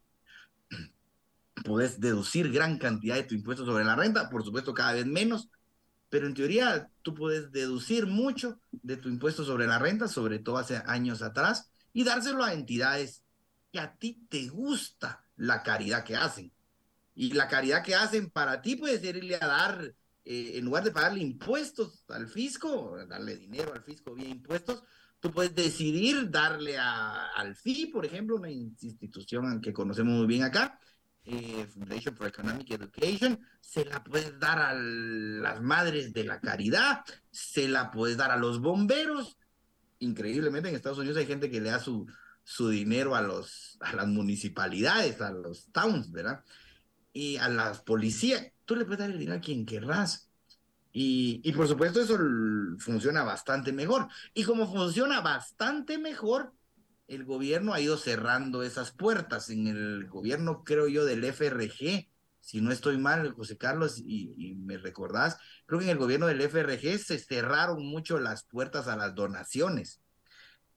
[1.65, 5.49] puedes deducir gran cantidad de tu impuesto sobre la renta, por supuesto cada vez menos,
[6.11, 10.57] pero en teoría tú puedes deducir mucho de tu impuesto sobre la renta, sobre todo
[10.57, 13.23] hace años atrás, y dárselo a entidades
[13.71, 16.51] que a ti te gusta la caridad que hacen.
[17.15, 20.83] Y la caridad que hacen para ti puede ser irle a dar, eh, en lugar
[20.83, 24.83] de pagarle impuestos al fisco, darle dinero al fisco vía impuestos,
[25.21, 30.43] tú puedes decidir darle a, al FI, por ejemplo, una institución que conocemos muy bien
[30.43, 30.77] acá,
[31.25, 37.03] eh, Foundation for Economic Education, se la puedes dar a las madres de la caridad,
[37.29, 39.37] se la puedes dar a los bomberos.
[39.99, 42.07] Increíblemente en Estados Unidos hay gente que le da su,
[42.43, 46.43] su dinero a, los, a las municipalidades, a los towns, ¿verdad?
[47.13, 48.47] Y a las policías.
[48.65, 50.27] Tú le puedes dar el dinero a quien querrás.
[50.93, 52.17] Y, y por supuesto eso
[52.79, 54.07] funciona bastante mejor.
[54.33, 56.51] Y como funciona bastante mejor,
[57.11, 59.49] el gobierno ha ido cerrando esas puertas.
[59.49, 62.07] En el gobierno, creo yo, del FRG,
[62.39, 66.39] si no estoy mal, José Carlos, y, me recordás, creo que en el gobierno del
[66.41, 70.01] FRG se cerraron mucho las puertas a las donaciones.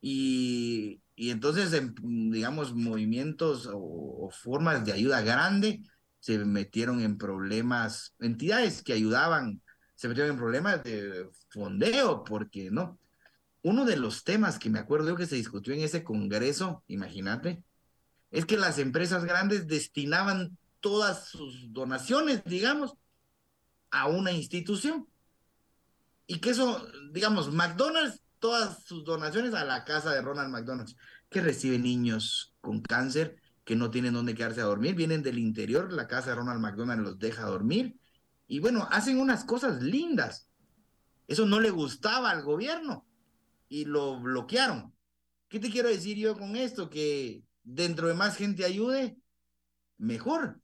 [0.01, 1.71] Y, entonces,
[2.03, 5.83] digamos, movimientos o, formas de ayuda grande
[6.19, 9.63] se metieron en problemas, entidades que ayudaban,
[9.95, 12.99] se metieron en problemas de fondeo, porque no,
[13.65, 17.65] uno de los temas que me acuerdo que se discutió en ese congreso, imagínate,
[18.31, 22.93] es que las empresas grandes destinaban todas sus donaciones, digamos,
[23.91, 25.09] a una institución.
[26.27, 30.95] Y que eso, digamos, McDonald's, todas sus donaciones a la casa de Ronald McDonald's,
[31.31, 35.91] que recibe niños con cáncer que no tienen dónde quedarse a dormir, vienen del interior,
[35.91, 37.99] la casa de Ronald McDonald los deja dormir.
[38.47, 40.51] Y bueno, hacen unas cosas lindas.
[41.29, 43.07] Eso no le gustaba al gobierno
[43.75, 44.95] y lo bloquearon.
[45.49, 46.89] ¿Qué te quiero decir yo con esto?
[46.89, 49.17] Que dentro de más gente ayude,
[49.99, 50.61] mejor.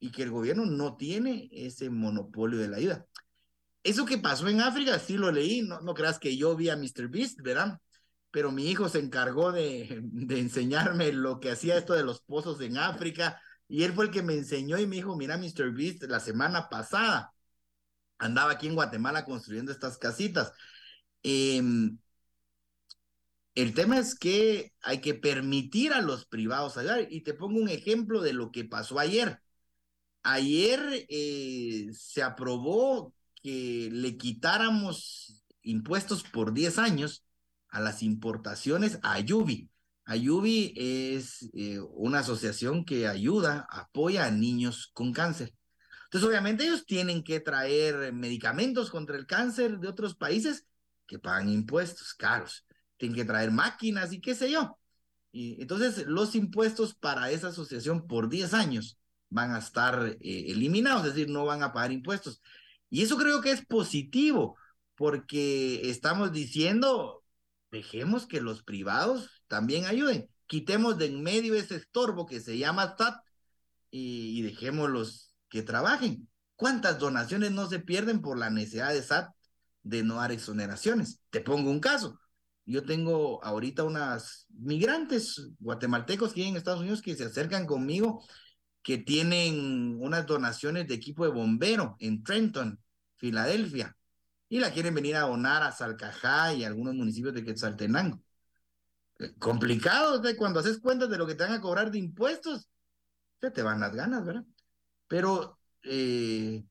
[0.00, 3.06] Y que el gobierno no tiene ese monopolio de la ayuda.
[3.82, 6.76] Eso que pasó en África, sí lo leí, no, no creas que yo vi a
[6.76, 7.08] Mr.
[7.08, 7.78] Beast, ¿verdad?
[8.30, 12.62] Pero mi hijo se encargó de, de enseñarme lo que hacía esto de los pozos
[12.62, 13.42] en África.
[13.68, 15.70] Y él fue el que me enseñó y me dijo, mira, Mr.
[15.74, 17.34] Beast, la semana pasada
[18.16, 20.54] andaba aquí en Guatemala construyendo estas casitas.
[21.22, 21.60] Eh,
[23.62, 27.08] el tema es que hay que permitir a los privados ayudar.
[27.10, 29.40] Y te pongo un ejemplo de lo que pasó ayer.
[30.22, 33.12] Ayer eh, se aprobó
[33.42, 37.24] que le quitáramos impuestos por 10 años
[37.68, 39.68] a las importaciones a Ayubi.
[40.04, 45.52] Ayubi es eh, una asociación que ayuda, apoya a niños con cáncer.
[46.04, 50.64] Entonces, obviamente ellos tienen que traer medicamentos contra el cáncer de otros países
[51.08, 52.67] que pagan impuestos caros
[52.98, 54.78] tienen que traer máquinas y qué sé yo.
[55.32, 58.98] Y entonces los impuestos para esa asociación por 10 años
[59.30, 62.40] van a estar eh, eliminados, es decir, no van a pagar impuestos.
[62.90, 64.56] Y eso creo que es positivo,
[64.96, 67.22] porque estamos diciendo,
[67.70, 72.96] dejemos que los privados también ayuden, quitemos de en medio ese estorbo que se llama
[72.96, 73.16] SAT
[73.90, 76.28] y, y dejémoslos que trabajen.
[76.56, 79.30] ¿Cuántas donaciones no se pierden por la necesidad de SAT
[79.82, 81.20] de no dar exoneraciones?
[81.30, 82.18] Te pongo un caso.
[82.68, 88.22] Yo tengo ahorita unas migrantes guatemaltecos que en Estados Unidos que se acercan conmigo,
[88.82, 92.78] que tienen unas donaciones de equipo de bombero en Trenton,
[93.16, 93.96] Filadelfia,
[94.50, 98.22] y la quieren venir a donar a Salcajá y a algunos municipios de Quetzaltenango.
[99.18, 102.68] Eh, complicado, cuando haces cuentas de lo que te van a cobrar de impuestos,
[103.40, 104.44] se te van las ganas, ¿verdad?
[105.06, 106.66] Pero eh,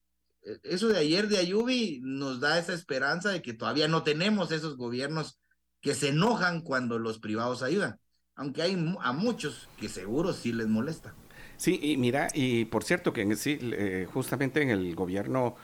[0.62, 4.78] eso de ayer de Ayubi nos da esa esperanza de que todavía no tenemos esos
[4.78, 5.40] gobiernos
[5.88, 7.98] que se enojan cuando los privados ayudan,
[8.36, 11.16] aunque hay a muchos que seguro sí les molesta.
[11.56, 15.56] Sí, y mira, y por cierto que sí, eh, justamente en el gobierno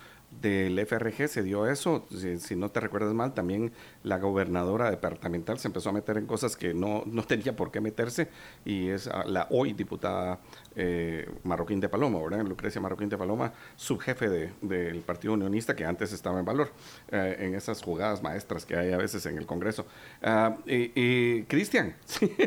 [0.42, 2.06] del FRG se dio eso,
[2.40, 3.72] si, no te recuerdas mal, también
[4.04, 7.82] la gobernadora departamental se empezó a meter en cosas que no, no tenía por qué
[7.82, 8.30] meterse
[8.66, 10.40] y es la hoy diputada
[10.76, 12.46] eh, Marroquín de Paloma, ¿verdad?
[12.46, 16.72] Lucrecia Marroquín de Paloma, subjefe del de, Partido Unionista que antes estaba en valor
[17.12, 19.86] eh, en esas jugadas maestras que hay a veces en el Congreso.
[20.22, 21.96] Ah, y Cristian,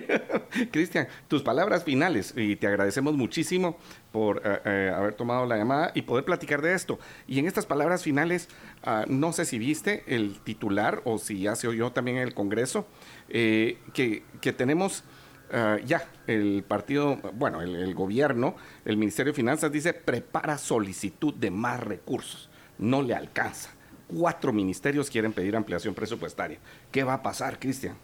[0.71, 3.77] Cristian, tus palabras finales y te agradecemos muchísimo
[4.13, 6.99] por eh, haber tomado la llamada y poder platicar de esto.
[7.27, 8.49] Y en estas palabras finales,
[8.83, 12.35] ah, no sé si viste el titular o si ya se oyó también en el
[12.35, 12.87] Congreso,
[13.29, 15.05] que, que tenemos
[15.53, 21.51] Ah, ya, el partido, bueno, el, gobierno, el Ministerio de Finanzas dice prepara solicitud de
[21.51, 22.49] más recursos.
[22.79, 23.71] No le alcanza.
[24.09, 26.59] Cuatro ministerios quieren pedir ampliación presupuestaria.
[26.91, 27.97] ¿Qué va a pasar, Cristian?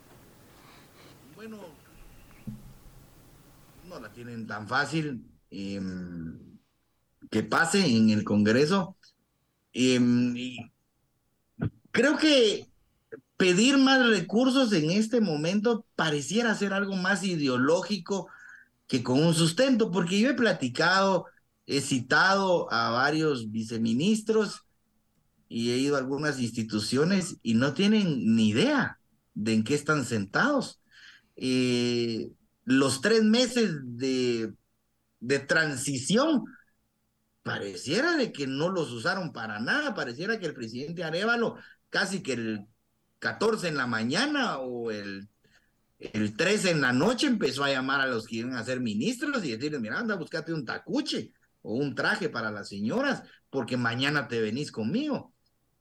[1.35, 1.59] Bueno,
[3.89, 6.59] no la tienen tan fácil em,
[7.31, 8.97] que pase en el Congreso.
[9.73, 10.35] Em,
[11.91, 12.67] creo que
[13.37, 18.29] pedir más recursos en este momento pareciera ser algo más ideológico
[18.87, 21.27] que con un sustento, porque yo he platicado,
[21.67, 24.65] he citado a varios viceministros
[25.49, 28.99] y he ido a algunas instituciones y no tienen ni idea
[29.35, 30.81] de en qué están sentados.
[31.37, 32.31] Eh,
[32.65, 34.53] los tres meses de,
[35.23, 36.45] de transición
[37.43, 41.57] pareciera de que no los usaron para nada, pareciera que el presidente Arevalo
[41.91, 42.67] casi que el
[43.21, 45.29] 14 en la mañana o el,
[45.99, 49.45] el 13 en la noche empezó a llamar a los que iban a ser ministros
[49.45, 51.33] y decirles, mira, anda, búscate un tacuche
[51.63, 55.33] o un traje para las señoras, porque mañana te venís conmigo.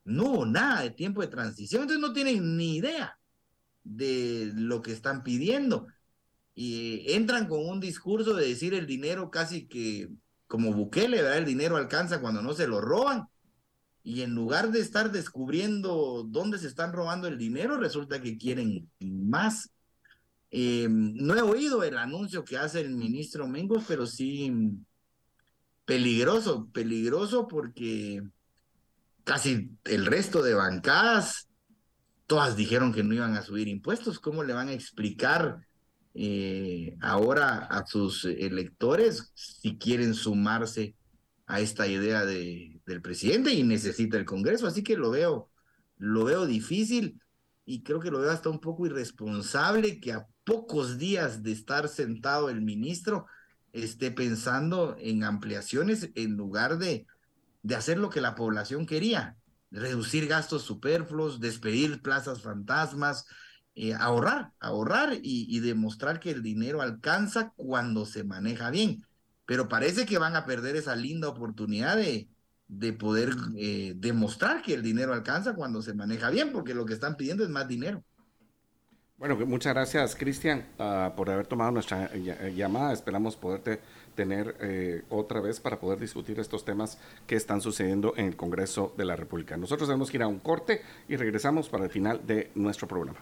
[0.04, 3.18] No, nada de tiempo de transición, entonces no tienen ni idea
[3.84, 5.88] de lo que están pidiendo.
[6.54, 10.10] Y entran con un discurso de decir el dinero casi que
[10.48, 11.38] como Bukele, ¿verdad?
[11.38, 13.28] El dinero alcanza cuando no se lo roban
[14.04, 18.90] y en lugar de estar descubriendo dónde se están robando el dinero, resulta que quieren
[19.00, 19.70] más.
[20.50, 24.52] Eh, no he oído el anuncio que hace el ministro Mengos, pero sí
[25.86, 28.22] peligroso, peligroso porque
[29.24, 31.48] casi el resto de bancadas,
[32.26, 34.20] todas dijeron que no iban a subir impuestos.
[34.20, 35.68] ¿Cómo le van a explicar
[36.14, 40.96] eh, ahora a sus electores si quieren sumarse
[41.48, 45.50] a esta idea de, del presidente y necesita el Congreso, así que lo veo,
[45.98, 47.22] lo veo difícil
[47.66, 51.88] y creo que lo veo hasta un poco irresponsable que a pocos días de estar
[51.88, 53.26] sentado el ministro
[53.74, 57.06] esté pensando en ampliaciones en lugar de,
[57.64, 59.38] de hacer lo que la población quería,
[59.70, 63.26] reducir gastos superfluos, despedir plazas fantasmas,
[63.76, 69.04] eh, ahorrar, ahorrar y, demostrar que el dinero alcanza cuando se maneja bien
[69.52, 72.30] pero parece que van a perder esa linda oportunidad de,
[72.70, 76.94] de poder eh, demostrar que el dinero alcanza cuando se maneja bien, porque lo que
[76.94, 78.02] están pidiendo es más dinero.
[79.18, 82.94] Bueno, muchas gracias, Cristian, ah, por haber tomado nuestra llamada.
[82.94, 83.82] Esperamos poderte
[84.16, 88.94] tener eh, otra vez para poder discutir estos temas que están sucediendo en el Congreso
[88.98, 89.58] de la República.
[89.58, 93.20] Nosotros tenemos que ir a un corte y regresamos para el final de nuestro programa.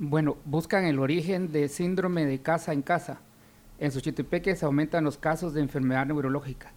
[0.00, 3.18] Bueno, buscan el origen de síndrome de casa en casa.
[3.80, 6.70] En Xochitepeques aumentan los casos de enfermedad neurológica.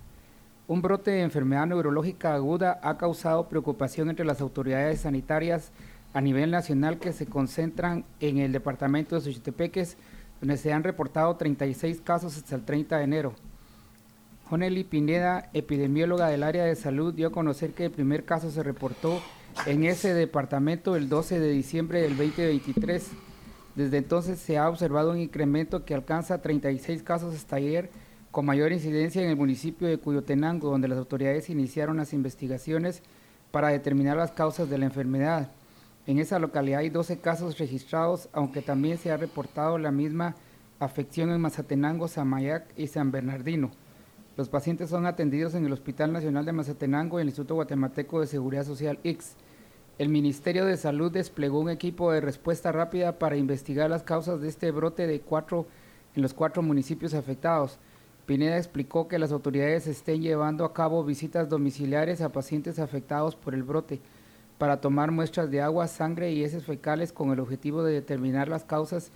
[0.68, 5.72] Un brote de enfermedad neurológica aguda ha causado preocupación entre las autoridades sanitarias
[6.14, 9.98] a nivel nacional que se concentran en el departamento de Xochitepeques,
[10.40, 13.36] donde se han reportado 36 casos hasta el 30 de enero.
[14.50, 18.64] Joneli Pineda, epidemióloga del área de salud, dio a conocer que el primer caso se
[18.64, 19.22] reportó
[19.66, 23.12] en ese departamento el 12 de diciembre del 2023.
[23.76, 27.90] Desde entonces se ha observado un incremento que alcanza 36 casos hasta ayer,
[28.32, 33.04] con mayor incidencia en el municipio de Cuyotenango, donde las autoridades iniciaron las investigaciones
[33.52, 35.52] para determinar las causas de la enfermedad.
[36.08, 40.36] En esa localidad hay 12 casos registrados, aunque también se ha reportado la misma
[40.80, 43.72] afección en Mazatenango, Samayac y San Bernardino.
[44.38, 48.28] Los pacientes son atendidos en el Hospital Nacional de Mazatenango y el Instituto Guatemalteco de
[48.28, 49.36] Seguridad Social X.
[49.98, 54.48] El Ministerio de Salud desplegó un equipo de respuesta rápida para investigar las causas de
[54.48, 55.68] este brote de cuatro
[56.16, 57.78] en los cuatro municipios afectados.
[58.26, 63.54] Pineda explicó que las autoridades estén llevando a cabo visitas domiciliares a pacientes afectados por
[63.54, 64.00] el brote
[64.58, 68.64] para tomar muestras de agua, sangre y heces fecales con el objetivo de determinar las
[68.64, 69.12] causas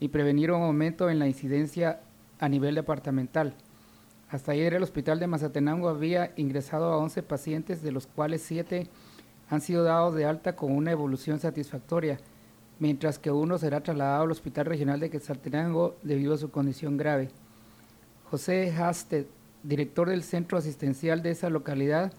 [0.00, 2.00] y prevenir un aumento en la incidencia
[2.38, 3.54] a nivel departamental.
[4.34, 8.88] Hasta ayer el hospital de Mazatenango había ingresado a 11 pacientes, de los cuales 7
[9.48, 12.18] han sido dados de alta con una evolución satisfactoria,
[12.80, 17.28] mientras que uno será trasladado al Hospital Regional de Quetzaltenango debido a su condición grave.
[18.28, 19.26] José Hasted,
[19.62, 22.12] director del centro asistencial de esa localidad,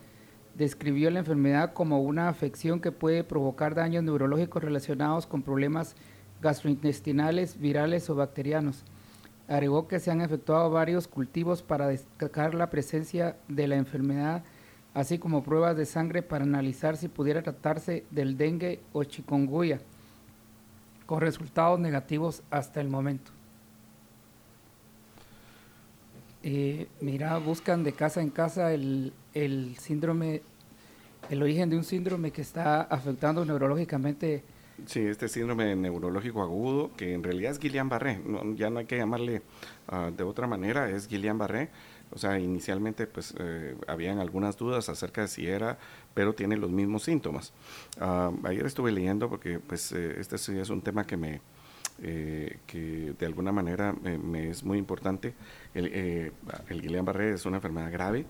[0.54, 5.98] describió la enfermedad como una afección que puede provocar daños neurológicos relacionados con problemas
[6.42, 8.86] gastrointestinales, virales o bacterianos.
[9.48, 14.44] Agregó que se han efectuado varios cultivos para destacar la presencia de la enfermedad,
[14.94, 19.80] así como pruebas de sangre para analizar si pudiera tratarse del dengue o chikungunya,
[21.06, 23.32] con resultados negativos hasta el momento.
[26.42, 30.42] Eh, mira, buscan de casa en casa el, el síndrome,
[31.30, 34.44] el origen de un síndrome que está afectando neurológicamente
[34.85, 38.22] Sí, este síndrome neurológico agudo, que en realidad es Guillain-Barré,
[38.56, 39.41] ya no hay que llamarle
[39.91, 41.69] uh, de otra manera, es Guillain-Barré.
[42.11, 45.77] O sea, inicialmente pues eh, habían algunas dudas acerca de si era,
[46.14, 47.52] pero tiene los mismos síntomas.
[47.99, 51.41] Uh, ayer estuve leyendo porque pues eh, este sí es un tema que me,
[52.03, 55.34] eh, que de alguna manera me es muy importante.
[55.73, 55.88] El,
[56.69, 58.26] el Guillain-Barré es una enfermedad grave,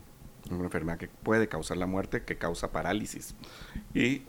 [0.49, 3.35] una enfermedad que puede causar la muerte, que causa parálisis.
[3.93, 4.23] Y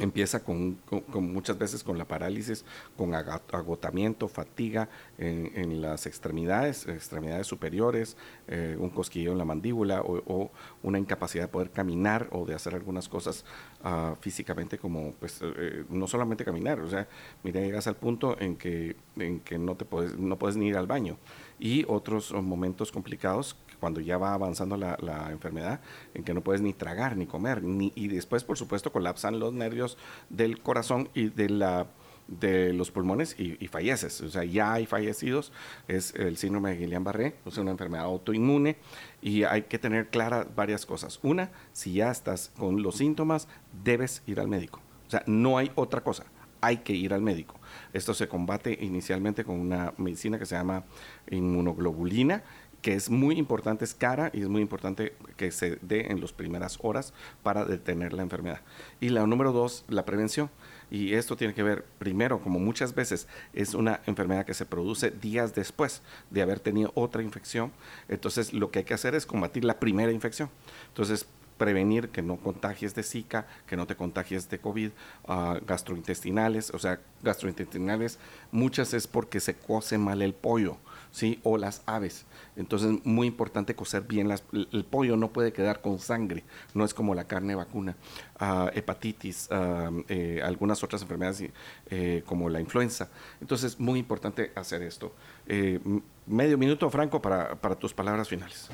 [0.00, 0.78] empieza con,
[1.14, 2.64] muchas veces con la parálisis,
[2.96, 4.88] con agotamiento, fatiga
[5.18, 8.16] en, las extremidades, extremidades superiores,
[8.48, 10.50] eh, un cosquillo en la mandíbula o,
[10.82, 13.44] una incapacidad de poder caminar o de hacer algunas cosas
[13.84, 17.08] uh, físicamente como, pues, eh, no solamente caminar, o sea,
[17.42, 20.76] mira, llegas al punto en que, en que no, te puedes, no puedes ni ir
[20.76, 21.18] al baño.
[21.58, 25.80] Y otros momentos complicados cuando ya va avanzando la, la, enfermedad,
[26.14, 29.52] en que no puedes ni tragar ni comer, ni, y después, por supuesto, colapsan los
[29.52, 29.98] nervios
[30.28, 31.86] del corazón y de la
[32.28, 34.20] de los pulmones y, y, falleces.
[34.20, 35.50] O sea, ya hay fallecidos.
[35.88, 38.76] Es el síndrome de Guillain-Barré, es una enfermedad autoinmune
[39.22, 41.18] y hay que tener claras varias cosas.
[41.22, 43.48] Una, si ya estás con los síntomas,
[43.82, 44.80] debes ir al médico.
[45.06, 46.24] O sea, no hay otra cosa.
[46.60, 47.54] Hay que ir al médico.
[47.92, 50.84] Esto se combate inicialmente con una medicina que se llama
[51.30, 52.42] inmunoglobulina
[52.82, 56.32] que es muy importante, es cara y es muy importante que se dé en las
[56.32, 58.60] primeras horas para detener la enfermedad.
[59.00, 60.50] Y la número dos, la prevención.
[60.90, 65.10] Y esto tiene que ver, primero, como muchas veces es una enfermedad que se produce
[65.10, 67.72] días después de haber tenido otra infección.
[68.08, 70.48] Entonces, lo que hay que hacer es combatir la primera infección.
[70.88, 71.26] Entonces,
[71.58, 74.90] prevenir que no contagies de Zika, que no te contagies de COVID,
[75.26, 78.18] uh, gastrointestinales, o sea, gastrointestinales,
[78.52, 80.78] muchas es porque se cose mal el pollo,
[81.18, 81.40] ¿sí?
[81.42, 82.26] O las aves.
[82.56, 86.94] Entonces, muy importante cocer bien las, el pollo no puede quedar con sangre, no es
[86.94, 87.96] como la carne vacuna.
[88.40, 91.50] Uh, hepatitis, uh, eh, algunas otras enfermedades
[91.90, 93.08] eh, como la influenza.
[93.40, 95.12] Entonces, muy importante hacer esto.
[95.48, 95.80] Eh,
[96.26, 98.68] medio minuto, Franco, para, tus palabras finales.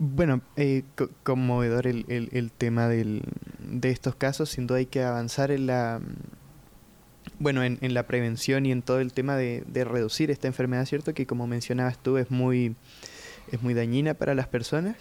[0.00, 0.82] Bueno, eh,
[1.22, 3.22] conmovedor el, el, el tema del,
[3.60, 4.50] de estos casos.
[4.50, 6.00] Sin duda hay que avanzar en la,
[7.38, 10.86] bueno, en, en, la prevención y en todo el tema de, de, reducir esta enfermedad,
[10.86, 11.14] ¿cierto?
[11.14, 12.74] Que como mencionabas tú es muy,
[13.50, 14.96] es muy dañina para las personas.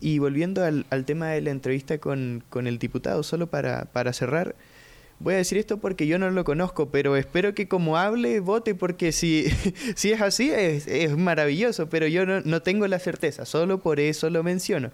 [0.00, 4.12] Y volviendo al, al tema de la entrevista con, con el diputado, solo para, para
[4.12, 4.54] cerrar,
[5.20, 8.74] voy a decir esto porque yo no lo conozco, pero espero que como hable, vote,
[8.74, 9.46] porque si,
[9.96, 14.00] si es así, es, es maravilloso, pero yo no, no, tengo la certeza, solo por
[14.00, 14.90] eso lo menciono.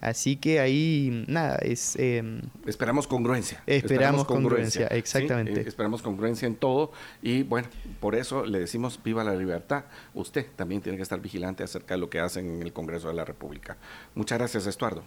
[0.00, 1.96] Así que ahí, nada, es...
[1.96, 3.62] Eh, esperamos congruencia.
[3.66, 5.54] Esperamos, esperamos congruencia, congruencia, exactamente.
[5.54, 5.60] ¿sí?
[5.60, 7.68] Eh, esperamos congruencia en todo y bueno,
[8.00, 9.84] por eso le decimos viva la libertad.
[10.14, 13.14] Usted también tiene que estar vigilante acerca de lo que hacen en el Congreso de
[13.14, 13.76] la República.
[14.14, 15.02] Muchas gracias, Estuardo.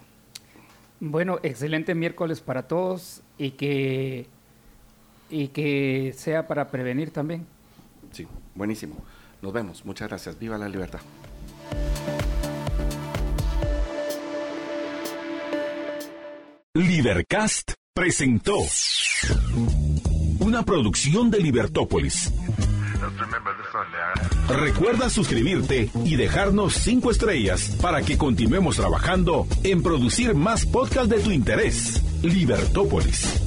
[1.00, 4.28] Bueno, excelente miércoles para todos y que
[5.32, 7.46] y que sea para prevenir también.
[8.12, 8.98] Sí, buenísimo.
[9.42, 9.86] Nos vemos.
[9.86, 10.38] Muchas gracias.
[10.38, 11.00] Viva la libertad.
[16.74, 18.56] Libercast presentó
[20.40, 22.32] una producción de Libertópolis.
[24.48, 31.20] Recuerda suscribirte y dejarnos cinco estrellas para que continuemos trabajando en producir más podcasts de
[31.20, 32.02] tu interés.
[32.24, 33.42] Libertópolis.